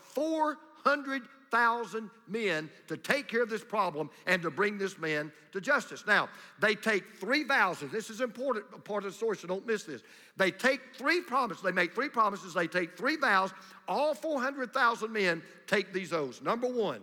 400,000 1.54 2.10
men 2.26 2.68
to 2.88 2.96
take 2.96 3.28
care 3.28 3.42
of 3.42 3.48
this 3.48 3.62
problem 3.62 4.10
and 4.26 4.42
to 4.42 4.50
bring 4.50 4.76
this 4.76 4.98
man 4.98 5.30
to 5.52 5.60
justice. 5.60 6.04
Now, 6.04 6.28
they 6.58 6.74
take 6.74 7.14
three 7.14 7.44
vows, 7.44 7.82
and 7.82 7.92
this 7.92 8.10
is 8.10 8.20
important 8.20 8.64
part 8.84 9.04
of 9.04 9.12
the 9.12 9.16
story, 9.16 9.36
so 9.36 9.46
don't 9.46 9.64
miss 9.64 9.84
this. 9.84 10.02
They 10.36 10.50
take 10.50 10.80
three 10.96 11.20
promises. 11.20 11.62
They 11.62 11.70
make 11.70 11.94
three 11.94 12.08
promises. 12.08 12.54
They 12.54 12.66
take 12.66 12.96
three 12.96 13.16
vows. 13.16 13.52
All 13.86 14.14
400,000 14.14 15.12
men 15.12 15.42
take 15.68 15.92
these 15.92 16.12
oaths. 16.12 16.42
Number 16.42 16.66
one, 16.66 17.00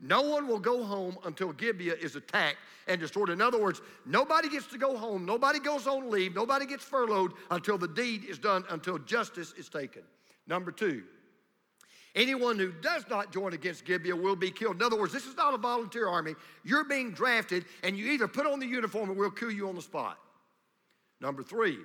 no 0.00 0.20
one 0.20 0.48
will 0.48 0.58
go 0.58 0.84
home 0.84 1.16
until 1.24 1.52
Gibeah 1.52 1.94
is 1.94 2.14
attacked 2.14 2.58
and 2.86 3.00
destroyed. 3.00 3.30
In 3.30 3.40
other 3.40 3.58
words, 3.58 3.80
nobody 4.04 4.50
gets 4.50 4.66
to 4.66 4.76
go 4.76 4.98
home, 4.98 5.24
nobody 5.24 5.58
goes 5.58 5.86
on 5.86 6.10
leave, 6.10 6.34
nobody 6.34 6.66
gets 6.66 6.84
furloughed 6.84 7.32
until 7.50 7.78
the 7.78 7.88
deed 7.88 8.24
is 8.26 8.38
done, 8.38 8.64
until 8.68 8.98
justice 8.98 9.54
is 9.56 9.70
taken. 9.70 10.02
Number 10.46 10.70
two, 10.70 11.04
anyone 12.14 12.58
who 12.58 12.72
does 12.72 13.04
not 13.08 13.32
join 13.32 13.52
against 13.52 13.84
Gibeah 13.84 14.16
will 14.16 14.36
be 14.36 14.50
killed. 14.50 14.76
In 14.76 14.82
other 14.82 14.98
words, 14.98 15.12
this 15.12 15.26
is 15.26 15.36
not 15.36 15.54
a 15.54 15.58
volunteer 15.58 16.08
army. 16.08 16.34
You're 16.64 16.84
being 16.84 17.12
drafted, 17.12 17.64
and 17.82 17.96
you 17.96 18.12
either 18.12 18.28
put 18.28 18.46
on 18.46 18.60
the 18.60 18.66
uniform 18.66 19.10
or 19.10 19.14
we'll 19.14 19.30
kill 19.30 19.50
you 19.50 19.68
on 19.68 19.74
the 19.74 19.82
spot. 19.82 20.18
Number 21.20 21.42
three, 21.42 21.78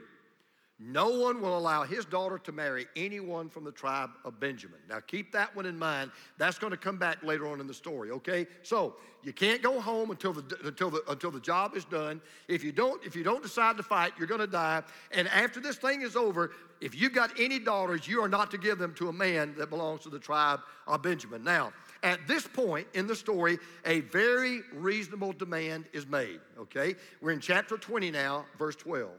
no 0.80 1.10
one 1.10 1.42
will 1.42 1.58
allow 1.58 1.84
his 1.84 2.06
daughter 2.06 2.38
to 2.40 2.54
marry 2.54 2.88
anyone 2.96 3.50
from 3.50 3.66
the 3.66 3.72
tribe 3.72 4.12
of 4.24 4.40
Benjamin. 4.40 4.80
Now 4.90 5.02
keep 5.02 5.34
that 5.34 5.54
one 5.54 5.66
in 5.66 5.78
mind. 5.78 6.10
That's 6.38 6.58
going 6.58 6.72
to 6.72 6.78
come 6.78 6.98
back 6.98 7.22
later 7.22 7.48
on 7.50 7.60
in 7.60 7.68
the 7.68 7.74
story, 7.74 8.12
okay? 8.12 8.48
So 8.64 8.96
you 9.22 9.34
can't 9.34 9.62
go 9.62 9.82
home 9.82 10.10
until 10.10 10.32
the 10.32 10.58
until 10.64 10.90
the 10.90 11.04
until 11.10 11.32
the 11.32 11.42
job 11.42 11.76
is 11.76 11.84
done. 11.84 12.22
If 12.48 12.64
you 12.64 12.72
don't 12.72 13.06
if 13.06 13.14
you 13.14 13.24
don't 13.24 13.44
decide 13.44 13.76
to 13.76 13.84
fight, 13.84 14.14
you're 14.18 14.28
going 14.28 14.40
to 14.40 14.48
die. 14.48 14.84
And 15.12 15.28
after 15.28 15.60
this 15.60 15.76
thing 15.76 16.02
is 16.02 16.16
over, 16.16 16.52
if 16.80 16.96
you've 16.96 17.14
got 17.14 17.38
any 17.38 17.60
daughters, 17.60 18.08
you 18.08 18.24
are 18.24 18.30
not 18.30 18.50
to 18.52 18.58
give 18.58 18.78
them 18.78 18.94
to 18.96 19.10
a 19.10 19.14
man 19.14 19.56
that 19.58 19.70
belongs 19.70 20.02
to 20.02 20.10
the 20.10 20.20
tribe 20.20 20.62
of 20.88 21.02
Benjamin. 21.02 21.44
Now, 21.44 21.74
at 22.04 22.26
this 22.26 22.48
point 22.48 22.88
in 22.94 23.06
the 23.06 23.16
story, 23.16 23.60
a 23.86 24.00
very 24.00 24.62
reasonable 24.74 25.34
demand 25.34 25.86
is 25.92 26.08
made, 26.08 26.40
okay? 26.58 26.96
We're 27.20 27.32
in 27.32 27.42
chapter 27.42 27.78
20 27.78 28.12
now, 28.12 28.46
verse 28.58 28.78
12. 28.78 29.10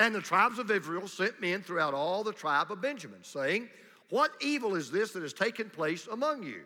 And 0.00 0.14
the 0.14 0.20
tribes 0.22 0.58
of 0.58 0.70
Israel 0.70 1.06
sent 1.06 1.42
men 1.42 1.60
throughout 1.62 1.92
all 1.92 2.24
the 2.24 2.32
tribe 2.32 2.72
of 2.72 2.80
Benjamin, 2.80 3.22
saying, 3.22 3.68
What 4.08 4.32
evil 4.40 4.74
is 4.74 4.90
this 4.90 5.12
that 5.12 5.22
has 5.22 5.34
taken 5.34 5.68
place 5.68 6.08
among 6.10 6.42
you? 6.42 6.62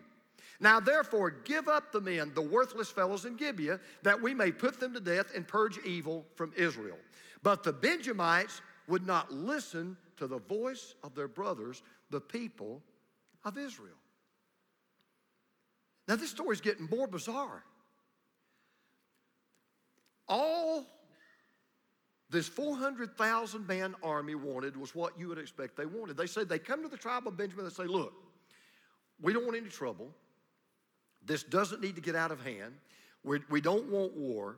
Now, 0.61 0.79
therefore, 0.79 1.31
give 1.31 1.67
up 1.67 1.91
the 1.91 1.99
men, 1.99 2.31
the 2.33 2.41
worthless 2.41 2.89
fellows 2.89 3.25
in 3.25 3.35
Gibeah, 3.35 3.81
that 4.03 4.21
we 4.21 4.33
may 4.33 4.53
put 4.53 4.79
them 4.79 4.93
to 4.93 5.01
death 5.01 5.35
and 5.35 5.45
purge 5.45 5.77
evil 5.85 6.25
from 6.35 6.53
Israel. 6.55 6.95
But 7.43 7.61
the 7.61 7.73
Benjamites 7.73 8.61
would 8.87 9.05
not 9.05 9.33
listen 9.33 9.97
to 10.15 10.27
the 10.27 10.39
voice 10.39 10.95
of 11.03 11.13
their 11.13 11.27
brothers, 11.27 11.83
the 12.11 12.21
people 12.21 12.81
of 13.43 13.57
Israel. 13.57 13.97
Now, 16.07 16.15
this 16.15 16.29
story 16.29 16.53
is 16.53 16.61
getting 16.61 16.87
more 16.89 17.05
bizarre. 17.05 17.65
All 20.29 20.85
this 22.35 22.47
400,000 22.49 23.65
man 23.65 23.95
army 24.03 24.35
wanted 24.35 24.75
was 24.75 24.93
what 24.93 25.17
you 25.17 25.29
would 25.29 25.37
expect 25.37 25.77
they 25.77 25.85
wanted. 25.85 26.17
They 26.17 26.27
said 26.27 26.49
they 26.49 26.59
come 26.59 26.83
to 26.83 26.89
the 26.89 26.97
tribe 26.97 27.27
of 27.27 27.37
Benjamin 27.37 27.65
and 27.65 27.73
say, 27.73 27.85
Look, 27.85 28.13
we 29.21 29.31
don't 29.31 29.45
want 29.45 29.55
any 29.55 29.69
trouble. 29.69 30.11
This 31.25 31.43
doesn't 31.43 31.81
need 31.81 31.95
to 31.95 32.01
get 32.01 32.15
out 32.15 32.31
of 32.31 32.43
hand. 32.43 32.73
We're, 33.23 33.39
we 33.49 33.61
do 33.61 33.75
not 33.75 33.85
want 33.85 34.17
war. 34.17 34.57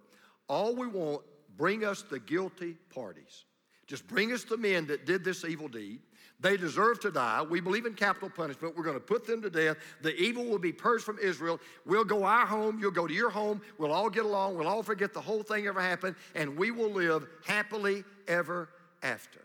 All 0.50 0.76
we 0.76 0.88
want, 0.88 1.22
bring 1.56 1.86
us 1.86 2.02
the 2.02 2.20
guilty 2.20 2.76
parties. 2.94 3.46
Just 3.86 4.08
bring 4.08 4.34
us 4.34 4.44
the 4.44 4.58
men 4.58 4.88
that 4.88 5.06
did 5.06 5.24
this 5.24 5.46
evil 5.46 5.68
deed. 5.68 6.02
They 6.40 6.56
deserve 6.56 7.00
to 7.00 7.10
die. 7.10 7.42
We 7.42 7.62
believe 7.62 7.88
in 7.88 7.96
capital 7.96 8.30
punishment. 8.30 8.78
We're 8.78 8.84
going 8.84 8.96
to 8.96 9.00
put 9.00 9.26
them 9.26 9.42
to 9.42 9.50
death. 9.50 9.78
The 10.02 10.16
evil 10.16 10.46
will 10.46 10.60
be 10.60 10.72
purged 10.72 11.04
from 11.04 11.18
Israel. 11.20 11.60
We'll 11.86 12.04
go 12.04 12.24
our 12.24 12.46
home. 12.46 12.78
You'll 12.80 12.92
go 12.92 13.08
to 13.08 13.14
your 13.14 13.32
home. 13.32 13.60
We'll 13.80 13.92
all 13.92 14.10
get 14.10 14.24
along. 14.24 14.56
We'll 14.56 14.68
all 14.68 14.84
forget 14.84 15.14
the 15.14 15.22
whole 15.22 15.42
thing 15.42 15.66
ever 15.66 15.82
happened, 15.82 16.16
and 16.36 16.56
we 16.56 16.70
will 16.70 16.92
live 16.92 17.28
happily 17.46 18.04
ever 18.28 18.70
after. 19.02 19.40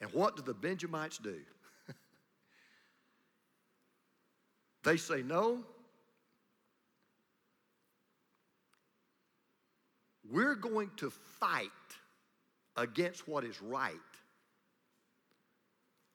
And 0.00 0.12
what 0.12 0.36
do 0.36 0.42
the 0.42 0.54
Benjamites 0.54 1.18
do? 1.18 1.36
they 4.82 4.96
say, 4.96 5.22
No. 5.22 5.64
We're 10.30 10.56
going 10.56 10.90
to 10.98 11.10
fight 11.40 11.70
against 12.76 13.26
what 13.26 13.44
is 13.44 13.62
right 13.62 13.94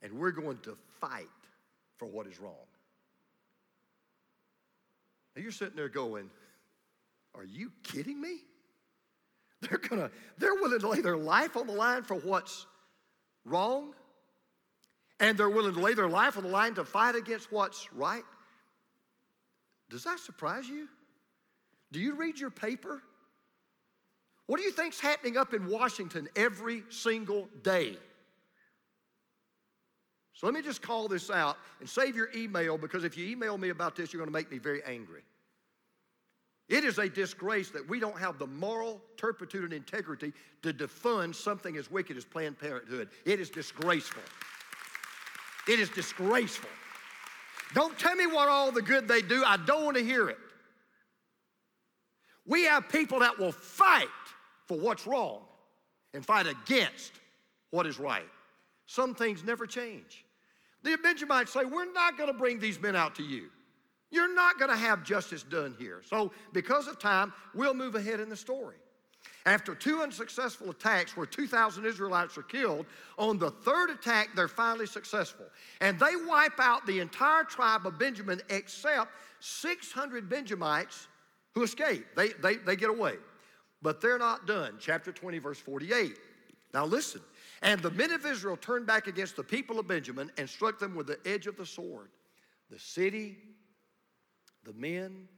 and 0.03 0.13
we're 0.13 0.31
going 0.31 0.57
to 0.59 0.77
fight 0.99 1.27
for 1.97 2.05
what 2.07 2.27
is 2.27 2.39
wrong. 2.39 2.53
Now 5.35 5.41
you're 5.41 5.51
sitting 5.51 5.75
there 5.75 5.89
going, 5.89 6.29
Are 7.33 7.45
you 7.45 7.71
kidding 7.81 8.21
me? 8.21 8.37
They're 9.61 9.77
gonna, 9.77 10.11
they're 10.37 10.55
willing 10.55 10.81
to 10.81 10.89
lay 10.89 10.99
their 10.99 11.15
life 11.15 11.55
on 11.55 11.67
the 11.67 11.73
line 11.73 12.03
for 12.03 12.15
what's 12.15 12.65
wrong, 13.45 13.93
and 15.21 15.37
they're 15.37 15.49
willing 15.49 15.73
to 15.73 15.79
lay 15.79 15.93
their 15.93 16.09
life 16.09 16.35
on 16.35 16.43
the 16.43 16.49
line 16.49 16.73
to 16.75 16.83
fight 16.83 17.15
against 17.15 17.49
what's 17.49 17.87
right. 17.93 18.25
Does 19.89 20.03
that 20.03 20.19
surprise 20.19 20.67
you? 20.67 20.89
Do 21.93 22.01
you 22.01 22.15
read 22.15 22.37
your 22.37 22.49
paper? 22.49 23.01
What 24.47 24.57
do 24.57 24.63
you 24.63 24.71
think's 24.71 24.99
happening 24.99 25.37
up 25.37 25.53
in 25.53 25.67
Washington 25.67 26.27
every 26.35 26.83
single 26.89 27.47
day? 27.61 27.97
So 30.33 30.47
let 30.47 30.53
me 30.53 30.61
just 30.61 30.81
call 30.81 31.07
this 31.07 31.29
out 31.29 31.57
and 31.79 31.87
save 31.87 32.15
your 32.15 32.29
email 32.35 32.77
because 32.77 33.03
if 33.03 33.17
you 33.17 33.27
email 33.27 33.57
me 33.57 33.69
about 33.69 33.95
this, 33.95 34.11
you're 34.11 34.19
going 34.19 34.31
to 34.31 34.33
make 34.33 34.51
me 34.51 34.57
very 34.57 34.83
angry. 34.83 35.21
It 36.69 36.83
is 36.83 36.97
a 36.97 37.09
disgrace 37.09 37.69
that 37.71 37.87
we 37.87 37.99
don't 37.99 38.17
have 38.17 38.39
the 38.39 38.47
moral 38.47 39.01
turpitude 39.17 39.65
and 39.65 39.73
integrity 39.73 40.33
to 40.63 40.73
defund 40.73 41.35
something 41.35 41.77
as 41.77 41.91
wicked 41.91 42.17
as 42.17 42.25
Planned 42.25 42.57
Parenthood. 42.57 43.09
It 43.25 43.39
is 43.39 43.49
disgraceful. 43.49 44.23
It 45.67 45.79
is 45.79 45.89
disgraceful. 45.89 46.69
Don't 47.73 47.97
tell 47.99 48.15
me 48.15 48.27
what 48.27 48.49
all 48.49 48.71
the 48.71 48.81
good 48.81 49.07
they 49.07 49.21
do. 49.21 49.43
I 49.45 49.57
don't 49.57 49.83
want 49.83 49.97
to 49.97 50.03
hear 50.03 50.29
it. 50.29 50.37
We 52.45 52.63
have 52.63 52.89
people 52.89 53.19
that 53.19 53.37
will 53.37 53.51
fight 53.51 54.07
for 54.67 54.77
what's 54.77 55.07
wrong 55.07 55.41
and 56.13 56.25
fight 56.25 56.47
against 56.47 57.11
what 57.71 57.85
is 57.87 57.99
right. 57.99 58.27
Some 58.93 59.15
things 59.15 59.43
never 59.43 59.65
change. 59.65 60.23
The 60.83 60.95
Benjamites 61.01 61.51
say, 61.51 61.65
We're 61.65 61.91
not 61.91 62.15
going 62.15 62.31
to 62.31 62.37
bring 62.37 62.59
these 62.59 62.79
men 62.79 62.95
out 62.95 63.15
to 63.15 63.23
you. 63.23 63.49
You're 64.11 64.31
not 64.35 64.59
going 64.59 64.69
to 64.69 64.77
have 64.77 65.03
justice 65.03 65.41
done 65.41 65.75
here. 65.79 66.03
So, 66.07 66.31
because 66.51 66.87
of 66.87 66.99
time, 66.99 67.33
we'll 67.55 67.73
move 67.73 67.95
ahead 67.95 68.19
in 68.19 68.29
the 68.29 68.35
story. 68.35 68.75
After 69.47 69.73
two 69.73 70.03
unsuccessful 70.03 70.69
attacks 70.69 71.17
where 71.17 71.25
2,000 71.25 71.87
Israelites 71.87 72.37
are 72.37 72.43
killed, 72.43 72.85
on 73.17 73.39
the 73.39 73.49
third 73.49 73.89
attack, 73.89 74.29
they're 74.35 74.47
finally 74.47 74.85
successful. 74.85 75.47
And 75.81 75.99
they 75.99 76.15
wipe 76.27 76.59
out 76.59 76.85
the 76.85 76.99
entire 76.99 77.45
tribe 77.45 77.87
of 77.87 77.97
Benjamin 77.97 78.41
except 78.51 79.09
600 79.39 80.29
Benjamites 80.29 81.07
who 81.55 81.63
escape. 81.63 82.05
They, 82.15 82.27
they, 82.43 82.57
they 82.57 82.75
get 82.75 82.91
away. 82.91 83.15
But 83.81 84.01
they're 84.01 84.19
not 84.19 84.45
done. 84.45 84.75
Chapter 84.79 85.11
20, 85.11 85.39
verse 85.39 85.57
48. 85.57 86.19
Now 86.75 86.85
listen. 86.85 87.21
And 87.63 87.81
the 87.81 87.91
men 87.91 88.11
of 88.11 88.25
Israel 88.25 88.57
turned 88.57 88.85
back 88.85 89.07
against 89.07 89.37
the 89.37 89.43
people 89.43 89.79
of 89.79 89.87
Benjamin 89.87 90.29
and 90.37 90.49
struck 90.49 90.79
them 90.79 90.95
with 90.95 91.07
the 91.07 91.17
edge 91.25 91.47
of 91.47 91.55
the 91.55 91.65
sword. 91.65 92.09
The 92.69 92.77
city, 92.77 93.37
the 94.65 94.73
men, 94.73 95.29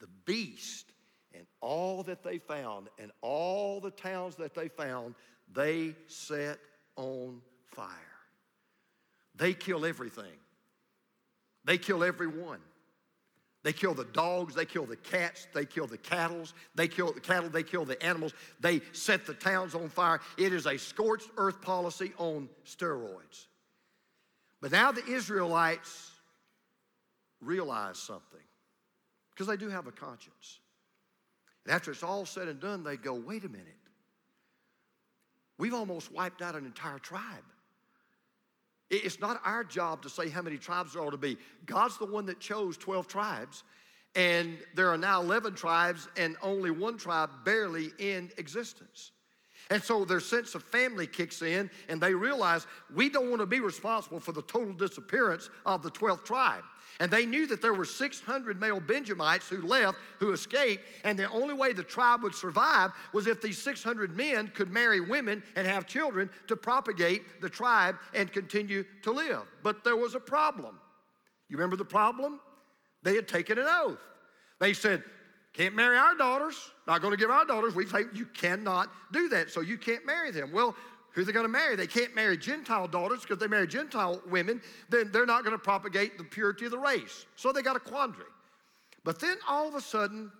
the 0.00 0.08
beast, 0.26 0.92
and 1.32 1.46
all 1.60 2.02
that 2.02 2.24
they 2.24 2.38
found, 2.38 2.88
and 2.98 3.12
all 3.20 3.80
the 3.80 3.92
towns 3.92 4.34
that 4.36 4.54
they 4.54 4.66
found, 4.66 5.14
they 5.52 5.94
set 6.08 6.58
on 6.96 7.40
fire. 7.70 7.88
They 9.36 9.54
kill 9.54 9.86
everything. 9.86 10.36
They 11.64 11.78
kill 11.78 12.02
everyone. 12.02 12.60
They 13.62 13.72
kill 13.74 13.92
the 13.92 14.06
dogs, 14.06 14.54
they 14.54 14.64
kill 14.64 14.86
the 14.86 14.96
cats, 14.96 15.46
they 15.52 15.66
kill 15.66 15.86
the 15.86 15.98
cattle, 15.98 16.44
they 16.74 16.88
kill 16.88 17.12
the 17.12 17.20
cattle, 17.20 17.50
they 17.50 17.62
kill 17.62 17.84
the 17.84 18.02
animals, 18.02 18.32
they 18.58 18.80
set 18.92 19.26
the 19.26 19.34
towns 19.34 19.74
on 19.74 19.90
fire. 19.90 20.20
It 20.38 20.52
is 20.54 20.66
a 20.66 20.78
scorched 20.78 21.28
earth 21.36 21.60
policy 21.60 22.12
on 22.16 22.48
steroids. 22.64 23.48
But 24.62 24.72
now 24.72 24.92
the 24.92 25.04
Israelites 25.06 26.10
realize 27.42 27.98
something 27.98 28.40
because 29.30 29.46
they 29.46 29.56
do 29.56 29.68
have 29.68 29.86
a 29.86 29.92
conscience. 29.92 30.60
And 31.66 31.74
after 31.74 31.90
it's 31.90 32.02
all 32.02 32.24
said 32.24 32.48
and 32.48 32.60
done, 32.60 32.82
they 32.82 32.96
go, 32.96 33.14
wait 33.14 33.44
a 33.44 33.48
minute. 33.48 33.66
We've 35.58 35.74
almost 35.74 36.10
wiped 36.10 36.40
out 36.40 36.54
an 36.54 36.64
entire 36.64 36.98
tribe. 36.98 37.44
It's 38.90 39.20
not 39.20 39.40
our 39.44 39.62
job 39.62 40.02
to 40.02 40.10
say 40.10 40.28
how 40.28 40.42
many 40.42 40.58
tribes 40.58 40.94
there 40.94 41.02
ought 41.02 41.10
to 41.10 41.16
be. 41.16 41.38
God's 41.64 41.96
the 41.96 42.06
one 42.06 42.26
that 42.26 42.40
chose 42.40 42.76
12 42.76 43.06
tribes, 43.06 43.62
and 44.16 44.58
there 44.74 44.90
are 44.90 44.98
now 44.98 45.22
11 45.22 45.54
tribes 45.54 46.08
and 46.16 46.36
only 46.42 46.72
one 46.72 46.98
tribe 46.98 47.30
barely 47.44 47.92
in 47.98 48.30
existence. 48.36 49.12
And 49.70 49.82
so 49.82 50.04
their 50.04 50.20
sense 50.20 50.56
of 50.56 50.64
family 50.64 51.06
kicks 51.06 51.42
in, 51.42 51.70
and 51.88 52.00
they 52.00 52.12
realize 52.12 52.66
we 52.92 53.08
don't 53.08 53.30
want 53.30 53.40
to 53.40 53.46
be 53.46 53.60
responsible 53.60 54.18
for 54.18 54.32
the 54.32 54.42
total 54.42 54.72
disappearance 54.72 55.48
of 55.64 55.82
the 55.82 55.90
12th 55.90 56.24
tribe. 56.24 56.64
And 56.98 57.10
they 57.10 57.24
knew 57.24 57.46
that 57.46 57.62
there 57.62 57.72
were 57.72 57.84
600 57.84 58.60
male 58.60 58.80
Benjamites 58.80 59.48
who 59.48 59.62
left, 59.62 59.96
who 60.18 60.32
escaped, 60.32 60.84
and 61.04 61.18
the 61.18 61.30
only 61.30 61.54
way 61.54 61.72
the 61.72 61.84
tribe 61.84 62.22
would 62.22 62.34
survive 62.34 62.90
was 63.14 63.26
if 63.26 63.40
these 63.40 63.56
600 63.56 64.14
men 64.14 64.48
could 64.48 64.70
marry 64.70 65.00
women 65.00 65.42
and 65.56 65.66
have 65.66 65.86
children 65.86 66.28
to 66.48 66.56
propagate 66.56 67.40
the 67.40 67.48
tribe 67.48 67.96
and 68.12 68.30
continue 68.32 68.84
to 69.02 69.12
live. 69.12 69.42
But 69.62 69.82
there 69.82 69.96
was 69.96 70.14
a 70.14 70.20
problem. 70.20 70.78
You 71.48 71.56
remember 71.56 71.76
the 71.76 71.84
problem? 71.84 72.40
They 73.02 73.14
had 73.14 73.28
taken 73.28 73.58
an 73.58 73.66
oath. 73.66 73.98
They 74.58 74.74
said, 74.74 75.02
can't 75.52 75.74
marry 75.74 75.96
our 75.96 76.14
daughters, 76.14 76.70
not 76.86 77.00
going 77.00 77.12
to 77.12 77.16
give 77.16 77.30
our 77.30 77.44
daughters. 77.44 77.74
We 77.74 77.86
say 77.86 78.04
you 78.14 78.26
cannot 78.26 78.88
do 79.12 79.28
that, 79.30 79.50
so 79.50 79.60
you 79.60 79.76
can't 79.76 80.06
marry 80.06 80.30
them. 80.30 80.52
Well, 80.52 80.76
who 81.12 81.22
are 81.22 81.24
they 81.24 81.32
going 81.32 81.44
to 81.44 81.48
marry? 81.48 81.74
They 81.74 81.88
can't 81.88 82.14
marry 82.14 82.36
Gentile 82.36 82.86
daughters 82.86 83.22
because 83.22 83.38
they 83.38 83.48
marry 83.48 83.66
Gentile 83.66 84.22
women, 84.28 84.62
then 84.88 85.10
they're 85.12 85.26
not 85.26 85.42
going 85.42 85.56
to 85.56 85.62
propagate 85.62 86.18
the 86.18 86.24
purity 86.24 86.66
of 86.66 86.70
the 86.70 86.78
race. 86.78 87.26
So 87.34 87.52
they 87.52 87.62
got 87.62 87.76
a 87.76 87.80
quandary. 87.80 88.26
But 89.02 89.18
then 89.18 89.36
all 89.48 89.66
of 89.66 89.74
a 89.74 89.80
sudden, 89.80 90.30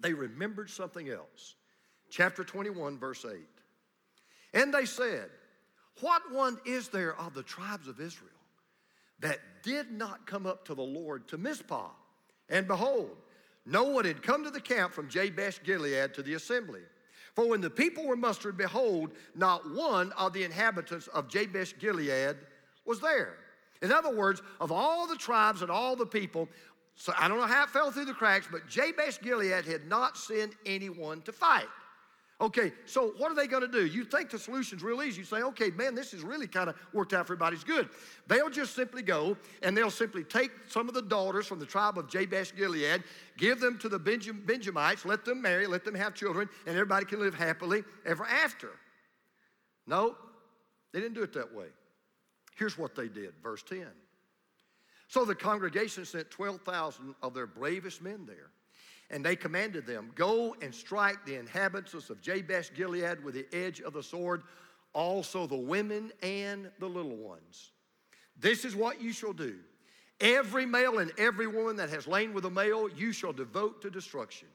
they 0.00 0.12
remembered 0.12 0.70
something 0.70 1.08
else. 1.08 1.54
Chapter 2.10 2.42
21, 2.42 2.98
verse 2.98 3.24
8. 3.24 3.38
And 4.54 4.74
they 4.74 4.84
said, 4.84 5.30
What 6.00 6.22
one 6.32 6.58
is 6.66 6.88
there 6.88 7.16
of 7.16 7.34
the 7.34 7.42
tribes 7.42 7.86
of 7.86 8.00
Israel 8.00 8.30
that 9.20 9.38
did 9.62 9.92
not 9.92 10.26
come 10.26 10.46
up 10.46 10.64
to 10.66 10.74
the 10.74 10.82
Lord 10.82 11.28
to 11.28 11.38
Mizpah? 11.38 11.90
And 12.48 12.66
behold, 12.66 13.16
no 13.68 13.84
one 13.84 14.04
had 14.04 14.22
come 14.22 14.44
to 14.44 14.50
the 14.50 14.60
camp 14.60 14.92
from 14.92 15.08
Jabesh 15.08 15.62
Gilead 15.62 16.14
to 16.14 16.22
the 16.22 16.34
assembly. 16.34 16.80
For 17.34 17.46
when 17.46 17.60
the 17.60 17.70
people 17.70 18.06
were 18.06 18.16
mustered, 18.16 18.56
behold, 18.56 19.12
not 19.34 19.70
one 19.70 20.10
of 20.12 20.32
the 20.32 20.42
inhabitants 20.42 21.06
of 21.08 21.28
Jabesh 21.28 21.78
Gilead 21.78 22.36
was 22.84 22.98
there. 23.00 23.36
In 23.82 23.92
other 23.92 24.14
words, 24.14 24.42
of 24.60 24.72
all 24.72 25.06
the 25.06 25.16
tribes 25.16 25.62
and 25.62 25.70
all 25.70 25.94
the 25.94 26.06
people, 26.06 26.48
so 26.96 27.12
I 27.16 27.28
don't 27.28 27.38
know 27.38 27.46
how 27.46 27.64
it 27.64 27.70
fell 27.70 27.92
through 27.92 28.06
the 28.06 28.14
cracks, 28.14 28.48
but 28.50 28.66
Jabesh 28.66 29.20
Gilead 29.20 29.66
had 29.66 29.86
not 29.86 30.16
sent 30.16 30.54
anyone 30.66 31.22
to 31.22 31.32
fight. 31.32 31.68
Okay, 32.40 32.72
so 32.86 33.14
what 33.16 33.32
are 33.32 33.34
they 33.34 33.48
going 33.48 33.62
to 33.62 33.68
do? 33.68 33.84
You 33.84 34.04
think 34.04 34.30
the 34.30 34.38
solution's 34.38 34.84
real 34.84 35.02
easy. 35.02 35.18
You 35.18 35.24
say, 35.24 35.42
okay, 35.42 35.70
man, 35.70 35.96
this 35.96 36.12
has 36.12 36.22
really 36.22 36.46
kind 36.46 36.70
of 36.70 36.76
worked 36.92 37.12
out 37.12 37.26
for 37.26 37.32
everybody's 37.32 37.64
good. 37.64 37.88
They'll 38.28 38.48
just 38.48 38.76
simply 38.76 39.02
go 39.02 39.36
and 39.62 39.76
they'll 39.76 39.90
simply 39.90 40.22
take 40.22 40.52
some 40.68 40.86
of 40.88 40.94
the 40.94 41.02
daughters 41.02 41.48
from 41.48 41.58
the 41.58 41.66
tribe 41.66 41.98
of 41.98 42.06
Jabesh 42.06 42.54
Gilead, 42.54 43.02
give 43.36 43.58
them 43.58 43.76
to 43.78 43.88
the 43.88 43.98
Benjam- 43.98 44.44
Benjamites, 44.46 45.04
let 45.04 45.24
them 45.24 45.42
marry, 45.42 45.66
let 45.66 45.84
them 45.84 45.96
have 45.96 46.14
children, 46.14 46.48
and 46.66 46.76
everybody 46.76 47.06
can 47.06 47.18
live 47.18 47.34
happily 47.34 47.82
ever 48.06 48.24
after. 48.24 48.70
No, 49.88 50.14
they 50.92 51.00
didn't 51.00 51.14
do 51.14 51.24
it 51.24 51.32
that 51.32 51.52
way. 51.52 51.66
Here's 52.56 52.78
what 52.78 52.94
they 52.94 53.08
did, 53.08 53.32
verse 53.42 53.64
10. 53.64 53.84
So 55.08 55.24
the 55.24 55.34
congregation 55.34 56.04
sent 56.04 56.30
12,000 56.30 57.16
of 57.20 57.34
their 57.34 57.46
bravest 57.48 58.00
men 58.00 58.26
there 58.26 58.50
and 59.10 59.24
they 59.24 59.36
commanded 59.36 59.86
them, 59.86 60.10
Go 60.14 60.54
and 60.60 60.74
strike 60.74 61.24
the 61.24 61.36
inhabitants 61.36 62.10
of 62.10 62.20
Jabesh 62.20 62.72
Gilead 62.74 63.22
with 63.24 63.34
the 63.34 63.46
edge 63.52 63.80
of 63.80 63.92
the 63.92 64.02
sword, 64.02 64.42
also 64.92 65.46
the 65.46 65.56
women 65.56 66.12
and 66.22 66.70
the 66.78 66.88
little 66.88 67.16
ones. 67.16 67.72
This 68.38 68.64
is 68.64 68.76
what 68.76 69.00
you 69.00 69.12
shall 69.12 69.32
do. 69.32 69.56
Every 70.20 70.66
male 70.66 70.98
and 70.98 71.12
every 71.16 71.46
woman 71.46 71.76
that 71.76 71.90
has 71.90 72.06
lain 72.06 72.34
with 72.34 72.44
a 72.44 72.50
male, 72.50 72.88
you 72.88 73.12
shall 73.12 73.32
devote 73.32 73.82
to 73.82 73.90
destruction. 73.90 74.48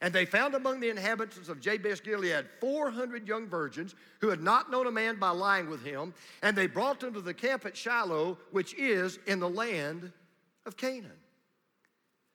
And 0.00 0.12
they 0.12 0.24
found 0.24 0.54
among 0.54 0.80
the 0.80 0.88
inhabitants 0.88 1.48
of 1.48 1.60
Jabesh 1.60 2.02
Gilead 2.02 2.46
400 2.60 3.28
young 3.28 3.46
virgins 3.46 3.94
who 4.20 4.30
had 4.30 4.42
not 4.42 4.70
known 4.70 4.88
a 4.88 4.90
man 4.90 5.16
by 5.16 5.30
lying 5.30 5.68
with 5.68 5.84
him, 5.84 6.12
and 6.42 6.56
they 6.56 6.66
brought 6.66 6.98
them 6.98 7.14
to 7.14 7.20
the 7.20 7.34
camp 7.34 7.66
at 7.66 7.76
Shiloh, 7.76 8.36
which 8.50 8.74
is 8.74 9.20
in 9.26 9.38
the 9.38 9.48
land 9.48 10.10
of 10.66 10.76
Canaan. 10.76 11.12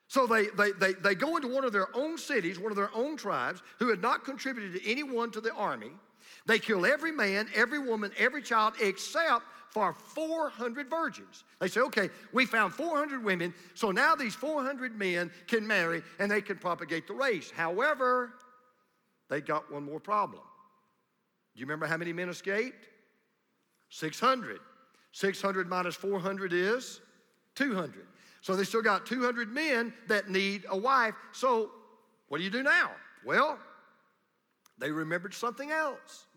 So 0.08 0.26
they, 0.26 0.46
they, 0.58 0.72
they, 0.72 0.94
they 0.94 1.16
go 1.16 1.36
into 1.36 1.50
one 1.50 1.66
of 1.66 1.74
their 1.74 1.96
own 1.96 2.18
cities, 2.18 2.58
one 2.58 2.72
of 2.72 2.78
their 2.78 2.92
own 2.96 3.18
tribes, 3.18 3.62
who 3.80 3.90
had 3.90 4.02
not 4.02 4.24
contributed 4.24 4.74
to 4.74 4.90
anyone 4.90 5.32
to 5.32 5.42
the 5.42 5.54
army. 5.54 5.92
They 6.46 6.60
kill 6.60 6.86
every 6.86 7.12
man, 7.12 7.48
every 7.54 7.80
woman, 7.80 8.12
every 8.18 8.42
child, 8.42 8.76
except 8.82 9.44
for 9.70 9.94
400 9.94 10.90
virgins. 10.90 11.44
They 11.60 11.68
say, 11.68 11.82
okay, 11.82 12.10
we 12.32 12.46
found 12.46 12.74
400 12.74 13.22
women, 13.22 13.54
so 13.74 13.92
now 13.92 14.16
these 14.16 14.34
400 14.34 14.98
men 14.98 15.30
can 15.46 15.68
marry 15.68 16.02
and 16.20 16.32
they 16.32 16.42
can 16.42 16.58
propagate 16.58 17.06
the 17.06 17.14
race. 17.14 17.52
However, 17.52 18.34
they 19.30 19.42
got 19.42 19.72
one 19.72 19.84
more 19.84 20.00
problem. 20.00 20.42
Do 21.54 21.60
you 21.60 21.66
remember 21.66 21.86
how 21.86 21.98
many 21.98 22.14
men 22.14 22.30
escaped? 22.30 22.88
600. 23.90 24.60
600 25.12 25.68
minus 25.68 25.96
400 25.96 26.54
is 26.54 27.02
200. 27.56 28.06
So 28.48 28.56
they 28.56 28.64
still 28.64 28.82
got 28.82 29.06
200 29.06 29.54
men 29.54 29.94
that 30.08 30.30
need 30.30 30.64
a 30.70 30.78
wife. 30.78 31.16
So 31.34 31.70
what 32.30 32.38
do 32.38 32.46
you 32.46 32.50
do 32.50 32.64
now? 32.64 32.92
Well, 33.26 33.60
they 34.78 34.90
remembered 34.90 35.34
something 35.34 35.70
else. 35.70 36.28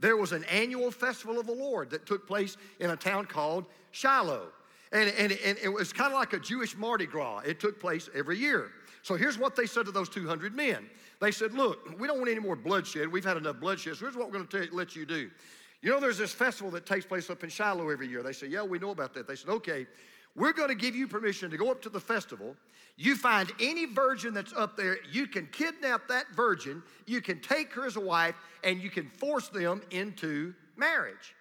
There 0.00 0.16
was 0.16 0.32
an 0.32 0.42
annual 0.50 0.90
festival 0.90 1.38
of 1.38 1.46
the 1.46 1.54
Lord 1.54 1.90
that 1.90 2.04
took 2.04 2.26
place 2.26 2.56
in 2.80 2.90
a 2.90 2.96
town 2.96 3.26
called 3.26 3.66
Shiloh. 3.92 4.48
And, 4.90 5.08
and, 5.16 5.38
and 5.44 5.56
it 5.62 5.68
was 5.68 5.92
kind 5.92 6.12
of 6.12 6.18
like 6.18 6.32
a 6.32 6.40
Jewish 6.40 6.76
Mardi 6.76 7.06
Gras. 7.06 7.42
It 7.46 7.60
took 7.60 7.78
place 7.78 8.10
every 8.12 8.38
year. 8.38 8.72
So 9.02 9.14
here's 9.14 9.38
what 9.38 9.54
they 9.54 9.66
said 9.66 9.86
to 9.86 9.92
those 9.92 10.08
200 10.08 10.52
men. 10.52 10.90
They 11.20 11.30
said, 11.30 11.54
Look, 11.54 11.96
we 11.96 12.08
don't 12.08 12.18
want 12.18 12.28
any 12.28 12.40
more 12.40 12.56
bloodshed. 12.56 13.06
We've 13.06 13.24
had 13.24 13.36
enough 13.36 13.60
bloodshed. 13.60 13.94
So 13.94 14.06
here's 14.06 14.16
what 14.16 14.32
we're 14.32 14.44
going 14.44 14.48
to 14.48 14.74
let 14.74 14.96
you 14.96 15.06
do. 15.06 15.30
You 15.80 15.92
know, 15.92 16.00
there's 16.00 16.18
this 16.18 16.32
festival 16.32 16.72
that 16.72 16.86
takes 16.86 17.06
place 17.06 17.30
up 17.30 17.44
in 17.44 17.50
Shiloh 17.50 17.88
every 17.90 18.08
year. 18.08 18.24
They 18.24 18.32
say, 18.32 18.48
Yeah, 18.48 18.64
we 18.64 18.80
know 18.80 18.90
about 18.90 19.14
that. 19.14 19.28
They 19.28 19.36
said, 19.36 19.50
Okay, 19.50 19.86
We're 20.36 20.52
going 20.52 20.68
to 20.68 20.74
give 20.74 20.94
you 20.94 21.08
permission 21.08 21.50
to 21.50 21.56
go 21.56 21.70
up 21.70 21.82
to 21.82 21.88
the 21.88 22.00
festival. 22.00 22.54
You 22.96 23.16
find 23.16 23.50
any 23.60 23.86
virgin 23.86 24.34
that's 24.34 24.52
up 24.52 24.76
there, 24.76 24.98
you 25.10 25.26
can 25.26 25.46
kidnap 25.46 26.08
that 26.08 26.26
virgin, 26.34 26.82
you 27.06 27.20
can 27.20 27.40
take 27.40 27.72
her 27.72 27.86
as 27.86 27.96
a 27.96 28.00
wife, 28.00 28.36
and 28.62 28.80
you 28.80 28.90
can 28.90 29.08
force 29.08 29.48
them 29.48 29.82
into 29.90 30.54
marriage. 30.76 31.34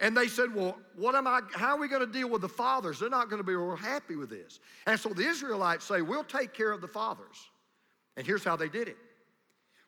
And 0.00 0.16
they 0.16 0.28
said, 0.28 0.54
Well, 0.54 0.76
what 0.96 1.14
am 1.14 1.26
I, 1.26 1.40
how 1.54 1.76
are 1.76 1.78
we 1.78 1.88
going 1.88 2.04
to 2.04 2.12
deal 2.12 2.28
with 2.28 2.42
the 2.42 2.48
fathers? 2.48 2.98
They're 2.98 3.08
not 3.08 3.30
going 3.30 3.38
to 3.40 3.46
be 3.46 3.54
real 3.54 3.76
happy 3.76 4.16
with 4.16 4.30
this. 4.30 4.60
And 4.86 4.98
so 4.98 5.08
the 5.10 5.26
Israelites 5.26 5.84
say, 5.84 6.02
We'll 6.02 6.24
take 6.24 6.52
care 6.52 6.72
of 6.72 6.80
the 6.80 6.88
fathers. 6.88 7.36
And 8.16 8.26
here's 8.26 8.44
how 8.44 8.56
they 8.56 8.68
did 8.68 8.88
it. 8.88 8.96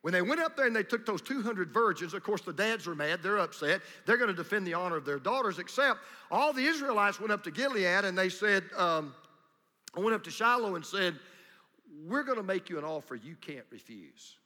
When 0.06 0.12
they 0.12 0.22
went 0.22 0.40
up 0.40 0.56
there 0.56 0.68
and 0.68 0.76
they 0.76 0.84
took 0.84 1.04
those 1.04 1.20
200 1.20 1.72
virgins, 1.72 2.14
of 2.14 2.22
course, 2.22 2.40
the 2.40 2.52
dads 2.52 2.86
are 2.86 2.94
mad, 2.94 3.24
they're 3.24 3.38
upset. 3.38 3.80
They're 4.04 4.16
going 4.16 4.30
to 4.30 4.36
defend 4.36 4.64
the 4.64 4.72
honor 4.72 4.94
of 4.94 5.04
their 5.04 5.18
daughters, 5.18 5.58
except 5.58 5.98
all 6.30 6.52
the 6.52 6.64
Israelites 6.64 7.18
went 7.18 7.32
up 7.32 7.42
to 7.42 7.50
Gilead 7.50 8.04
and 8.04 8.16
they 8.16 8.28
said, 8.28 8.62
um, 8.76 9.12
I 9.96 9.98
went 9.98 10.14
up 10.14 10.22
to 10.22 10.30
Shiloh 10.30 10.76
and 10.76 10.86
said, 10.86 11.18
We're 12.06 12.22
going 12.22 12.38
to 12.38 12.44
make 12.44 12.70
you 12.70 12.78
an 12.78 12.84
offer 12.84 13.16
you 13.16 13.34
can't 13.34 13.64
refuse. 13.72 14.36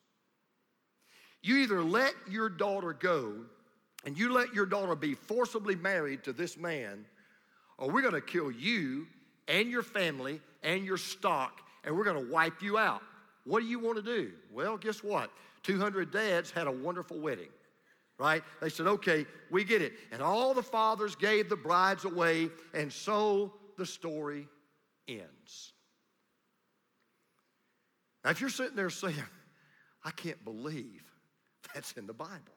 You 1.43 1.59
either 1.59 1.83
let 1.83 2.15
your 2.27 2.49
daughter 2.49 2.95
go 2.95 3.35
and 4.07 4.17
you 4.17 4.33
let 4.33 4.55
your 4.55 4.65
daughter 4.65 4.97
be 4.97 5.13
forcibly 5.13 5.77
married 5.77 6.25
to 6.25 6.33
this 6.33 6.57
man, 6.57 7.05
or 7.77 7.91
we're 7.91 8.01
going 8.01 8.15
to 8.15 8.23
kill 8.23 8.51
you 8.51 9.07
and 9.47 9.69
your 9.69 9.83
family 9.83 10.41
and 10.63 10.87
your 10.87 10.97
stock, 10.97 11.61
and 11.85 11.95
we're 11.95 12.05
going 12.05 12.25
to 12.25 12.33
wipe 12.33 12.63
you 12.63 12.79
out. 12.79 13.03
What 13.45 13.61
do 13.61 13.67
you 13.67 13.79
want 13.79 13.97
to 13.97 14.03
do? 14.03 14.33
Well, 14.53 14.79
guess 14.79 15.05
what? 15.05 15.31
200 15.63 16.11
dads 16.11 16.51
had 16.51 16.67
a 16.67 16.73
wonderful 16.73 17.19
wedding, 17.19 17.51
right? 18.19 18.43
They 18.61 18.69
said, 18.69 18.87
okay, 18.87 19.27
we 19.51 19.65
get 19.65 19.83
it. 19.83 19.93
And 20.13 20.23
all 20.23 20.55
the 20.55 20.63
fathers 20.63 21.15
gave 21.15 21.49
the 21.49 21.57
brides 21.57 22.05
away, 22.05 22.51
and 22.75 22.93
so 22.93 23.53
the 23.77 23.87
story 23.87 24.49
ends. 25.09 25.73
Now, 28.25 28.31
if 28.31 28.41
you're 28.41 28.51
sitting 28.51 28.77
there 28.77 28.91
saying, 28.91 29.17
I 30.05 30.11
can't 30.11 30.43
believe 30.45 31.05
that's 31.75 31.93
in 31.93 32.07
the 32.07 32.15
Bible. 32.15 32.57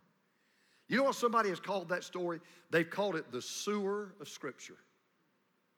You 0.88 0.98
know 0.98 1.04
what 1.04 1.16
somebody 1.16 1.50
has 1.50 1.60
called 1.60 1.90
that 1.90 2.04
story? 2.04 2.40
They've 2.70 2.90
called 2.90 3.16
it 3.16 3.32
the 3.32 3.42
sewer 3.42 4.14
of 4.20 4.28
Scripture. 4.28 4.78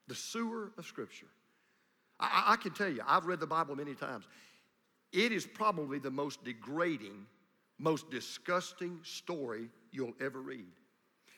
The 0.08 0.16
sewer 0.16 0.72
of 0.78 0.86
Scripture. 0.86 1.28
I, 2.20 2.44
I, 2.48 2.56
can 2.56 2.72
tell 2.72 2.90
you, 2.90 3.02
I've 3.06 3.26
read 3.26 3.40
the 3.40 3.48
Bible 3.48 3.76
many 3.76 3.94
times. 3.94 4.26
It 5.12 5.32
is 5.32 5.46
probably 5.46 6.00
the 6.00 6.12
most 6.12 6.44
degrading, 6.44 7.26
most 7.78 8.10
disgusting 8.10 9.00
story 9.04 9.70
you'll 9.92 10.14
ever 10.20 10.42
read. 10.42 10.72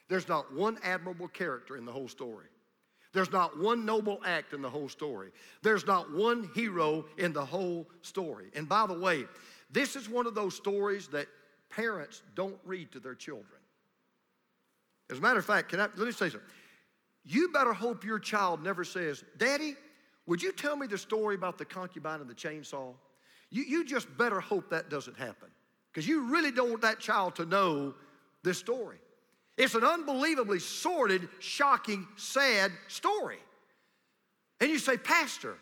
There's 0.10 0.28
not 0.28 0.54
one 0.54 0.78
admirable 0.84 1.28
character 1.28 1.78
in 1.78 1.86
the 1.86 1.92
whole 1.92 2.08
story. 2.08 2.48
There's 3.14 3.32
not 3.32 3.58
one 3.58 3.86
noble 3.86 4.20
act 4.26 4.54
in 4.54 4.62
the 4.62 4.70
whole 4.70 4.90
story. 4.90 5.32
There's 5.64 5.86
not 5.86 6.12
one 6.12 6.50
hero 6.54 7.06
in 7.18 7.34
the 7.34 7.46
whole 7.46 7.88
story. 8.02 8.46
And 8.56 8.68
by 8.68 8.86
the 8.86 8.98
way, 8.98 9.26
this 9.72 9.96
is 9.96 10.10
one 10.10 10.28
of 10.28 10.36
those 10.36 10.56
stories 10.56 11.08
that 11.10 11.28
parents 11.70 12.22
don't 12.36 12.58
read 12.64 12.92
to 12.92 13.00
their 13.00 13.16
children. 13.16 13.60
As 15.10 15.18
a 15.18 15.22
matter 15.22 15.40
of 15.40 15.46
fact, 15.46 15.70
can 15.70 15.80
I, 15.80 15.88
let 15.96 16.00
me 16.00 16.12
say 16.12 16.30
something. 16.30 16.42
You 17.26 17.50
better 17.50 17.74
hope 17.74 18.04
your 18.04 18.20
child 18.20 18.64
never 18.64 18.84
says, 18.84 19.24
Daddy, 19.38 19.76
would 20.26 20.42
you 20.42 20.52
tell 20.52 20.76
me 20.76 20.88
the 20.88 20.98
story 20.98 21.36
about 21.36 21.58
the 21.58 21.66
concubine 21.66 22.22
and 22.22 22.30
the 22.30 22.36
chainsaw? 22.36 22.94
You, 23.50 23.64
you 23.64 23.86
just 23.86 24.08
better 24.18 24.40
hope 24.40 24.70
that 24.70 24.90
doesn't 24.90 25.18
happen 25.18 25.50
because 25.92 26.08
you 26.08 26.32
really 26.32 26.52
don't 26.52 26.70
want 26.70 26.82
that 26.82 27.00
child 27.00 27.36
to 27.38 27.46
know 27.46 27.94
this 28.44 28.58
story. 28.58 28.98
It's 29.58 29.74
an 29.74 29.84
unbelievably 29.84 30.60
sordid, 30.60 31.28
shocking, 31.40 32.08
sad 32.16 32.72
story. 32.88 33.40
And 34.60 34.70
you 34.70 34.78
say, 34.78 34.98
Pastor, 34.98 35.58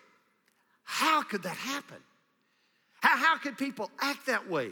how 0.84 1.24
could 1.24 1.43
that 1.43 1.56
happen? 1.56 1.98
How, 3.02 3.17
how 3.17 3.38
could 3.38 3.58
people 3.58 3.89
act 4.00 4.28
that 4.28 4.50
way? 4.50 4.71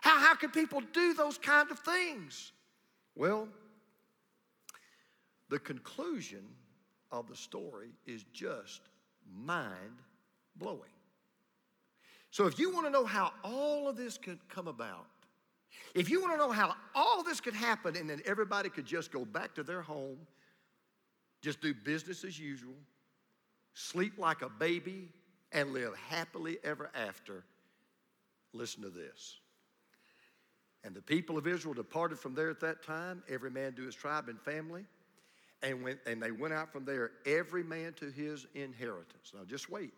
How, 0.00 0.18
how 0.18 0.34
could 0.34 0.52
people 0.52 0.82
do 0.92 1.14
those 1.14 1.38
kind 1.38 1.70
of 1.70 1.78
things? 1.80 2.52
Well, 3.14 3.48
the 5.48 5.58
conclusion 5.58 6.44
of 7.12 7.28
the 7.28 7.36
story 7.36 7.90
is 8.06 8.24
just 8.32 8.80
mind 9.32 9.98
blowing. 10.56 10.80
So, 12.34 12.48
if 12.48 12.58
you 12.58 12.68
want 12.74 12.84
to 12.84 12.90
know 12.90 13.04
how 13.04 13.32
all 13.44 13.88
of 13.88 13.96
this 13.96 14.18
could 14.18 14.40
come 14.48 14.66
about, 14.66 15.06
if 15.94 16.10
you 16.10 16.20
want 16.20 16.32
to 16.32 16.36
know 16.36 16.50
how 16.50 16.74
all 16.92 17.22
this 17.22 17.40
could 17.40 17.54
happen 17.54 17.94
and 17.94 18.10
then 18.10 18.20
everybody 18.26 18.68
could 18.68 18.86
just 18.86 19.12
go 19.12 19.24
back 19.24 19.54
to 19.54 19.62
their 19.62 19.80
home, 19.80 20.18
just 21.42 21.60
do 21.60 21.72
business 21.72 22.24
as 22.24 22.36
usual, 22.36 22.74
sleep 23.72 24.18
like 24.18 24.42
a 24.42 24.48
baby, 24.48 25.10
and 25.52 25.72
live 25.72 25.94
happily 26.08 26.58
ever 26.64 26.90
after, 26.96 27.44
listen 28.52 28.82
to 28.82 28.90
this. 28.90 29.36
And 30.82 30.92
the 30.92 31.02
people 31.02 31.38
of 31.38 31.46
Israel 31.46 31.72
departed 31.72 32.18
from 32.18 32.34
there 32.34 32.50
at 32.50 32.58
that 32.58 32.82
time, 32.82 33.22
every 33.28 33.52
man 33.52 33.74
to 33.74 33.82
his 33.82 33.94
tribe 33.94 34.28
and 34.28 34.40
family, 34.40 34.84
and, 35.62 35.84
went, 35.84 36.00
and 36.04 36.20
they 36.20 36.32
went 36.32 36.52
out 36.52 36.72
from 36.72 36.84
there, 36.84 37.12
every 37.26 37.62
man 37.62 37.92
to 38.00 38.10
his 38.10 38.44
inheritance. 38.56 39.30
Now 39.32 39.44
just 39.44 39.70
wait. 39.70 39.94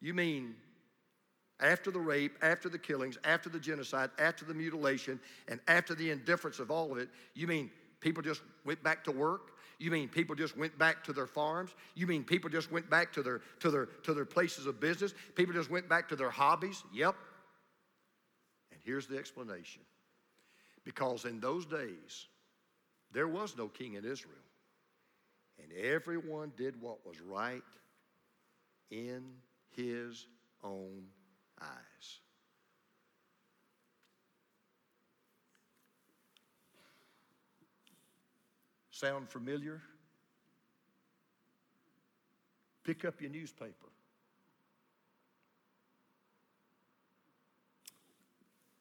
You 0.00 0.12
mean 0.12 0.56
after 1.60 1.90
the 1.90 1.98
rape, 1.98 2.36
after 2.42 2.68
the 2.68 2.78
killings, 2.78 3.16
after 3.24 3.48
the 3.48 3.58
genocide, 3.58 4.10
after 4.18 4.44
the 4.44 4.54
mutilation, 4.54 5.18
and 5.48 5.60
after 5.68 5.94
the 5.94 6.10
indifference 6.10 6.58
of 6.58 6.70
all 6.70 6.92
of 6.92 6.98
it, 6.98 7.08
you 7.34 7.46
mean 7.46 7.70
people 8.00 8.22
just 8.22 8.42
went 8.64 8.82
back 8.82 9.04
to 9.04 9.10
work? 9.10 9.52
You 9.78 9.90
mean 9.90 10.08
people 10.08 10.34
just 10.34 10.56
went 10.56 10.78
back 10.78 11.04
to 11.04 11.12
their 11.12 11.26
farms? 11.26 11.70
You 11.94 12.06
mean 12.06 12.24
people 12.24 12.48
just 12.48 12.72
went 12.72 12.88
back 12.88 13.12
to 13.14 13.22
their 13.22 13.40
to 13.60 13.70
their 13.70 13.86
to 13.86 14.14
their 14.14 14.24
places 14.24 14.66
of 14.66 14.80
business? 14.80 15.14
People 15.34 15.54
just 15.54 15.70
went 15.70 15.88
back 15.88 16.08
to 16.08 16.16
their 16.16 16.30
hobbies? 16.30 16.82
Yep. 16.94 17.14
And 18.72 18.80
here's 18.84 19.06
the 19.06 19.18
explanation. 19.18 19.82
Because 20.84 21.24
in 21.24 21.40
those 21.40 21.66
days 21.66 22.26
there 23.12 23.28
was 23.28 23.56
no 23.56 23.68
king 23.68 23.94
in 23.94 24.04
Israel. 24.04 24.34
And 25.62 25.72
everyone 25.72 26.52
did 26.56 26.80
what 26.80 27.06
was 27.06 27.20
right 27.20 27.62
in 28.90 29.24
his 29.74 30.26
own 30.62 31.04
eyes. 31.60 32.18
Sound 38.90 39.28
familiar? 39.28 39.82
Pick 42.84 43.04
up 43.04 43.20
your 43.20 43.30
newspaper. 43.30 43.88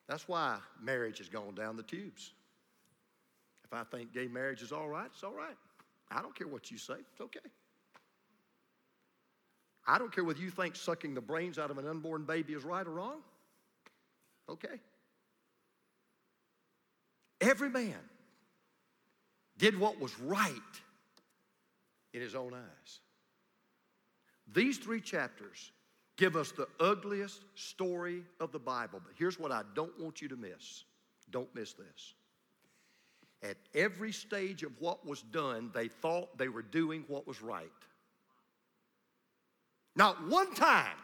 That's 0.07 0.27
why 0.27 0.59
marriage 0.81 1.17
has 1.17 1.27
gone 1.27 1.55
down 1.55 1.75
the 1.75 1.83
tubes. 1.83 2.31
If 3.63 3.73
I 3.73 3.83
think 3.83 4.13
gay 4.13 4.27
marriage 4.27 4.61
is 4.61 4.71
all 4.71 4.87
right, 4.87 5.07
it's 5.11 5.23
all 5.23 5.33
right. 5.33 5.57
I 6.11 6.21
don't 6.21 6.35
care 6.35 6.47
what 6.47 6.69
you 6.69 6.77
say, 6.77 6.95
it's 7.11 7.21
okay. 7.21 7.39
I 9.87 9.97
don't 9.97 10.11
care 10.11 10.23
whether 10.23 10.39
you 10.39 10.49
think 10.49 10.75
sucking 10.75 11.13
the 11.13 11.21
brains 11.21 11.59
out 11.59 11.69
of 11.71 11.77
an 11.77 11.87
unborn 11.87 12.23
baby 12.23 12.53
is 12.53 12.63
right 12.63 12.85
or 12.85 12.91
wrong. 12.91 13.21
Okay. 14.49 14.79
Every 17.41 17.69
man 17.69 17.99
did 19.57 19.79
what 19.79 19.99
was 19.99 20.17
right 20.19 20.51
in 22.13 22.21
his 22.21 22.35
own 22.35 22.53
eyes. 22.53 22.99
These 24.51 24.77
three 24.77 25.01
chapters 25.01 25.71
give 26.17 26.35
us 26.35 26.51
the 26.51 26.67
ugliest 26.79 27.43
story 27.55 28.23
of 28.39 28.51
the 28.51 28.59
Bible. 28.59 29.01
But 29.03 29.13
here's 29.17 29.39
what 29.39 29.51
I 29.51 29.63
don't 29.75 29.99
want 29.99 30.21
you 30.21 30.29
to 30.29 30.35
miss. 30.35 30.83
Don't 31.29 31.53
miss 31.53 31.73
this. 31.73 32.13
At 33.43 33.57
every 33.73 34.11
stage 34.11 34.63
of 34.63 34.71
what 34.79 35.05
was 35.05 35.21
done, 35.21 35.71
they 35.73 35.87
thought 35.87 36.37
they 36.37 36.47
were 36.47 36.61
doing 36.61 37.03
what 37.07 37.27
was 37.27 37.41
right. 37.41 37.69
Not 39.95 40.27
one 40.27 40.53
time, 40.53 40.97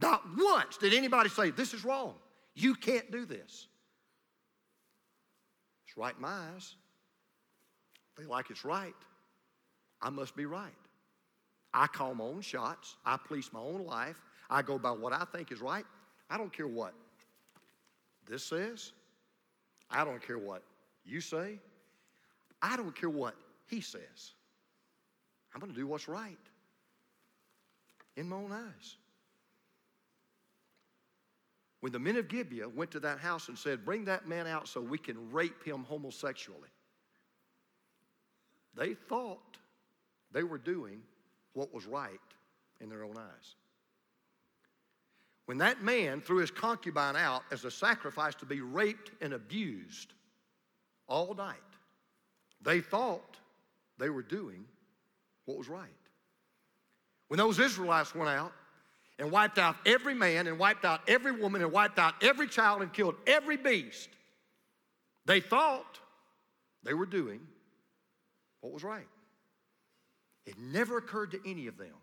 not 0.00 0.22
once 0.36 0.76
did 0.76 0.94
anybody 0.94 1.28
say, 1.28 1.50
This 1.50 1.74
is 1.74 1.84
wrong. 1.84 2.14
You 2.54 2.74
can't 2.74 3.10
do 3.10 3.24
this. 3.24 3.68
It's 5.86 5.96
right 5.96 6.14
in 6.14 6.22
my 6.22 6.28
eyes. 6.28 6.74
They 8.18 8.24
like 8.24 8.50
it's 8.50 8.64
right. 8.64 8.94
I 10.00 10.10
must 10.10 10.36
be 10.36 10.44
right. 10.44 10.72
I 11.72 11.86
call 11.86 12.14
my 12.14 12.24
own 12.24 12.42
shots. 12.42 12.96
I 13.06 13.16
police 13.16 13.50
my 13.52 13.60
own 13.60 13.86
life. 13.86 14.20
I 14.50 14.60
go 14.62 14.78
by 14.78 14.90
what 14.90 15.12
I 15.12 15.24
think 15.34 15.50
is 15.50 15.62
right. 15.62 15.86
I 16.28 16.36
don't 16.36 16.52
care 16.52 16.66
what 16.66 16.92
this 18.28 18.44
says. 18.44 18.92
I 19.90 20.04
don't 20.04 20.24
care 20.24 20.38
what 20.38 20.62
you 21.04 21.20
say. 21.20 21.58
I 22.60 22.76
don't 22.76 22.94
care 22.94 23.10
what 23.10 23.34
he 23.66 23.80
says. 23.80 24.34
I'm 25.54 25.60
going 25.60 25.72
to 25.72 25.78
do 25.78 25.86
what's 25.86 26.08
right 26.08 26.38
in 28.16 28.28
my 28.28 28.36
own 28.36 28.52
eyes. 28.52 28.96
When 31.80 31.92
the 31.92 31.98
men 31.98 32.16
of 32.16 32.28
Gibeah 32.28 32.68
went 32.68 32.92
to 32.92 33.00
that 33.00 33.18
house 33.18 33.48
and 33.48 33.58
said, 33.58 33.84
Bring 33.84 34.04
that 34.04 34.28
man 34.28 34.46
out 34.46 34.68
so 34.68 34.80
we 34.80 34.98
can 34.98 35.32
rape 35.32 35.64
him 35.64 35.84
homosexually, 35.84 36.68
they 38.74 38.94
thought 38.94 39.58
they 40.32 40.44
were 40.44 40.58
doing 40.58 41.02
what 41.54 41.74
was 41.74 41.86
right 41.86 42.20
in 42.80 42.88
their 42.88 43.04
own 43.04 43.16
eyes. 43.16 43.56
When 45.46 45.58
that 45.58 45.82
man 45.82 46.20
threw 46.20 46.38
his 46.38 46.50
concubine 46.50 47.16
out 47.16 47.42
as 47.50 47.64
a 47.64 47.70
sacrifice 47.70 48.34
to 48.36 48.46
be 48.46 48.60
raped 48.60 49.10
and 49.20 49.32
abused 49.32 50.12
all 51.08 51.34
night, 51.34 51.56
they 52.62 52.80
thought 52.80 53.36
they 53.98 54.08
were 54.08 54.22
doing 54.22 54.64
what 55.46 55.58
was 55.58 55.68
right. 55.68 55.88
When 57.32 57.38
those 57.38 57.58
Israelites 57.58 58.14
went 58.14 58.28
out 58.28 58.52
and 59.18 59.30
wiped 59.30 59.56
out 59.56 59.76
every 59.86 60.12
man 60.12 60.46
and 60.46 60.58
wiped 60.58 60.84
out 60.84 61.00
every 61.08 61.32
woman 61.32 61.62
and 61.62 61.72
wiped 61.72 61.98
out 61.98 62.12
every 62.22 62.46
child 62.46 62.82
and 62.82 62.92
killed 62.92 63.14
every 63.26 63.56
beast, 63.56 64.10
they 65.24 65.40
thought 65.40 65.98
they 66.82 66.92
were 66.92 67.06
doing 67.06 67.40
what 68.60 68.74
was 68.74 68.84
right. 68.84 69.08
It 70.44 70.58
never 70.58 70.98
occurred 70.98 71.30
to 71.30 71.40
any 71.50 71.68
of 71.68 71.78
them 71.78 71.94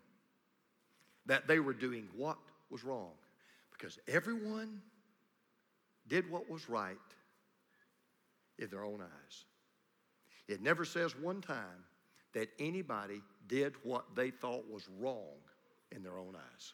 that 1.26 1.46
they 1.46 1.60
were 1.60 1.74
doing 1.74 2.08
what 2.16 2.38
was 2.68 2.82
wrong 2.82 3.12
because 3.72 4.00
everyone 4.08 4.82
did 6.08 6.28
what 6.28 6.50
was 6.50 6.68
right 6.68 6.96
in 8.58 8.68
their 8.68 8.84
own 8.84 9.00
eyes. 9.00 9.44
It 10.48 10.60
never 10.60 10.84
says 10.84 11.16
one 11.16 11.40
time 11.40 11.84
that 12.32 12.48
anybody 12.58 13.22
did 13.48 13.74
what 13.82 14.04
they 14.14 14.30
thought 14.30 14.64
was 14.70 14.88
wrong 14.98 15.36
in 15.92 16.02
their 16.02 16.18
own 16.18 16.34
eyes. 16.36 16.72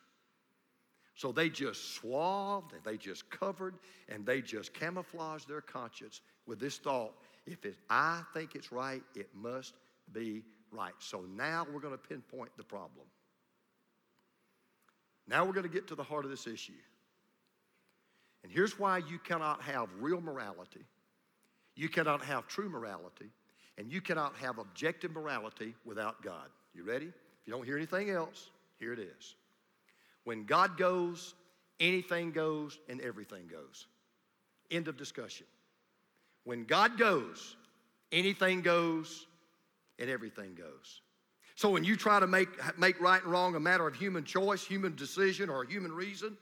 So 1.14 1.32
they 1.32 1.48
just 1.48 1.94
swathed 1.94 2.72
and 2.74 2.84
they 2.84 2.98
just 2.98 3.30
covered 3.30 3.76
and 4.08 4.26
they 4.26 4.42
just 4.42 4.74
camouflaged 4.74 5.48
their 5.48 5.62
conscience 5.62 6.20
with 6.46 6.60
this 6.60 6.76
thought 6.76 7.14
if 7.46 7.64
it, 7.64 7.76
I 7.88 8.22
think 8.34 8.54
it's 8.54 8.72
right, 8.72 9.02
it 9.14 9.28
must 9.34 9.74
be 10.12 10.42
right. 10.72 10.92
So 10.98 11.24
now 11.36 11.66
we're 11.72 11.80
going 11.80 11.94
to 11.94 11.98
pinpoint 11.98 12.50
the 12.56 12.64
problem. 12.64 13.06
Now 15.28 15.44
we're 15.44 15.52
going 15.52 15.66
to 15.66 15.72
get 15.72 15.86
to 15.88 15.94
the 15.94 16.02
heart 16.02 16.24
of 16.24 16.30
this 16.30 16.46
issue. 16.46 16.72
And 18.42 18.52
here's 18.52 18.78
why 18.78 18.98
you 18.98 19.18
cannot 19.18 19.62
have 19.62 19.88
real 20.00 20.20
morality, 20.20 20.84
you 21.74 21.88
cannot 21.88 22.22
have 22.24 22.46
true 22.46 22.68
morality, 22.68 23.30
and 23.78 23.92
you 23.92 24.00
cannot 24.00 24.34
have 24.36 24.58
objective 24.58 25.12
morality 25.12 25.74
without 25.84 26.22
God. 26.22 26.48
You 26.74 26.84
ready? 26.84 27.06
If 27.06 27.46
you 27.46 27.52
don't 27.52 27.64
hear 27.64 27.76
anything 27.76 28.10
else, 28.10 28.50
here 28.78 28.92
it 28.92 28.98
is. 28.98 29.34
When 30.24 30.44
God 30.44 30.76
goes, 30.76 31.34
anything 31.78 32.32
goes 32.32 32.78
and 32.88 33.00
everything 33.00 33.46
goes. 33.46 33.86
End 34.70 34.88
of 34.88 34.96
discussion. 34.96 35.46
When 36.44 36.64
God 36.64 36.98
goes, 36.98 37.56
anything 38.12 38.62
goes 38.62 39.26
and 39.98 40.10
everything 40.10 40.54
goes. 40.54 41.00
So 41.54 41.70
when 41.70 41.84
you 41.84 41.96
try 41.96 42.20
to 42.20 42.26
make, 42.26 42.48
make 42.78 43.00
right 43.00 43.22
and 43.22 43.32
wrong 43.32 43.54
a 43.54 43.60
matter 43.60 43.86
of 43.86 43.94
human 43.94 44.24
choice, 44.24 44.64
human 44.64 44.94
decision, 44.94 45.48
or 45.48 45.64
human 45.64 45.92
reason, 45.92 46.36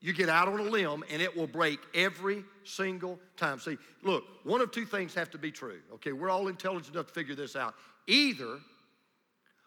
you 0.00 0.12
get 0.12 0.28
out 0.28 0.48
on 0.48 0.58
a 0.58 0.64
limb 0.64 1.04
and 1.10 1.20
it 1.20 1.36
will 1.36 1.46
break 1.46 1.78
every 1.94 2.44
single 2.64 3.18
time. 3.36 3.58
See, 3.58 3.76
look, 4.02 4.24
one 4.44 4.60
of 4.60 4.70
two 4.70 4.86
things 4.86 5.14
have 5.14 5.30
to 5.30 5.38
be 5.38 5.50
true. 5.50 5.80
Okay, 5.94 6.12
we're 6.12 6.30
all 6.30 6.48
intelligent 6.48 6.94
enough 6.94 7.08
to 7.08 7.12
figure 7.12 7.34
this 7.34 7.56
out. 7.56 7.74
Either 8.06 8.58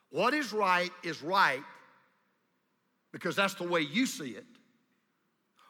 what 0.10 0.34
is 0.34 0.52
right 0.54 0.91
is 1.04 1.22
right 1.22 1.63
because 3.12 3.36
that's 3.36 3.54
the 3.54 3.67
way 3.67 3.82
you 3.82 4.06
see 4.06 4.32
it, 4.32 4.46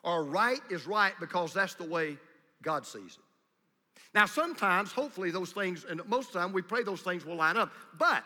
or 0.04 0.24
right 0.24 0.62
is 0.70 0.88
right 0.88 1.14
because 1.20 1.54
that's 1.54 1.74
the 1.74 1.84
way 1.84 2.18
God 2.62 2.86
sees 2.86 3.18
it. 3.18 4.00
Now, 4.14 4.28
sometimes, 4.28 4.92
hopefully, 4.92 5.32
those 5.32 5.52
things, 5.52 5.86
and 5.90 6.02
most 6.08 6.28
of 6.28 6.34
the 6.34 6.40
time 6.40 6.54
we 6.54 6.62
pray 6.62 6.84
those 6.84 7.02
things 7.02 7.26
will 7.26 7.36
line 7.36 7.58
up, 7.58 7.72
but 7.98 8.24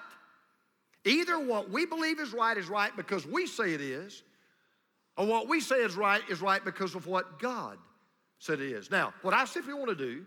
Either 1.07 1.39
what 1.39 1.69
we 1.69 1.85
believe 1.85 2.19
is 2.19 2.33
right 2.33 2.57
is 2.57 2.67
right 2.67 2.93
because 2.97 3.25
we 3.25 3.47
say 3.47 3.73
it 3.73 3.79
is, 3.79 4.23
or 5.17 5.25
what 5.25 5.47
we 5.47 5.59
say 5.59 5.77
is 5.77 5.95
right 5.95 6.21
is 6.29 6.41
right 6.41 6.63
because 6.63 6.95
of 6.95 7.07
what 7.07 7.39
God 7.39 7.77
said 8.39 8.59
it 8.59 8.71
is. 8.71 8.91
Now, 8.91 9.13
what 9.23 9.33
I 9.33 9.45
simply 9.45 9.73
want 9.73 9.89
to 9.89 9.95
do 9.95 10.25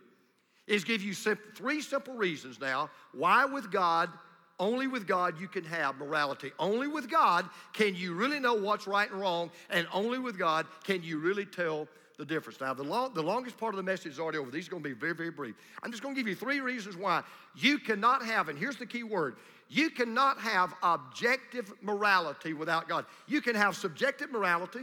is 0.67 0.85
give 0.85 1.03
you 1.03 1.15
three 1.15 1.81
simple 1.81 2.15
reasons 2.15 2.61
now 2.61 2.91
why 3.13 3.45
with 3.45 3.71
God, 3.71 4.11
only 4.59 4.87
with 4.87 5.07
God 5.07 5.41
you 5.41 5.49
can 5.49 5.65
have 5.65 5.97
morality. 5.97 6.53
Only 6.59 6.87
with 6.87 7.11
God 7.11 7.49
can 7.73 7.95
you 7.95 8.15
really 8.15 8.39
know 8.39 8.55
what's 8.55 8.87
right 8.87 9.11
and 9.11 9.21
wrong, 9.21 9.51
and 9.71 9.87
only 9.93 10.19
with 10.19 10.39
God 10.39 10.67
can 10.85 11.03
you 11.03 11.19
really 11.19 11.47
tell 11.47 11.89
the 12.21 12.27
difference. 12.27 12.61
Now, 12.61 12.75
the, 12.75 12.83
long, 12.83 13.15
the 13.15 13.23
longest 13.23 13.57
part 13.57 13.73
of 13.75 13.79
the 13.79 13.83
message 13.83 14.13
is 14.13 14.21
already 14.21 14.39
over. 14.39 14.51
These 14.51 14.69
are 14.69 14.71
going 14.71 14.83
to 14.83 14.89
be 14.89 14.95
very, 14.95 15.15
very 15.15 15.31
brief. 15.31 15.57
I'm 15.83 15.91
just 15.91 16.03
going 16.03 16.15
to 16.15 16.21
give 16.21 16.29
you 16.29 16.35
three 16.35 16.61
reasons 16.61 16.97
why 16.97 17.23
you 17.57 17.79
cannot 17.79 18.25
have, 18.25 18.49
and 18.49 18.59
here's 18.59 18.77
the 18.77 18.87
key 18.87 19.03
word 19.03 19.37
you 19.69 19.89
cannot 19.89 20.39
have 20.41 20.75
objective 20.83 21.73
morality 21.81 22.53
without 22.53 22.89
God. 22.89 23.07
You 23.27 23.41
can 23.41 23.55
have 23.55 23.77
subjective 23.77 24.31
morality. 24.31 24.81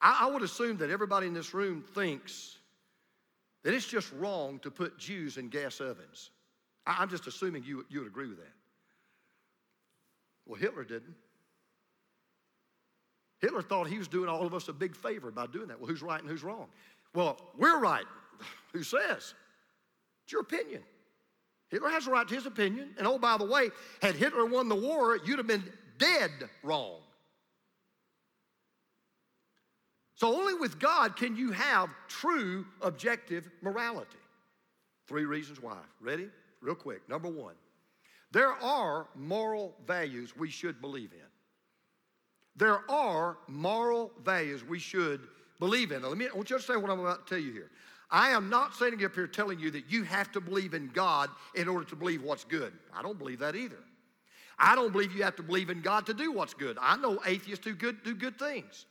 I, 0.00 0.20
I 0.22 0.30
would 0.30 0.42
assume 0.42 0.78
that 0.78 0.90
everybody 0.90 1.26
in 1.26 1.34
this 1.34 1.54
room 1.54 1.84
thinks 1.94 2.56
that 3.62 3.74
it's 3.74 3.86
just 3.86 4.10
wrong 4.12 4.58
to 4.60 4.70
put 4.70 4.98
Jews 4.98 5.36
in 5.36 5.50
gas 5.50 5.80
ovens. 5.80 6.30
I, 6.86 6.96
I'm 6.98 7.10
just 7.10 7.26
assuming 7.26 7.62
you, 7.62 7.84
you 7.90 8.00
would 8.00 8.08
agree 8.08 8.28
with 8.28 8.38
that. 8.38 8.54
Well, 10.46 10.58
Hitler 10.58 10.84
didn't. 10.84 11.14
Hitler 13.40 13.62
thought 13.62 13.86
he 13.86 13.98
was 13.98 14.08
doing 14.08 14.28
all 14.28 14.46
of 14.46 14.54
us 14.54 14.68
a 14.68 14.72
big 14.72 14.96
favor 14.96 15.30
by 15.30 15.46
doing 15.46 15.68
that. 15.68 15.78
Well, 15.78 15.88
who's 15.88 16.02
right 16.02 16.20
and 16.20 16.28
who's 16.30 16.42
wrong? 16.42 16.66
Well, 17.14 17.38
we're 17.56 17.78
right. 17.78 18.04
Who 18.72 18.82
says? 18.82 19.34
It's 20.24 20.32
your 20.32 20.42
opinion. 20.42 20.82
Hitler 21.70 21.88
has 21.88 22.06
a 22.06 22.10
right 22.10 22.28
to 22.28 22.34
his 22.34 22.46
opinion. 22.46 22.90
And 22.98 23.06
oh, 23.06 23.18
by 23.18 23.38
the 23.38 23.46
way, 23.46 23.70
had 24.02 24.14
Hitler 24.14 24.44
won 24.44 24.68
the 24.68 24.74
war, 24.74 25.18
you'd 25.24 25.38
have 25.38 25.46
been 25.46 25.64
dead 25.98 26.30
wrong. 26.62 27.00
So 30.14 30.34
only 30.34 30.54
with 30.54 30.78
God 30.78 31.16
can 31.16 31.36
you 31.36 31.52
have 31.52 31.90
true 32.08 32.66
objective 32.80 33.48
morality. 33.62 34.18
Three 35.06 35.24
reasons 35.24 35.60
why. 35.60 35.78
Ready? 36.00 36.28
Real 36.60 36.74
quick. 36.74 37.08
Number 37.08 37.28
one, 37.28 37.54
there 38.32 38.52
are 38.52 39.08
moral 39.14 39.74
values 39.86 40.36
we 40.36 40.50
should 40.50 40.80
believe 40.80 41.12
in. 41.12 41.26
There 42.56 42.90
are 42.90 43.38
moral 43.48 44.12
values 44.24 44.64
we 44.64 44.78
should 44.78 45.20
believe 45.58 45.92
in. 45.92 46.02
Now, 46.02 46.08
let 46.08 46.18
me, 46.18 46.26
I 46.26 46.34
want 46.34 46.50
you 46.50 46.54
to 46.54 46.54
understand 46.54 46.82
what 46.82 46.90
I'm 46.90 47.00
about 47.00 47.26
to 47.26 47.34
tell 47.34 47.42
you 47.42 47.52
here. 47.52 47.70
I 48.10 48.30
am 48.30 48.48
not 48.48 48.74
standing 48.74 49.04
up 49.04 49.14
here 49.14 49.26
telling 49.26 49.58
you 49.58 49.70
that 49.72 49.90
you 49.90 50.04
have 50.04 50.30
to 50.32 50.40
believe 50.40 50.74
in 50.74 50.90
God 50.94 51.28
in 51.54 51.68
order 51.68 51.84
to 51.86 51.96
believe 51.96 52.22
what's 52.22 52.44
good. 52.44 52.72
I 52.94 53.02
don't 53.02 53.18
believe 53.18 53.40
that 53.40 53.56
either. 53.56 53.82
I 54.58 54.74
don't 54.74 54.92
believe 54.92 55.14
you 55.14 55.22
have 55.22 55.36
to 55.36 55.42
believe 55.42 55.70
in 55.70 55.82
God 55.82 56.06
to 56.06 56.14
do 56.14 56.32
what's 56.32 56.54
good. 56.54 56.78
I 56.80 56.96
know 56.96 57.18
atheists 57.26 57.64
do 57.64 57.74
good, 57.74 58.02
do 58.04 58.14
good 58.14 58.38
things. 58.38 58.86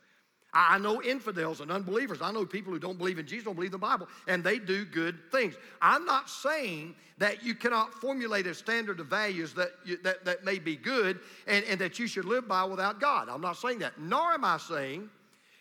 I 0.52 0.78
know 0.78 1.02
infidels 1.02 1.60
and 1.60 1.70
unbelievers. 1.70 2.22
I 2.22 2.32
know 2.32 2.46
people 2.46 2.72
who 2.72 2.78
don't 2.78 2.96
believe 2.96 3.18
in 3.18 3.26
Jesus, 3.26 3.44
don't 3.44 3.54
believe 3.54 3.72
the 3.72 3.78
Bible, 3.78 4.08
and 4.26 4.42
they 4.42 4.58
do 4.58 4.84
good 4.84 5.18
things. 5.30 5.54
I'm 5.82 6.06
not 6.06 6.30
saying 6.30 6.94
that 7.18 7.44
you 7.44 7.54
cannot 7.54 7.92
formulate 7.94 8.46
a 8.46 8.54
standard 8.54 9.00
of 9.00 9.06
values 9.06 9.52
that, 9.54 9.70
you, 9.84 9.98
that, 10.02 10.24
that 10.24 10.44
may 10.44 10.58
be 10.58 10.76
good 10.76 11.20
and, 11.46 11.64
and 11.66 11.80
that 11.80 11.98
you 11.98 12.06
should 12.06 12.24
live 12.24 12.48
by 12.48 12.64
without 12.64 13.00
God. 13.00 13.28
I'm 13.28 13.40
not 13.40 13.56
saying 13.56 13.80
that. 13.80 13.98
Nor 14.00 14.32
am 14.32 14.44
I 14.44 14.58
saying 14.58 15.10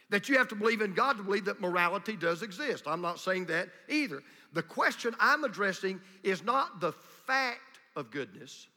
that 0.09 0.29
you 0.29 0.37
have 0.37 0.47
to 0.49 0.55
believe 0.55 0.81
in 0.81 0.93
God 0.93 1.17
to 1.17 1.23
believe 1.23 1.45
that 1.45 1.59
morality 1.59 2.15
does 2.15 2.41
exist. 2.41 2.85
I'm 2.87 3.01
not 3.01 3.19
saying 3.19 3.45
that 3.45 3.69
either. 3.89 4.21
The 4.53 4.63
question 4.63 5.15
I'm 5.19 5.43
addressing 5.43 5.99
is 6.23 6.43
not 6.43 6.79
the 6.79 6.93
fact 7.25 7.79
of 7.95 8.11
goodness. 8.11 8.67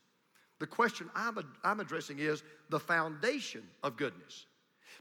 The 0.58 0.66
question 0.66 1.10
I'm, 1.14 1.38
I'm 1.62 1.80
addressing 1.80 2.18
is 2.18 2.42
the 2.70 2.80
foundation 2.80 3.62
of 3.82 3.96
goodness. 3.96 4.46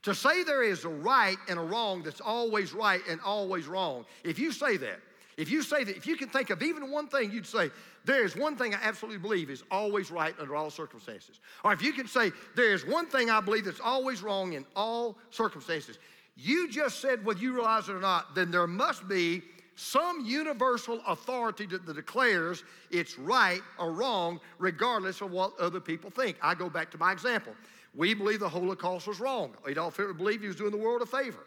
To 0.04 0.16
say 0.16 0.44
there 0.44 0.64
is 0.64 0.86
a 0.86 0.90
right 0.90 1.38
and 1.50 1.60
a 1.60 1.62
wrong 1.62 2.04
that's 2.04 2.22
always 2.22 2.74
right 2.74 3.02
and 3.10 3.20
always 3.22 3.68
wrong, 3.68 4.06
if 4.24 4.40
you 4.40 4.52
say 4.52 4.78
that, 4.78 5.00
if 5.38 5.52
you 5.52 5.62
say 5.62 5.84
that, 5.84 5.96
if 5.96 6.08
you 6.08 6.16
can 6.16 6.30
think 6.30 6.50
of 6.50 6.64
even 6.64 6.90
one 6.90 7.08
thing, 7.08 7.32
you'd 7.32 7.46
say, 7.46 7.70
there 8.06 8.24
is 8.24 8.36
one 8.36 8.56
thing 8.56 8.74
I 8.74 8.80
absolutely 8.82 9.20
believe 9.20 9.50
is 9.50 9.64
always 9.70 10.10
right 10.10 10.34
under 10.40 10.56
all 10.56 10.70
circumstances. 10.70 11.40
Or 11.64 11.74
if 11.74 11.82
you 11.82 11.94
can 11.94 12.08
say, 12.08 12.32
there 12.56 12.74
is 12.74 12.86
one 12.86 13.06
thing 13.08 13.30
I 13.30 13.42
believe 13.42 13.66
that's 13.66 13.82
always 13.82 14.24
wrong 14.24 14.54
in 14.54 14.66
all 14.76 15.18
circumstances. 15.30 16.00
You 16.36 16.70
just 16.70 17.02
said, 17.02 17.24
whether 17.26 17.40
you 17.40 17.54
realize 17.54 17.90
it 17.90 17.94
or 17.94 18.00
not, 18.00 18.34
then 18.34 18.50
there 18.50 18.66
must 18.66 19.08
be 19.08 19.44
some 19.76 20.26
universal 20.26 21.02
authority 21.06 21.68
that, 21.68 21.86
that 21.86 21.96
declares 21.96 22.64
it's 22.90 23.20
right 23.20 23.62
or 23.78 23.92
wrong, 23.92 24.40
regardless 24.58 25.22
of 25.22 25.32
what 25.32 25.58
other 25.60 25.80
people 25.80 26.10
think. 26.10 26.38
I 26.42 26.56
go 26.56 26.70
back 26.70 26.90
to 26.92 26.98
my 26.98 27.12
example. 27.12 27.54
We 27.98 28.14
believe 28.14 28.40
the 28.40 28.48
Holocaust 28.48 29.08
was 29.08 29.20
wrong. 29.20 29.56
Adolf 29.68 29.98
Hitler 29.98 30.14
believed 30.14 30.44
he 30.44 30.48
was 30.48 30.56
doing 30.56 30.70
the 30.70 30.78
world 30.78 31.02
a 31.02 31.08
favor. 31.08 31.44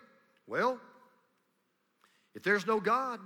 Well, 0.49 0.81
if 2.35 2.43
there's 2.43 2.67
no 2.67 2.81
God, 2.81 3.21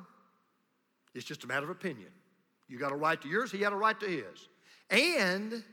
it's 1.14 1.24
just 1.24 1.42
a 1.42 1.46
matter 1.46 1.64
of 1.64 1.70
opinion. 1.70 2.10
You 2.68 2.78
got 2.78 2.92
a 2.92 2.96
right 2.96 3.20
to 3.22 3.26
yours, 3.26 3.50
he 3.50 3.62
had 3.62 3.72
a 3.72 3.76
right 3.76 3.98
to 3.98 4.06
his. 4.06 4.48
And 4.90 5.64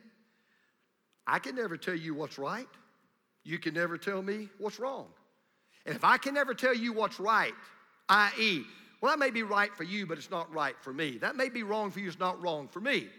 I 1.27 1.39
can 1.39 1.55
never 1.55 1.75
tell 1.75 1.93
you 1.93 2.13
what's 2.13 2.39
right. 2.39 2.67
You 3.43 3.59
can 3.59 3.73
never 3.73 3.97
tell 3.97 4.21
me 4.21 4.47
what's 4.57 4.79
wrong. 4.79 5.07
And 5.85 5.93
if 5.93 6.05
I 6.05 6.17
can 6.17 6.33
never 6.33 6.53
tell 6.53 6.73
you 6.73 6.93
what's 6.93 7.19
right, 7.19 7.53
i.e., 8.07 8.63
well, 9.01 9.11
that 9.11 9.19
may 9.19 9.31
be 9.31 9.43
right 9.43 9.75
for 9.75 9.83
you, 9.83 10.05
but 10.05 10.17
it's 10.17 10.31
not 10.31 10.53
right 10.53 10.75
for 10.79 10.93
me. 10.93 11.17
That 11.17 11.35
may 11.35 11.49
be 11.49 11.63
wrong 11.63 11.91
for 11.91 11.99
you, 11.99 12.07
it's 12.07 12.19
not 12.19 12.41
wrong 12.41 12.69
for 12.69 12.79
me. 12.79 13.09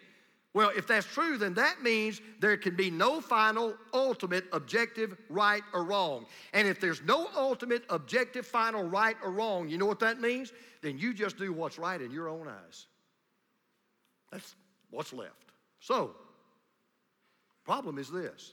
Well, 0.54 0.70
if 0.76 0.86
that's 0.86 1.06
true, 1.06 1.38
then 1.38 1.54
that 1.54 1.82
means 1.82 2.20
there 2.40 2.58
can 2.58 2.76
be 2.76 2.90
no 2.90 3.22
final, 3.22 3.74
ultimate, 3.94 4.44
objective, 4.52 5.16
right 5.30 5.62
or 5.72 5.82
wrong. 5.82 6.26
And 6.52 6.68
if 6.68 6.78
there's 6.78 7.00
no 7.02 7.28
ultimate, 7.34 7.84
objective, 7.88 8.46
final, 8.46 8.82
right 8.82 9.16
or 9.24 9.30
wrong, 9.30 9.68
you 9.70 9.78
know 9.78 9.86
what 9.86 10.00
that 10.00 10.20
means? 10.20 10.52
Then 10.82 10.98
you 10.98 11.14
just 11.14 11.38
do 11.38 11.52
what's 11.54 11.78
right 11.78 12.00
in 12.00 12.10
your 12.10 12.28
own 12.28 12.48
eyes. 12.48 12.86
That's 14.30 14.54
what's 14.90 15.14
left. 15.14 15.52
So, 15.80 16.14
problem 17.64 17.98
is 17.98 18.10
this. 18.10 18.52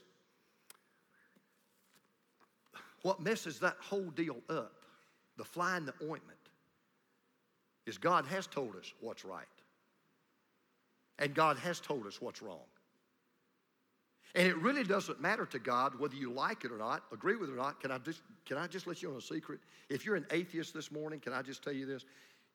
What 3.02 3.20
messes 3.20 3.58
that 3.60 3.76
whole 3.78 4.10
deal 4.10 4.36
up, 4.48 4.72
the 5.36 5.44
fly 5.44 5.76
in 5.76 5.84
the 5.84 5.94
ointment, 6.02 6.38
is 7.86 7.98
God 7.98 8.24
has 8.26 8.46
told 8.46 8.76
us 8.76 8.92
what's 9.00 9.24
right. 9.24 9.46
And 11.20 11.34
God 11.34 11.58
has 11.58 11.78
told 11.78 12.06
us 12.06 12.20
what's 12.20 12.42
wrong. 12.42 12.64
And 14.34 14.46
it 14.46 14.56
really 14.56 14.84
doesn't 14.84 15.20
matter 15.20 15.44
to 15.46 15.58
God 15.58 15.98
whether 15.98 16.14
you 16.14 16.32
like 16.32 16.64
it 16.64 16.72
or 16.72 16.78
not, 16.78 17.02
agree 17.12 17.36
with 17.36 17.50
it 17.50 17.52
or 17.52 17.56
not. 17.56 17.80
Can 17.80 17.90
I 17.90 17.98
just, 17.98 18.22
can 18.46 18.56
I 18.56 18.66
just 18.66 18.86
let 18.86 19.02
you 19.02 19.10
on 19.10 19.16
a 19.16 19.20
secret? 19.20 19.60
If 19.88 20.06
you're 20.06 20.16
an 20.16 20.26
atheist 20.30 20.72
this 20.72 20.90
morning, 20.90 21.20
can 21.20 21.32
I 21.32 21.42
just 21.42 21.62
tell 21.62 21.72
you 21.72 21.84
this? 21.84 22.04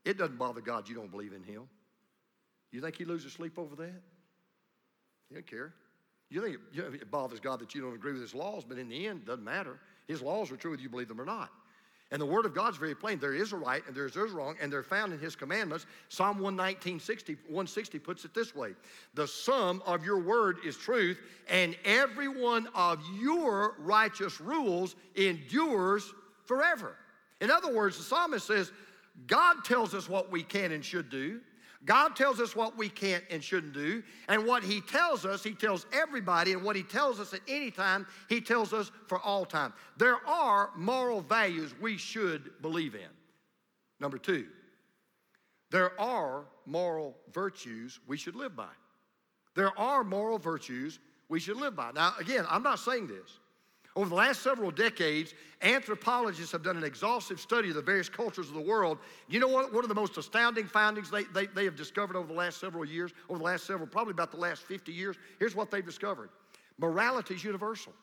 It 0.03 0.17
doesn't 0.17 0.37
bother 0.37 0.61
God 0.61 0.87
you 0.87 0.95
don't 0.95 1.11
believe 1.11 1.33
in 1.33 1.43
Him. 1.43 1.63
You 2.71 2.81
think 2.81 2.97
He 2.97 3.05
loses 3.05 3.33
sleep 3.33 3.59
over 3.59 3.75
that? 3.75 4.01
He 5.29 5.35
don't 5.35 5.47
care. 5.47 5.73
You 6.29 6.41
think 6.41 6.57
it 6.73 7.11
bothers 7.11 7.39
God 7.39 7.59
that 7.59 7.75
you 7.75 7.81
don't 7.81 7.93
agree 7.93 8.13
with 8.13 8.21
His 8.21 8.33
laws, 8.33 8.63
but 8.67 8.77
in 8.77 8.89
the 8.89 9.07
end, 9.07 9.21
it 9.23 9.25
doesn't 9.25 9.43
matter. 9.43 9.79
His 10.07 10.21
laws 10.21 10.51
are 10.51 10.57
true 10.57 10.71
whether 10.71 10.81
you 10.81 10.89
believe 10.89 11.07
them 11.07 11.19
or 11.19 11.25
not. 11.25 11.51
And 12.11 12.21
the 12.21 12.25
Word 12.25 12.45
of 12.45 12.53
God 12.53 12.71
is 12.71 12.77
very 12.77 12.93
plain. 12.93 13.17
There 13.17 13.33
is 13.33 13.51
a 13.51 13.57
right 13.57 13.81
and 13.87 13.95
there 13.95 14.05
is 14.05 14.15
a 14.15 14.25
wrong, 14.25 14.55
and 14.61 14.71
they're 14.71 14.83
found 14.83 15.11
in 15.11 15.19
His 15.19 15.35
commandments. 15.35 15.87
Psalm 16.09 16.39
119, 16.39 16.99
60, 16.99 17.33
160 17.47 17.99
puts 17.99 18.25
it 18.25 18.33
this 18.33 18.55
way 18.55 18.73
The 19.15 19.27
sum 19.27 19.81
of 19.85 20.05
your 20.05 20.19
word 20.19 20.57
is 20.63 20.77
truth, 20.77 21.19
and 21.49 21.75
every 21.83 22.27
one 22.27 22.67
of 22.75 22.99
your 23.19 23.75
righteous 23.79 24.39
rules 24.39 24.95
endures 25.15 26.13
forever. 26.45 26.95
In 27.41 27.49
other 27.49 27.73
words, 27.73 27.97
the 27.97 28.03
psalmist 28.03 28.45
says, 28.45 28.71
God 29.27 29.63
tells 29.63 29.93
us 29.93 30.07
what 30.07 30.31
we 30.31 30.43
can 30.43 30.71
and 30.71 30.83
should 30.83 31.09
do. 31.09 31.41
God 31.85 32.15
tells 32.15 32.39
us 32.39 32.55
what 32.55 32.77
we 32.77 32.89
can't 32.89 33.23
and 33.29 33.43
shouldn't 33.43 33.73
do. 33.73 34.03
And 34.27 34.45
what 34.45 34.63
He 34.63 34.81
tells 34.81 35.25
us, 35.25 35.43
He 35.43 35.53
tells 35.53 35.85
everybody. 35.93 36.53
And 36.53 36.63
what 36.63 36.75
He 36.75 36.83
tells 36.83 37.19
us 37.19 37.33
at 37.33 37.41
any 37.47 37.71
time, 37.71 38.07
He 38.27 38.41
tells 38.41 38.73
us 38.73 38.91
for 39.07 39.19
all 39.19 39.45
time. 39.45 39.71
There 39.97 40.17
are 40.27 40.71
moral 40.75 41.21
values 41.21 41.73
we 41.79 41.97
should 41.97 42.61
believe 42.61 42.95
in. 42.95 43.09
Number 43.99 44.17
two, 44.17 44.47
there 45.71 45.99
are 45.99 46.45
moral 46.65 47.15
virtues 47.31 47.99
we 48.07 48.17
should 48.17 48.35
live 48.35 48.55
by. 48.55 48.71
There 49.55 49.77
are 49.79 50.03
moral 50.03 50.37
virtues 50.37 50.99
we 51.29 51.39
should 51.39 51.57
live 51.57 51.75
by. 51.75 51.91
Now, 51.91 52.13
again, 52.19 52.45
I'm 52.49 52.63
not 52.63 52.79
saying 52.79 53.07
this. 53.07 53.39
Over 53.95 54.09
the 54.09 54.15
last 54.15 54.41
several 54.41 54.71
decades, 54.71 55.33
anthropologists 55.61 56.51
have 56.51 56.63
done 56.63 56.75
an 56.75 56.83
exhaustive 56.83 57.39
study 57.39 57.69
of 57.69 57.75
the 57.75 57.81
various 57.81 58.09
cultures 58.09 58.49
of 58.49 58.53
the 58.53 58.61
world. 58.61 58.97
You 59.29 59.39
know 59.39 59.47
what? 59.47 59.73
One 59.73 59.85
of 59.85 59.89
the 59.89 59.95
most 59.95 60.17
astounding 60.17 60.67
findings 60.67 61.09
they, 61.09 61.23
they, 61.23 61.45
they 61.45 61.63
have 61.63 61.77
discovered 61.77 62.17
over 62.17 62.27
the 62.27 62.33
last 62.33 62.59
several 62.59 62.83
years, 62.83 63.13
over 63.29 63.37
the 63.37 63.45
last 63.45 63.65
several, 63.65 63.87
probably 63.87 64.11
about 64.11 64.31
the 64.31 64.37
last 64.37 64.63
50 64.63 64.91
years, 64.91 65.15
here's 65.39 65.55
what 65.55 65.71
they've 65.71 65.85
discovered 65.85 66.29
morality 66.77 67.35
is 67.35 67.43
universal. 67.43 67.93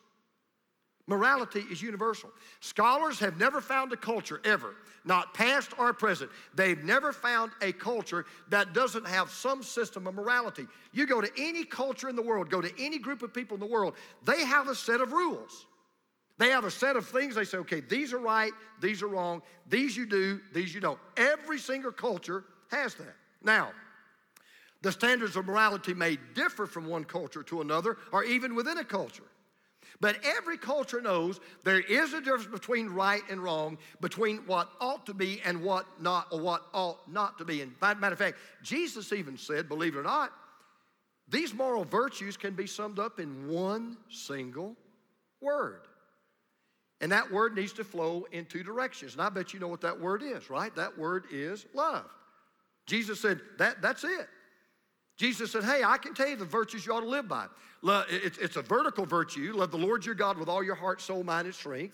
Morality 1.05 1.65
is 1.69 1.81
universal. 1.81 2.31
Scholars 2.61 3.19
have 3.19 3.37
never 3.37 3.59
found 3.59 3.91
a 3.91 3.97
culture 3.97 4.39
ever, 4.45 4.75
not 5.03 5.33
past 5.33 5.71
or 5.77 5.91
present, 5.91 6.31
they've 6.55 6.81
never 6.81 7.11
found 7.11 7.51
a 7.61 7.73
culture 7.73 8.25
that 8.49 8.73
doesn't 8.73 9.05
have 9.05 9.29
some 9.29 9.61
system 9.61 10.07
of 10.07 10.15
morality. 10.15 10.65
You 10.93 11.05
go 11.05 11.19
to 11.19 11.29
any 11.37 11.65
culture 11.65 12.07
in 12.07 12.15
the 12.15 12.21
world, 12.21 12.49
go 12.49 12.61
to 12.61 12.71
any 12.79 12.99
group 12.99 13.21
of 13.21 13.33
people 13.33 13.55
in 13.55 13.59
the 13.59 13.67
world, 13.67 13.95
they 14.23 14.45
have 14.45 14.69
a 14.69 14.75
set 14.75 15.01
of 15.01 15.11
rules. 15.11 15.65
They 16.37 16.49
have 16.49 16.65
a 16.65 16.71
set 16.71 16.95
of 16.95 17.07
things 17.07 17.35
they 17.35 17.43
say, 17.43 17.59
okay, 17.59 17.79
these 17.79 18.11
are 18.11 18.19
right, 18.19 18.51
these 18.81 19.03
are 19.03 19.07
wrong, 19.07 19.41
these 19.67 19.95
you 19.95 20.05
do, 20.05 20.41
these 20.51 20.73
you 20.73 20.81
don't. 20.81 20.99
Every 21.15 21.59
single 21.59 21.91
culture 21.91 22.43
has 22.71 22.95
that. 22.95 23.15
Now, 23.43 23.71
the 24.81 24.91
standards 24.91 25.35
of 25.35 25.45
morality 25.45 25.93
may 25.93 26.17
differ 26.33 26.65
from 26.65 26.87
one 26.87 27.03
culture 27.05 27.43
to 27.43 27.61
another 27.61 27.97
or 28.11 28.23
even 28.23 28.55
within 28.55 28.79
a 28.79 28.83
culture. 28.83 29.23
But 29.99 30.17
every 30.25 30.57
culture 30.57 31.01
knows 31.01 31.39
there 31.63 31.79
is 31.79 32.13
a 32.13 32.19
difference 32.19 32.47
between 32.47 32.89
right 32.89 33.21
and 33.29 33.41
wrong, 33.41 33.77
between 34.01 34.39
what 34.39 34.69
ought 34.81 35.05
to 35.05 35.13
be 35.13 35.39
and 35.45 35.61
what 35.61 35.85
not, 36.01 36.27
or 36.31 36.41
what 36.41 36.65
ought 36.73 36.99
not 37.09 37.37
to 37.37 37.45
be. 37.45 37.61
And 37.61 37.71
matter 37.79 38.11
of 38.11 38.19
fact, 38.19 38.37
Jesus 38.63 39.13
even 39.13 39.37
said, 39.37 39.69
believe 39.69 39.95
it 39.95 39.99
or 39.99 40.03
not, 40.03 40.31
these 41.29 41.53
moral 41.53 41.85
virtues 41.85 42.35
can 42.35 42.53
be 42.53 42.67
summed 42.67 42.99
up 42.99 43.19
in 43.19 43.47
one 43.47 43.97
single 44.09 44.75
word. 45.39 45.81
And 47.03 47.11
that 47.11 47.29
word 47.29 47.53
needs 47.53 47.73
to 47.73 47.83
flow 47.83 48.25
in 48.31 48.45
two 48.45 48.63
directions. 48.63 49.11
And 49.11 49.21
I 49.21 49.27
bet 49.27 49.53
you 49.53 49.59
know 49.59 49.67
what 49.67 49.81
that 49.81 49.99
word 49.99 50.23
is, 50.23 50.49
right? 50.49 50.73
That 50.77 50.97
word 50.97 51.25
is 51.29 51.65
love. 51.73 52.05
Jesus 52.85 53.19
said, 53.19 53.41
that, 53.57 53.81
that's 53.81 54.05
it. 54.05 54.29
Jesus 55.17 55.51
said, 55.51 55.65
Hey, 55.65 55.83
I 55.83 55.97
can 55.97 56.13
tell 56.13 56.29
you 56.29 56.37
the 56.37 56.45
virtues 56.45 56.85
you 56.85 56.93
ought 56.93 57.01
to 57.01 57.09
live 57.09 57.27
by. 57.27 57.47
It's 58.09 58.55
a 58.55 58.61
vertical 58.61 59.05
virtue. 59.05 59.51
Love 59.53 59.71
the 59.71 59.77
Lord 59.77 60.05
your 60.05 60.15
God 60.15 60.37
with 60.37 60.47
all 60.47 60.63
your 60.63 60.75
heart, 60.75 61.01
soul, 61.01 61.25
mind, 61.25 61.45
and 61.45 61.53
strength. 61.53 61.93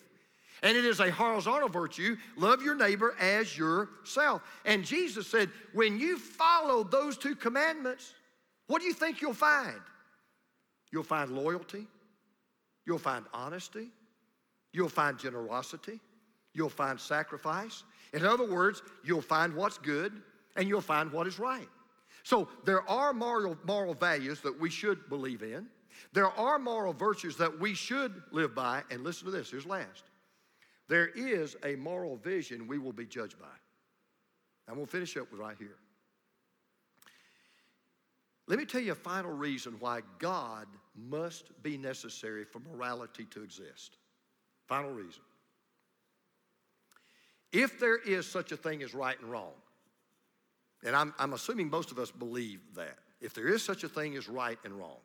And 0.62 0.78
it 0.78 0.86
is 0.86 0.99
a 0.99 1.10
horizontal 1.10 1.70
virtue. 1.70 2.16
Love 2.38 2.62
your 2.62 2.76
neighbor 2.76 3.16
as 3.20 3.57
yourself. 3.57 4.43
And 4.64 4.86
Jesus 4.86 5.26
said, 5.26 5.49
When 5.74 5.99
you 5.99 6.20
follow 6.20 6.84
those 6.84 7.18
two 7.18 7.36
commandments, 7.36 8.14
what 8.68 8.80
do 8.80 8.88
you 8.88 8.93
think 8.93 9.24
you'll 9.24 9.34
find? 9.34 9.82
You'll 10.91 11.01
find 11.01 11.32
loyalty, 11.32 11.88
you'll 12.86 12.99
find 12.99 13.26
honesty, 13.34 13.89
You'll 14.74 14.89
find 14.89 15.17
generosity. 15.17 15.99
You'll 16.53 16.70
find 16.70 16.99
sacrifice. 16.99 17.84
In 18.13 18.26
other 18.26 18.49
words, 18.49 18.82
you'll 19.03 19.22
find 19.22 19.53
what's 19.53 19.78
good 19.78 20.22
and 20.55 20.67
you'll 20.67 20.82
find 20.82 21.11
what 21.11 21.28
is 21.28 21.39
right. 21.39 21.70
So 22.24 22.47
there 22.65 22.88
are 22.89 23.13
moral, 23.13 23.57
moral 23.65 23.93
values 23.93 24.41
that 24.41 24.59
we 24.59 24.70
should 24.70 25.09
believe 25.09 25.41
in. 25.41 25.67
There 26.13 26.28
are 26.28 26.59
moral 26.59 26.93
virtues 26.93 27.38
that 27.38 27.59
we 27.59 27.74
should 27.74 28.22
live 28.32 28.55
by. 28.55 28.84
And 28.89 29.03
listen 29.03 29.26
to 29.26 29.32
this 29.32 29.51
here's 29.51 29.65
last. 29.65 30.03
There 30.88 31.07
is 31.07 31.55
a 31.63 31.76
moral 31.76 32.17
vision 32.17 32.67
we 32.67 32.80
will 32.80 32.93
be 32.93 33.05
judged 33.05 33.39
by. 33.39 33.47
Going 34.67 34.86
to 34.86 34.91
finish 34.91 35.17
up 35.17 35.32
with 35.32 35.39
right 35.39 35.55
here. 35.57 35.78
Let 38.47 38.57
me 38.57 38.65
tell 38.65 38.82
you 38.82 38.93
a 38.93 38.95
final 38.95 39.32
reason 39.32 39.76
why 39.80 40.01
God 40.17 40.65
must 40.95 41.61
be 41.61 41.78
necessary 41.78 42.43
for 42.43 42.59
morality 42.59 43.26
to 43.26 43.43
exist. 43.43 43.97
Final 44.70 44.91
reason. 44.91 45.24
If 47.51 47.80
there 47.80 47.97
is 47.97 48.28
such 48.28 48.51
a 48.51 48.57
thing 48.57 48.84
as 48.84 48.93
right 48.93 49.20
and 49.20 49.32
wrong, 49.32 49.53
and 50.86 50.95
I'm, 50.95 51.13
I'm 51.17 51.34
assuming 51.34 51.72
most 51.72 51.91
of 51.91 51.97
us 51.97 52.11
believe 52.11 52.61
that, 52.76 52.99
if 53.20 53.34
there 53.34 53.47
is 53.47 53.63
such 53.63 53.84
a 53.84 53.89
thing 53.89 54.15
as 54.15 54.30
right 54.30 54.59
and 54.63 54.74
wrong, 54.76 54.97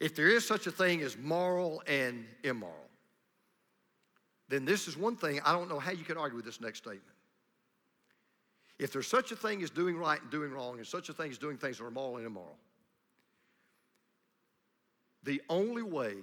if 0.00 0.16
there 0.16 0.26
is 0.26 0.46
such 0.46 0.66
a 0.66 0.72
thing 0.72 1.00
as 1.00 1.16
moral 1.16 1.80
and 1.86 2.26
immoral, 2.42 2.74
then 4.48 4.64
this 4.64 4.88
is 4.88 4.96
one 4.96 5.14
thing 5.14 5.40
I 5.44 5.52
don't 5.52 5.68
know 5.68 5.78
how 5.78 5.92
you 5.92 6.04
can 6.04 6.18
argue 6.18 6.36
with 6.36 6.44
this 6.44 6.60
next 6.60 6.78
statement. 6.78 7.04
If 8.80 8.92
there's 8.92 9.06
such 9.06 9.30
a 9.30 9.36
thing 9.36 9.62
as 9.62 9.70
doing 9.70 9.96
right 9.96 10.20
and 10.20 10.30
doing 10.32 10.50
wrong, 10.50 10.78
and 10.78 10.86
such 10.86 11.08
a 11.08 11.12
thing 11.12 11.30
as 11.30 11.38
doing 11.38 11.56
things 11.56 11.78
that 11.78 11.84
are 11.84 11.90
moral 11.92 12.16
and 12.16 12.26
immoral, 12.26 12.58
the 15.22 15.40
only 15.48 15.82
way 15.82 16.16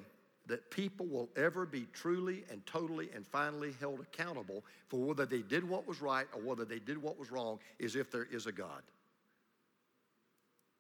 that 0.48 0.70
people 0.72 1.06
will 1.06 1.30
ever 1.36 1.66
be 1.66 1.88
truly 1.94 2.44
and 2.52 2.66
totally 2.66 3.10
and 3.16 3.26
finally 3.26 3.74
held 3.80 4.00
accountable 4.00 4.64
for 4.88 5.00
whether 5.00 5.26
they 5.26 5.42
did 5.42 5.68
what 5.68 5.88
was 5.88 6.02
right 6.02 6.26
or 6.34 6.42
whether 6.42 6.66
they 6.66 6.80
did 6.80 7.02
what 7.02 7.20
was 7.20 7.32
wrong 7.32 7.60
is 7.80 7.96
if 7.96 8.12
there 8.12 8.28
is 8.32 8.48
a 8.48 8.52
God. 8.52 8.82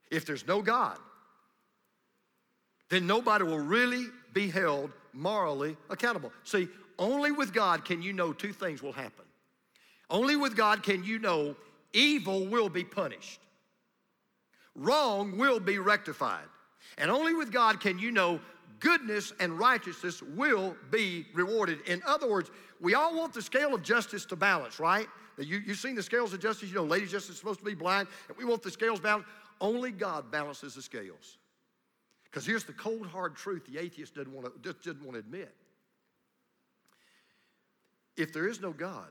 If 0.10 0.26
there's 0.26 0.46
no 0.46 0.62
God, 0.62 0.98
then 2.90 3.08
nobody 3.08 3.46
will 3.46 3.60
really 3.60 4.08
be 4.34 4.50
held 4.50 4.92
morally 5.14 5.78
accountable. 5.90 6.34
See, 6.44 6.68
only 7.00 7.32
with 7.32 7.54
God 7.54 7.86
can 7.86 8.02
you 8.02 8.14
know 8.14 8.34
two 8.34 8.52
things 8.52 8.84
will 8.84 8.92
happen. 8.92 9.26
Only 10.10 10.36
with 10.36 10.58
God 10.58 10.84
can 10.84 11.04
you 11.04 11.20
know 11.20 11.56
evil 11.94 12.46
will 12.46 12.70
be 12.70 12.84
punished, 12.84 13.40
wrong 14.76 15.38
will 15.38 15.60
be 15.60 15.80
rectified. 15.80 16.46
And 16.98 17.10
only 17.10 17.34
with 17.34 17.52
God 17.52 17.80
can 17.80 17.98
you 17.98 18.12
know 18.12 18.42
goodness 18.82 19.32
and 19.40 19.58
righteousness 19.58 20.22
will 20.22 20.76
be 20.90 21.26
rewarded. 21.34 21.80
In 21.88 22.02
other 22.06 22.30
words, 22.30 22.52
we 22.82 22.94
all 22.94 23.16
want 23.16 23.34
the 23.34 23.42
scale 23.42 23.74
of 23.74 23.82
justice 23.82 24.26
to 24.26 24.36
balance, 24.36 24.80
right? 24.80 25.08
You, 25.38 25.62
you've 25.66 25.78
seen 25.78 25.96
the 25.96 26.04
scales 26.04 26.34
of 26.34 26.42
justice, 26.42 26.70
you 26.70 26.76
know, 26.76 26.84
lady 26.84 27.06
justice 27.06 27.30
is 27.30 27.38
supposed 27.38 27.60
to 27.60 27.66
be 27.66 27.76
blind, 27.76 28.10
and 28.28 28.38
we 28.38 28.44
want 28.44 28.62
the 28.62 28.72
scales 28.72 29.00
balanced. 29.00 29.30
Only 29.62 29.92
God 29.92 30.30
balances 30.30 30.76
the 30.76 30.82
scales. 30.82 31.38
Because 32.26 32.46
here's 32.46 32.64
the 32.64 32.74
cold, 32.74 33.08
hard 33.08 33.36
truth 33.36 33.66
the 33.66 33.78
atheist 33.80 34.16
didn't 34.16 34.34
want 34.34 34.64
to, 34.64 34.74
didn't 34.74 35.04
want 35.04 35.14
to 35.14 35.20
admit. 35.20 35.54
If 38.18 38.34
there 38.34 38.48
is 38.48 38.60
no 38.60 38.72
God, 38.72 39.08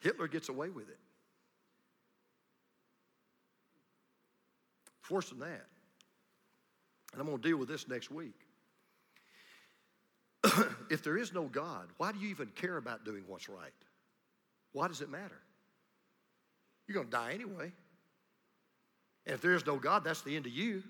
Hitler 0.00 0.28
gets 0.28 0.48
away 0.48 0.68
with 0.68 0.88
it. 0.88 0.98
It's 5.04 5.10
worse 5.10 5.28
than 5.28 5.40
that. 5.40 5.66
And 7.12 7.20
I'm 7.20 7.26
going 7.26 7.36
to 7.36 7.46
deal 7.46 7.58
with 7.58 7.68
this 7.68 7.86
next 7.86 8.10
week. 8.10 8.40
if 10.90 11.04
there 11.04 11.18
is 11.18 11.34
no 11.34 11.44
God, 11.44 11.88
why 11.98 12.10
do 12.10 12.18
you 12.18 12.28
even 12.30 12.46
care 12.56 12.78
about 12.78 13.04
doing 13.04 13.22
what's 13.26 13.50
right? 13.50 13.74
Why 14.72 14.88
does 14.88 15.02
it 15.02 15.10
matter? 15.10 15.42
You're 16.88 16.94
going 16.94 17.08
to 17.08 17.12
die 17.12 17.32
anyway. 17.34 17.70
And 19.26 19.34
if 19.34 19.42
there 19.42 19.54
is 19.54 19.66
no 19.66 19.76
God, 19.76 20.04
that's 20.04 20.22
the 20.22 20.34
end 20.36 20.46
of 20.46 20.52
you. 20.52 20.82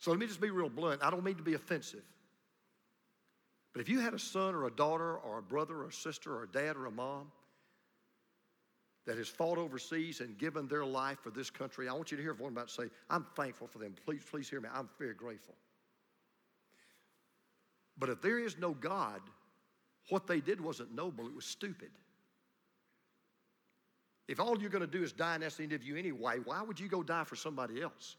So 0.00 0.10
let 0.10 0.18
me 0.18 0.26
just 0.26 0.40
be 0.40 0.50
real 0.50 0.68
blunt. 0.68 1.00
I 1.04 1.10
don't 1.10 1.22
mean 1.22 1.36
to 1.36 1.44
be 1.44 1.54
offensive. 1.54 2.02
But 3.72 3.82
if 3.82 3.88
you 3.88 4.00
had 4.00 4.14
a 4.14 4.18
son 4.18 4.56
or 4.56 4.66
a 4.66 4.70
daughter 4.72 5.16
or 5.16 5.38
a 5.38 5.42
brother 5.42 5.76
or 5.76 5.86
a 5.86 5.92
sister 5.92 6.34
or 6.34 6.42
a 6.42 6.48
dad 6.48 6.74
or 6.74 6.86
a 6.86 6.90
mom 6.90 7.30
that 9.08 9.16
has 9.16 9.26
fought 9.26 9.56
overseas 9.56 10.20
and 10.20 10.36
given 10.36 10.68
their 10.68 10.84
life 10.84 11.18
for 11.20 11.30
this 11.30 11.48
country, 11.48 11.88
I 11.88 11.94
want 11.94 12.10
you 12.10 12.18
to 12.18 12.22
hear 12.22 12.36
I'm 12.38 12.48
about 12.48 12.68
say. 12.68 12.90
I'm 13.08 13.24
thankful 13.34 13.66
for 13.66 13.78
them. 13.78 13.94
Please, 14.04 14.20
please 14.30 14.50
hear 14.50 14.60
me. 14.60 14.68
I'm 14.70 14.90
very 14.98 15.14
grateful. 15.14 15.54
But 17.98 18.10
if 18.10 18.20
there 18.20 18.38
is 18.38 18.58
no 18.58 18.72
God, 18.72 19.22
what 20.10 20.26
they 20.26 20.40
did 20.40 20.60
wasn't 20.60 20.94
noble, 20.94 21.26
it 21.26 21.34
was 21.34 21.46
stupid. 21.46 21.88
If 24.28 24.40
all 24.40 24.60
you're 24.60 24.68
going 24.68 24.84
to 24.84 24.86
do 24.86 25.02
is 25.02 25.14
die 25.14 25.36
and 25.36 25.42
that's 25.42 25.56
the 25.56 25.62
end 25.62 25.72
of 25.72 25.82
you 25.82 25.96
anyway, 25.96 26.36
why 26.44 26.60
would 26.60 26.78
you 26.78 26.88
go 26.88 27.02
die 27.02 27.24
for 27.24 27.34
somebody 27.34 27.80
else? 27.80 28.16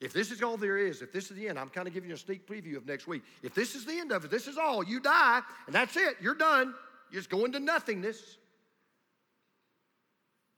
If 0.00 0.12
this 0.12 0.30
is 0.30 0.40
all 0.40 0.56
there 0.56 0.78
is, 0.78 1.02
if 1.02 1.12
this 1.12 1.32
is 1.32 1.36
the 1.36 1.48
end, 1.48 1.58
I'm 1.58 1.68
kind 1.68 1.88
of 1.88 1.94
giving 1.94 2.10
you 2.10 2.14
a 2.14 2.18
sneak 2.18 2.46
preview 2.46 2.76
of 2.76 2.86
next 2.86 3.08
week. 3.08 3.22
If 3.42 3.56
this 3.56 3.74
is 3.74 3.84
the 3.84 3.98
end 3.98 4.12
of 4.12 4.24
it, 4.24 4.30
this 4.30 4.46
is 4.46 4.56
all, 4.56 4.84
you 4.84 5.00
die, 5.00 5.40
and 5.66 5.74
that's 5.74 5.96
it, 5.96 6.14
you're 6.20 6.36
done. 6.36 6.74
You're 7.10 7.22
just 7.22 7.28
going 7.28 7.50
to 7.52 7.58
nothingness. 7.58 8.36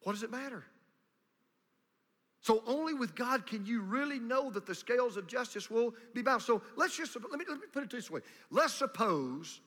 What 0.02 0.12
does 0.12 0.22
it 0.22 0.30
matter? 0.30 0.64
So 2.40 2.62
only 2.66 2.92
with 2.92 3.14
God 3.14 3.46
can 3.46 3.64
you 3.64 3.82
really 3.82 4.18
know 4.18 4.50
that 4.50 4.66
the 4.66 4.74
scales 4.74 5.16
of 5.16 5.28
justice 5.28 5.70
will 5.70 5.94
be 6.12 6.22
balanced. 6.22 6.48
So 6.48 6.60
let's 6.74 6.96
just 6.96 7.14
let 7.14 7.38
me, 7.38 7.44
let 7.48 7.58
me 7.58 7.66
put 7.72 7.84
it 7.84 7.90
this 7.90 8.10
way. 8.10 8.20
Let's 8.50 8.74
suppose 8.74 9.60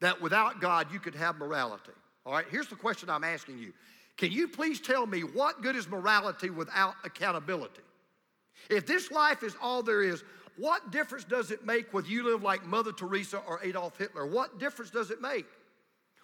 that 0.00 0.20
without 0.22 0.60
God 0.60 0.92
you 0.92 1.00
could 1.00 1.16
have 1.16 1.36
morality. 1.36 1.92
All 2.24 2.32
right, 2.32 2.46
here's 2.50 2.68
the 2.68 2.76
question 2.76 3.10
I'm 3.10 3.24
asking 3.24 3.58
you. 3.58 3.72
Can 4.16 4.30
you 4.30 4.46
please 4.46 4.80
tell 4.80 5.06
me 5.06 5.22
what 5.22 5.60
good 5.62 5.74
is 5.74 5.88
morality 5.88 6.50
without 6.50 6.94
accountability? 7.04 7.82
If 8.70 8.86
this 8.86 9.10
life 9.10 9.42
is 9.42 9.56
all 9.60 9.82
there 9.82 10.02
is, 10.02 10.22
what 10.56 10.90
difference 10.90 11.24
does 11.24 11.50
it 11.50 11.64
make 11.64 11.92
whether 11.94 12.08
you 12.08 12.24
live 12.24 12.42
like 12.42 12.64
Mother 12.64 12.92
Teresa 12.92 13.38
or 13.38 13.60
Adolf 13.62 13.96
Hitler? 13.96 14.26
What 14.26 14.58
difference 14.58 14.90
does 14.90 15.10
it 15.10 15.20
make 15.20 15.46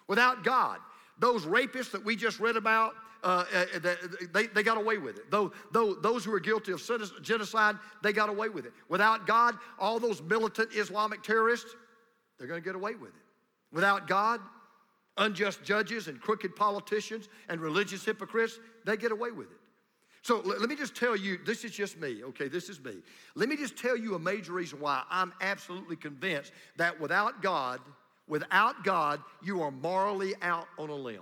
without 0.07 0.43
God? 0.43 0.79
Those 1.19 1.45
rapists 1.45 1.91
that 1.91 2.03
we 2.03 2.17
just 2.17 2.39
read 2.41 2.57
about, 2.57 2.93
uh, 3.25 3.43
uh, 3.53 3.79
they, 4.33 4.45
they 4.45 4.61
got 4.61 4.77
away 4.77 4.99
with 4.99 5.17
it. 5.17 5.31
Though, 5.31 5.51
though 5.71 5.95
those 5.95 6.23
who 6.23 6.31
are 6.33 6.39
guilty 6.39 6.71
of 6.71 6.81
genocide, 7.23 7.75
they 8.03 8.13
got 8.13 8.29
away 8.29 8.49
with 8.49 8.65
it. 8.65 8.73
Without 8.87 9.25
God, 9.25 9.55
all 9.79 9.99
those 9.99 10.21
militant 10.21 10.69
Islamic 10.73 11.23
terrorists, 11.23 11.75
they're 12.37 12.47
going 12.47 12.61
to 12.61 12.65
get 12.65 12.75
away 12.75 12.93
with 12.93 13.09
it. 13.09 13.21
Without 13.71 14.07
God, 14.07 14.39
unjust 15.17 15.63
judges 15.63 16.07
and 16.07 16.21
crooked 16.21 16.55
politicians 16.55 17.27
and 17.49 17.59
religious 17.59 18.05
hypocrites, 18.05 18.59
they 18.85 18.95
get 18.95 19.11
away 19.11 19.31
with 19.31 19.47
it. 19.47 19.57
So 20.21 20.41
let 20.43 20.69
me 20.69 20.75
just 20.75 20.95
tell 20.95 21.15
you, 21.15 21.39
this 21.45 21.63
is 21.63 21.71
just 21.71 21.97
me, 21.99 22.23
okay? 22.23 22.47
This 22.47 22.69
is 22.69 22.79
me. 22.83 22.93
Let 23.35 23.49
me 23.49 23.57
just 23.57 23.75
tell 23.75 23.97
you 23.97 24.15
a 24.15 24.19
major 24.19 24.53
reason 24.53 24.79
why 24.79 25.03
I'm 25.09 25.33
absolutely 25.41 25.95
convinced 25.95 26.51
that 26.77 26.99
without 26.99 27.41
God, 27.41 27.79
without 28.27 28.83
God, 28.83 29.19
you 29.43 29.61
are 29.61 29.71
morally 29.71 30.33
out 30.41 30.67
on 30.77 30.89
a 30.89 30.95
limb. 30.95 31.21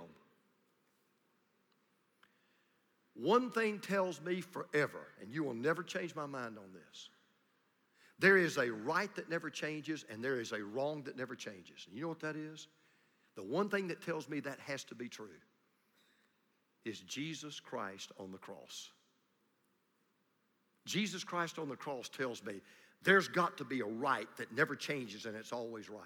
One 3.14 3.50
thing 3.50 3.78
tells 3.78 4.20
me 4.20 4.40
forever, 4.40 5.08
and 5.20 5.32
you 5.32 5.44
will 5.44 5.54
never 5.54 5.82
change 5.82 6.14
my 6.14 6.26
mind 6.26 6.58
on 6.58 6.72
this. 6.72 7.08
There 8.18 8.36
is 8.36 8.58
a 8.58 8.70
right 8.70 9.14
that 9.14 9.30
never 9.30 9.50
changes, 9.50 10.04
and 10.10 10.22
there 10.22 10.40
is 10.40 10.52
a 10.52 10.62
wrong 10.62 11.02
that 11.04 11.16
never 11.16 11.34
changes. 11.34 11.86
And 11.86 11.96
you 11.96 12.02
know 12.02 12.08
what 12.08 12.20
that 12.20 12.36
is? 12.36 12.68
The 13.36 13.42
one 13.42 13.68
thing 13.68 13.88
that 13.88 14.00
tells 14.00 14.28
me 14.28 14.40
that 14.40 14.58
has 14.60 14.84
to 14.84 14.94
be 14.94 15.08
true 15.08 15.28
is 16.84 17.00
Jesus 17.00 17.60
Christ 17.60 18.12
on 18.18 18.30
the 18.30 18.38
cross. 18.38 18.90
Jesus 20.86 21.24
Christ 21.24 21.58
on 21.58 21.68
the 21.68 21.76
cross 21.76 22.08
tells 22.08 22.44
me 22.44 22.60
there's 23.02 23.28
got 23.28 23.56
to 23.58 23.64
be 23.64 23.80
a 23.80 23.86
right 23.86 24.28
that 24.36 24.52
never 24.54 24.76
changes 24.76 25.26
and 25.26 25.34
it's 25.36 25.52
always 25.52 25.88
right. 25.88 26.00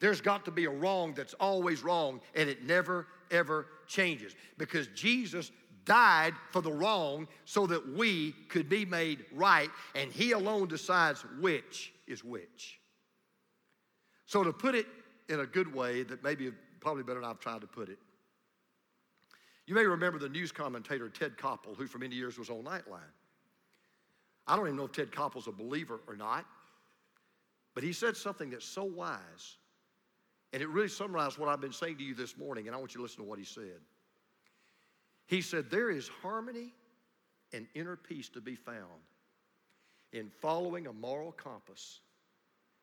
There's 0.00 0.20
got 0.20 0.44
to 0.44 0.50
be 0.50 0.66
a 0.66 0.70
wrong 0.70 1.14
that's 1.14 1.34
always 1.34 1.82
wrong 1.82 2.20
and 2.34 2.48
it 2.48 2.64
never, 2.64 3.06
ever 3.30 3.66
changes 3.86 4.36
because 4.58 4.88
Jesus 4.88 5.50
died 5.88 6.34
for 6.52 6.60
the 6.60 6.70
wrong 6.70 7.26
so 7.46 7.66
that 7.66 7.94
we 7.94 8.32
could 8.48 8.68
be 8.68 8.84
made 8.84 9.24
right 9.32 9.70
and 9.96 10.12
He 10.12 10.30
alone 10.32 10.68
decides 10.68 11.24
which 11.40 11.92
is 12.06 12.22
which. 12.22 12.78
So, 14.26 14.44
to 14.44 14.52
put 14.52 14.74
it 14.74 14.86
in 15.28 15.40
a 15.40 15.46
good 15.46 15.74
way 15.74 16.02
that 16.04 16.22
maybe 16.22 16.52
probably 16.80 17.02
better 17.02 17.20
than 17.20 17.28
I've 17.28 17.40
tried 17.40 17.62
to 17.62 17.66
put 17.66 17.88
it, 17.88 17.98
you 19.66 19.74
may 19.74 19.84
remember 19.84 20.18
the 20.18 20.28
news 20.28 20.52
commentator 20.52 21.08
Ted 21.08 21.36
Koppel, 21.36 21.76
who 21.76 21.86
for 21.86 21.98
many 21.98 22.14
years 22.14 22.38
was 22.38 22.50
on 22.50 22.62
Nightline. 22.62 23.00
I 24.46 24.56
don't 24.56 24.66
even 24.66 24.76
know 24.76 24.84
if 24.84 24.92
Ted 24.92 25.10
Koppel's 25.10 25.46
a 25.46 25.52
believer 25.52 26.00
or 26.06 26.16
not, 26.16 26.46
but 27.74 27.82
he 27.82 27.92
said 27.92 28.16
something 28.16 28.50
that's 28.50 28.64
so 28.64 28.84
wise, 28.84 29.56
and 30.52 30.62
it 30.62 30.68
really 30.68 30.88
summarized 30.88 31.38
what 31.38 31.48
I've 31.48 31.60
been 31.60 31.72
saying 31.72 31.98
to 31.98 32.04
you 32.04 32.14
this 32.14 32.36
morning, 32.38 32.66
and 32.66 32.74
I 32.74 32.78
want 32.78 32.94
you 32.94 32.98
to 32.98 33.02
listen 33.02 33.18
to 33.18 33.28
what 33.28 33.38
he 33.38 33.44
said. 33.44 33.80
He 35.28 35.42
said, 35.42 35.70
There 35.70 35.90
is 35.90 36.08
harmony 36.22 36.72
and 37.52 37.66
inner 37.74 37.96
peace 37.96 38.28
to 38.30 38.40
be 38.40 38.56
found 38.56 39.04
in 40.12 40.30
following 40.40 40.86
a 40.86 40.92
moral 40.92 41.32
compass 41.32 42.00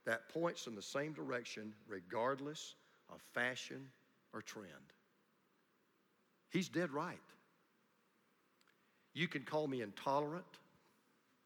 that 0.06 0.30
points 0.30 0.68
in 0.68 0.76
the 0.76 0.82
same 0.82 1.12
direction 1.12 1.74
regardless 1.88 2.76
of 3.12 3.20
fashion 3.34 3.89
or 4.32 4.43
trend. 4.43 4.70
He's 6.52 6.70
dead 6.70 6.91
right. 6.91 7.18
You 9.14 9.28
can 9.28 9.41
call 9.41 9.68
me 9.68 9.82
intolerant. 9.82 10.46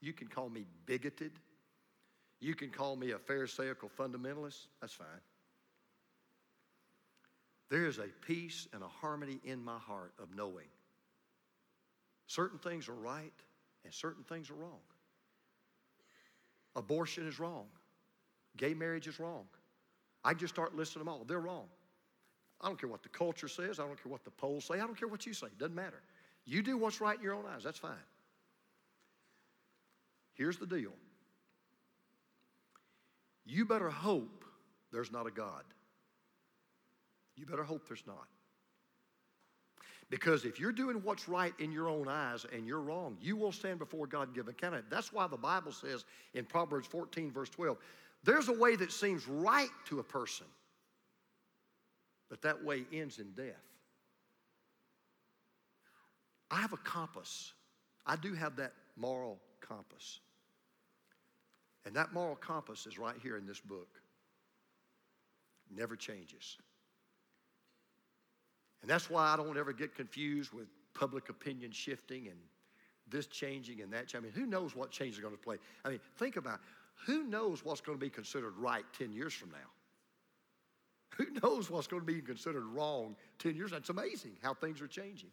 You 0.01 0.11
can 0.11 0.27
call 0.27 0.49
me 0.49 0.65
bigoted. 0.85 1.31
You 2.41 2.55
can 2.55 2.69
call 2.69 2.97
me 2.97 3.11
a 3.11 3.17
Pharisaical 3.17 3.89
fundamentalist. 3.97 4.67
That's 4.81 4.93
fine. 4.93 5.07
There 7.69 7.85
is 7.85 7.99
a 7.99 8.07
peace 8.25 8.67
and 8.73 8.83
a 8.83 8.87
harmony 8.87 9.39
in 9.45 9.63
my 9.63 9.77
heart 9.77 10.13
of 10.21 10.35
knowing 10.35 10.65
certain 12.29 12.59
things 12.59 12.87
are 12.87 12.93
right 12.93 13.33
and 13.83 13.93
certain 13.93 14.23
things 14.23 14.51
are 14.51 14.53
wrong. 14.53 14.79
Abortion 16.75 17.27
is 17.27 17.39
wrong. 17.39 17.65
Gay 18.55 18.73
marriage 18.73 19.07
is 19.07 19.19
wrong. 19.19 19.45
I 20.23 20.35
just 20.35 20.53
start 20.53 20.75
listing 20.75 20.99
them 20.99 21.09
all. 21.09 21.23
They're 21.27 21.39
wrong. 21.39 21.65
I 22.61 22.67
don't 22.67 22.79
care 22.79 22.89
what 22.89 23.01
the 23.01 23.09
culture 23.09 23.47
says. 23.47 23.79
I 23.79 23.83
don't 23.85 24.01
care 24.01 24.11
what 24.11 24.23
the 24.23 24.31
polls 24.31 24.65
say. 24.65 24.75
I 24.75 24.85
don't 24.85 24.97
care 24.97 25.07
what 25.07 25.25
you 25.25 25.33
say. 25.33 25.47
It 25.47 25.57
doesn't 25.57 25.75
matter. 25.75 26.01
You 26.45 26.61
do 26.61 26.77
what's 26.77 27.01
right 27.01 27.17
in 27.17 27.23
your 27.23 27.33
own 27.33 27.45
eyes. 27.53 27.63
That's 27.63 27.79
fine. 27.79 27.93
Here's 30.33 30.57
the 30.57 30.67
deal 30.67 30.93
you 33.45 33.65
better 33.65 33.89
hope 33.89 34.45
there's 34.91 35.11
not 35.11 35.25
a 35.25 35.31
God. 35.31 35.63
You 37.35 37.45
better 37.47 37.63
hope 37.63 37.87
there's 37.87 38.05
not. 38.05 38.27
Because 40.09 40.43
if 40.43 40.59
you're 40.59 40.71
doing 40.71 41.01
what's 41.03 41.29
right 41.29 41.53
in 41.59 41.71
your 41.71 41.87
own 41.87 42.07
eyes 42.07 42.45
and 42.51 42.65
you're 42.65 42.81
wrong, 42.81 43.15
you 43.21 43.37
will 43.37 43.51
stand 43.51 43.77
before 43.77 44.07
God 44.07 44.27
and 44.27 44.35
give 44.35 44.47
account. 44.47 44.83
That's 44.89 45.13
why 45.13 45.27
the 45.27 45.37
Bible 45.37 45.71
says 45.71 46.03
in 46.33 46.45
Proverbs 46.45 46.87
14, 46.87 47.31
verse 47.31 47.49
12, 47.49 47.77
there's 48.23 48.49
a 48.49 48.53
way 48.53 48.75
that 48.75 48.91
seems 48.91 49.27
right 49.27 49.69
to 49.85 49.99
a 49.99 50.03
person, 50.03 50.47
but 52.29 52.41
that 52.41 52.63
way 52.63 52.85
ends 52.91 53.19
in 53.19 53.31
death. 53.31 53.55
I 56.51 56.59
have 56.61 56.73
a 56.73 56.77
compass. 56.77 57.53
I 58.05 58.15
do 58.15 58.33
have 58.33 58.55
that 58.55 58.73
moral 58.97 59.39
compass. 59.61 60.19
And 61.85 61.95
that 61.95 62.13
moral 62.13 62.35
compass 62.35 62.87
is 62.87 62.97
right 62.97 63.15
here 63.21 63.37
in 63.37 63.45
this 63.45 63.59
book. 63.59 63.87
Never 65.73 65.95
changes. 65.95 66.57
And 68.81 68.89
that's 68.89 69.09
why 69.09 69.33
I 69.33 69.37
don't 69.37 69.57
ever 69.57 69.73
get 69.73 69.95
confused 69.95 70.53
with 70.53 70.67
public 70.93 71.29
opinion 71.29 71.71
shifting 71.71 72.27
and 72.27 72.37
this 73.09 73.27
changing 73.27 73.81
and 73.81 73.91
that 73.93 74.07
changing. 74.07 74.31
I 74.31 74.33
mean, 74.35 74.45
who 74.45 74.49
knows 74.49 74.75
what 74.75 74.91
change 74.91 75.15
is 75.15 75.19
going 75.19 75.35
to 75.35 75.41
play? 75.41 75.57
I 75.83 75.89
mean, 75.89 75.99
think 76.17 76.37
about 76.37 76.55
it. 76.55 77.05
who 77.05 77.23
knows 77.23 77.65
what's 77.65 77.81
going 77.81 77.97
to 77.97 78.03
be 78.03 78.09
considered 78.09 78.53
right 78.57 78.83
10 78.97 79.11
years 79.11 79.33
from 79.33 79.49
now? 79.51 79.57
Who 81.17 81.25
knows 81.43 81.69
what's 81.69 81.87
going 81.87 82.01
to 82.01 82.05
be 82.05 82.21
considered 82.21 82.63
wrong 82.65 83.15
10 83.39 83.55
years? 83.55 83.71
That's 83.71 83.89
amazing 83.89 84.33
how 84.41 84.53
things 84.53 84.81
are 84.81 84.87
changing. 84.87 85.31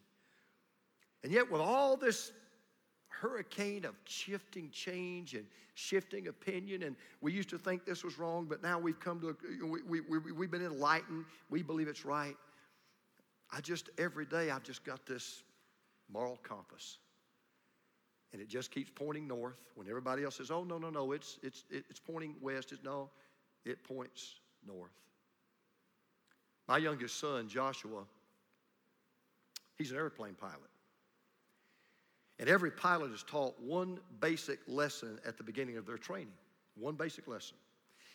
And 1.23 1.31
yet, 1.31 1.49
with 1.49 1.61
all 1.61 1.95
this 1.95 2.31
hurricane 3.07 3.85
of 3.85 3.95
shifting 4.05 4.69
change 4.71 5.33
and 5.33 5.45
shifting 5.77 6.27
opinion. 6.27 6.83
And 6.83 6.95
we 7.21 7.31
used 7.31 7.49
to 7.49 7.57
think 7.57 7.85
this 7.85 8.03
was 8.03 8.17
wrong, 8.17 8.45
but 8.45 8.61
now 8.63 8.79
we've 8.79 8.99
come 8.99 9.19
to, 9.21 9.37
we, 9.65 9.81
we, 9.83 10.01
we, 10.01 10.31
we've 10.31 10.51
been 10.51 10.65
enlightened. 10.65 11.25
We 11.49 11.61
believe 11.61 11.87
it's 11.87 12.05
right. 12.05 12.35
I 13.51 13.61
just, 13.61 13.89
every 13.97 14.25
day, 14.25 14.51
I've 14.51 14.63
just 14.63 14.83
got 14.83 15.05
this 15.05 15.43
moral 16.11 16.37
compass. 16.43 16.97
and 18.33 18.41
it 18.41 18.49
just 18.49 18.71
keeps 18.71 18.91
pointing 18.93 19.27
north 19.27 19.57
when 19.75 19.87
everybody 19.87 20.23
else 20.23 20.35
says, 20.37 20.51
oh, 20.51 20.63
no, 20.63 20.77
no, 20.77 20.89
no, 20.89 21.11
it's, 21.11 21.39
it's, 21.41 21.63
it's 21.69 21.99
pointing 21.99 22.35
west. 22.41 22.71
It's, 22.71 22.83
no, 22.83 23.09
it 23.65 23.83
points 23.83 24.35
north. 24.65 24.91
My 26.67 26.77
youngest 26.77 27.19
son, 27.19 27.47
Joshua, 27.47 28.03
he's 29.77 29.91
an 29.91 29.97
airplane 29.97 30.33
pilot. 30.33 30.57
And 32.39 32.49
every 32.49 32.69
pilot 32.69 33.11
is 33.11 33.23
taught 33.23 33.59
one 33.61 33.99
basic 34.19 34.59
lesson 34.67 35.19
at 35.25 35.37
the 35.37 35.43
beginning 35.43 35.77
of 35.77 35.85
their 35.85 35.97
training. 35.97 36.33
One 36.75 36.95
basic 36.95 37.27
lesson. 37.27 37.57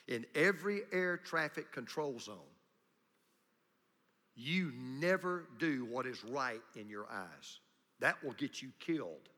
In 0.08 0.26
every 0.34 0.82
air 0.92 1.16
traffic 1.16 1.72
control 1.72 2.18
zone, 2.20 2.36
you 4.34 4.72
never 4.76 5.46
do 5.58 5.84
what 5.84 6.06
is 6.06 6.24
right 6.24 6.60
in 6.74 6.88
your 6.88 7.06
eyes. 7.10 7.60
That 8.00 8.22
will 8.24 8.32
get 8.32 8.62
you 8.62 8.70
killed. 8.80 9.28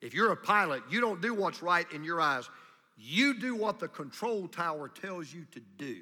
If 0.00 0.14
you're 0.14 0.32
a 0.32 0.36
pilot, 0.36 0.82
you 0.90 1.00
don't 1.00 1.20
do 1.20 1.34
what's 1.34 1.62
right 1.62 1.90
in 1.92 2.04
your 2.04 2.20
eyes. 2.20 2.48
You 2.96 3.34
do 3.34 3.54
what 3.54 3.78
the 3.78 3.88
control 3.88 4.48
tower 4.48 4.88
tells 4.88 5.32
you 5.32 5.44
to 5.52 5.60
do, 5.76 5.98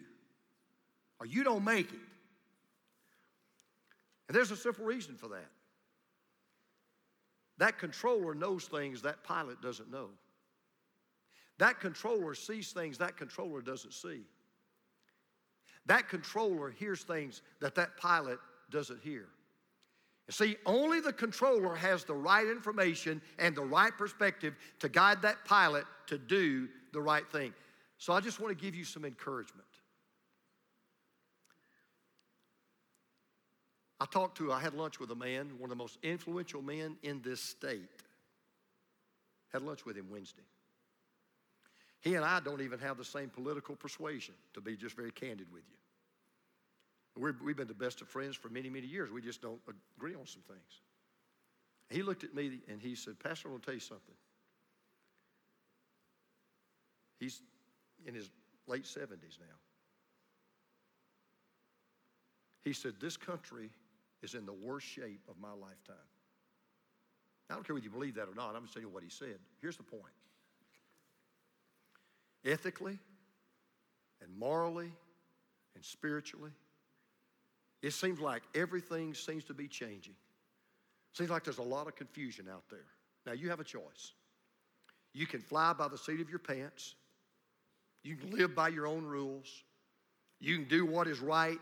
or 1.20 1.26
you 1.26 1.44
don't 1.44 1.64
make 1.64 1.92
it. 1.92 2.00
And 4.28 4.36
there's 4.36 4.50
a 4.50 4.56
simple 4.56 4.84
reason 4.84 5.16
for 5.16 5.28
that. 5.28 5.50
That 7.58 7.78
controller 7.78 8.34
knows 8.34 8.64
things 8.66 9.02
that 9.02 9.22
pilot 9.24 9.60
doesn't 9.62 9.90
know. 9.90 10.08
That 11.58 11.80
controller 11.80 12.34
sees 12.34 12.72
things 12.72 12.98
that 12.98 13.16
controller 13.16 13.62
doesn't 13.62 13.94
see. 13.94 14.22
That 15.86 16.08
controller 16.08 16.70
hears 16.70 17.02
things 17.02 17.42
that 17.60 17.74
that 17.76 17.96
pilot 17.96 18.38
doesn't 18.70 19.00
hear. 19.02 19.26
You 20.26 20.32
see, 20.32 20.56
only 20.66 21.00
the 21.00 21.12
controller 21.12 21.74
has 21.76 22.04
the 22.04 22.14
right 22.14 22.46
information 22.46 23.22
and 23.38 23.54
the 23.54 23.62
right 23.62 23.96
perspective 23.96 24.56
to 24.80 24.88
guide 24.88 25.22
that 25.22 25.44
pilot 25.44 25.84
to 26.08 26.18
do 26.18 26.68
the 26.92 27.00
right 27.00 27.28
thing. 27.30 27.54
So 27.98 28.12
I 28.12 28.20
just 28.20 28.40
want 28.40 28.56
to 28.56 28.62
give 28.62 28.74
you 28.74 28.84
some 28.84 29.04
encouragement. 29.04 29.62
I 34.00 34.04
talked 34.04 34.36
to, 34.38 34.52
I 34.52 34.60
had 34.60 34.74
lunch 34.74 35.00
with 35.00 35.10
a 35.10 35.14
man, 35.14 35.52
one 35.58 35.70
of 35.70 35.78
the 35.78 35.82
most 35.82 35.98
influential 36.02 36.60
men 36.60 36.96
in 37.02 37.22
this 37.22 37.40
state. 37.40 37.88
Had 39.52 39.62
lunch 39.62 39.86
with 39.86 39.96
him 39.96 40.08
Wednesday. 40.10 40.42
He 42.00 42.14
and 42.14 42.24
I 42.24 42.40
don't 42.40 42.60
even 42.60 42.78
have 42.78 42.98
the 42.98 43.04
same 43.04 43.30
political 43.30 43.74
persuasion, 43.74 44.34
to 44.54 44.60
be 44.60 44.76
just 44.76 44.96
very 44.96 45.10
candid 45.10 45.46
with 45.52 45.62
you. 45.68 47.22
we 47.22 47.50
have 47.50 47.56
been 47.56 47.68
the 47.68 47.74
best 47.74 48.00
of 48.00 48.08
friends 48.08 48.36
for 48.36 48.48
many, 48.48 48.70
many 48.70 48.86
years. 48.86 49.10
We 49.10 49.22
just 49.22 49.42
don't 49.42 49.60
agree 49.98 50.14
on 50.14 50.26
some 50.26 50.42
things. 50.42 50.80
He 51.90 52.02
looked 52.02 52.24
at 52.24 52.34
me 52.34 52.60
and 52.68 52.80
he 52.80 52.94
said, 52.94 53.18
Pastor, 53.18 53.48
I 53.48 53.52
want 53.52 53.62
to 53.62 53.66
tell 53.66 53.74
you 53.74 53.80
something. 53.80 54.14
He's 57.18 57.40
in 58.06 58.14
his 58.14 58.28
late 58.66 58.84
70s 58.84 59.38
now. 59.38 59.56
He 62.62 62.72
said, 62.72 62.94
This 63.00 63.16
country 63.16 63.70
is 64.22 64.34
in 64.34 64.44
the 64.44 64.52
worst 64.52 64.86
shape 64.86 65.20
of 65.28 65.38
my 65.40 65.52
lifetime. 65.52 65.96
I 67.48 67.54
don't 67.54 67.64
care 67.64 67.74
whether 67.74 67.84
you 67.84 67.90
believe 67.90 68.16
that 68.16 68.28
or 68.28 68.34
not. 68.34 68.56
I'm 68.56 68.62
just 68.62 68.74
telling 68.74 68.88
you 68.88 68.92
what 68.92 69.04
he 69.04 69.08
said. 69.08 69.38
Here's 69.60 69.76
the 69.76 69.84
point 69.84 70.12
ethically 72.46 72.98
and 74.22 74.38
morally 74.38 74.92
and 75.74 75.84
spiritually, 75.84 76.52
it 77.82 77.92
seems 77.92 78.20
like 78.20 78.42
everything 78.54 79.12
seems 79.14 79.44
to 79.44 79.54
be 79.54 79.68
changing. 79.68 80.14
Seems 81.12 81.30
like 81.30 81.44
there's 81.44 81.58
a 81.58 81.62
lot 81.62 81.86
of 81.86 81.96
confusion 81.96 82.46
out 82.50 82.64
there. 82.70 82.86
Now, 83.26 83.32
you 83.32 83.50
have 83.50 83.60
a 83.60 83.64
choice. 83.64 84.12
You 85.12 85.26
can 85.26 85.40
fly 85.40 85.72
by 85.72 85.88
the 85.88 85.98
seat 85.98 86.20
of 86.20 86.28
your 86.28 86.38
pants, 86.38 86.94
you 88.02 88.16
can 88.16 88.30
live 88.30 88.54
by 88.54 88.68
your 88.68 88.86
own 88.86 89.04
rules, 89.04 89.48
you 90.40 90.56
can 90.56 90.68
do 90.68 90.84
what 90.84 91.08
is 91.08 91.20
right 91.20 91.58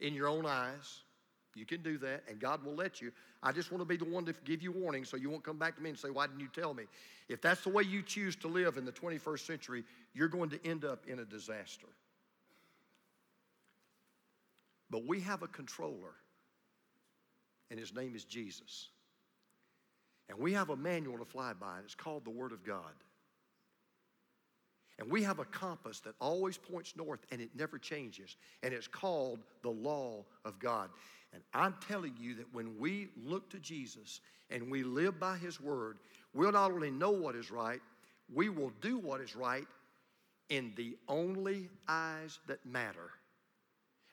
in 0.00 0.12
your 0.12 0.26
own 0.26 0.44
eyes. 0.44 1.02
You 1.54 1.66
can 1.66 1.82
do 1.82 1.98
that, 1.98 2.22
and 2.28 2.38
God 2.38 2.64
will 2.64 2.74
let 2.74 3.00
you. 3.00 3.10
I 3.42 3.52
just 3.52 3.72
want 3.72 3.80
to 3.80 3.84
be 3.84 3.96
the 3.96 4.04
one 4.04 4.24
to 4.26 4.34
give 4.44 4.62
you 4.62 4.70
warning 4.70 5.04
so 5.04 5.16
you 5.16 5.30
won't 5.30 5.42
come 5.42 5.58
back 5.58 5.76
to 5.76 5.82
me 5.82 5.90
and 5.90 5.98
say, 5.98 6.10
Why 6.10 6.26
didn't 6.26 6.40
you 6.40 6.48
tell 6.54 6.74
me? 6.74 6.84
If 7.28 7.40
that's 7.40 7.62
the 7.62 7.70
way 7.70 7.82
you 7.82 8.02
choose 8.02 8.36
to 8.36 8.48
live 8.48 8.76
in 8.76 8.84
the 8.84 8.92
21st 8.92 9.46
century, 9.46 9.84
you're 10.14 10.28
going 10.28 10.50
to 10.50 10.64
end 10.66 10.84
up 10.84 11.06
in 11.06 11.18
a 11.18 11.24
disaster. 11.24 11.86
But 14.90 15.06
we 15.06 15.20
have 15.20 15.42
a 15.42 15.48
controller, 15.48 16.14
and 17.70 17.78
his 17.78 17.94
name 17.94 18.14
is 18.14 18.24
Jesus. 18.24 18.88
And 20.28 20.38
we 20.38 20.52
have 20.52 20.70
a 20.70 20.76
manual 20.76 21.18
to 21.18 21.24
fly 21.24 21.52
by, 21.52 21.76
and 21.76 21.84
it's 21.84 21.94
called 21.94 22.24
the 22.24 22.30
Word 22.30 22.52
of 22.52 22.64
God. 22.64 22.94
And 25.00 25.10
we 25.10 25.22
have 25.22 25.38
a 25.38 25.46
compass 25.46 26.00
that 26.00 26.14
always 26.20 26.58
points 26.58 26.94
north 26.94 27.20
and 27.32 27.40
it 27.40 27.48
never 27.56 27.78
changes. 27.78 28.36
And 28.62 28.74
it's 28.74 28.86
called 28.86 29.40
the 29.62 29.70
law 29.70 30.26
of 30.44 30.58
God. 30.58 30.90
And 31.32 31.42
I'm 31.54 31.74
telling 31.86 32.14
you 32.18 32.34
that 32.36 32.52
when 32.52 32.78
we 32.78 33.08
look 33.24 33.50
to 33.50 33.58
Jesus 33.58 34.20
and 34.50 34.70
we 34.70 34.82
live 34.82 35.20
by 35.20 35.36
His 35.36 35.60
word, 35.60 35.98
we'll 36.34 36.52
not 36.52 36.72
only 36.72 36.90
know 36.90 37.10
what 37.10 37.36
is 37.36 37.50
right, 37.50 37.80
we 38.32 38.48
will 38.48 38.72
do 38.80 38.98
what 38.98 39.20
is 39.20 39.36
right 39.36 39.66
in 40.48 40.72
the 40.76 40.96
only 41.08 41.68
eyes 41.88 42.40
that 42.48 42.64
matter. 42.66 43.10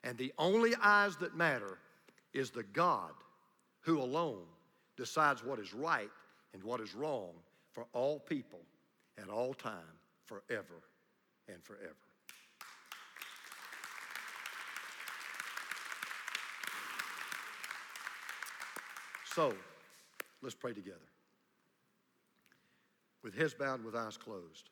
And 0.04 0.16
the 0.16 0.32
only 0.38 0.74
eyes 0.80 1.16
that 1.16 1.36
matter 1.36 1.78
is 2.32 2.50
the 2.50 2.62
God 2.62 3.10
who 3.80 4.00
alone 4.00 4.44
decides 4.96 5.44
what 5.44 5.58
is 5.58 5.74
right 5.74 6.10
and 6.54 6.62
what 6.62 6.80
is 6.80 6.94
wrong 6.94 7.30
for 7.72 7.86
all 7.92 8.18
people 8.20 8.60
at 9.20 9.28
all 9.28 9.54
time 9.54 9.96
forever 10.24 10.82
and 11.48 11.62
forever. 11.62 12.07
So, 19.38 19.54
let's 20.42 20.56
pray 20.56 20.72
together. 20.72 20.98
With 23.22 23.36
heads 23.38 23.54
bowed, 23.54 23.84
with 23.84 23.94
eyes 23.94 24.16
closed. 24.16 24.68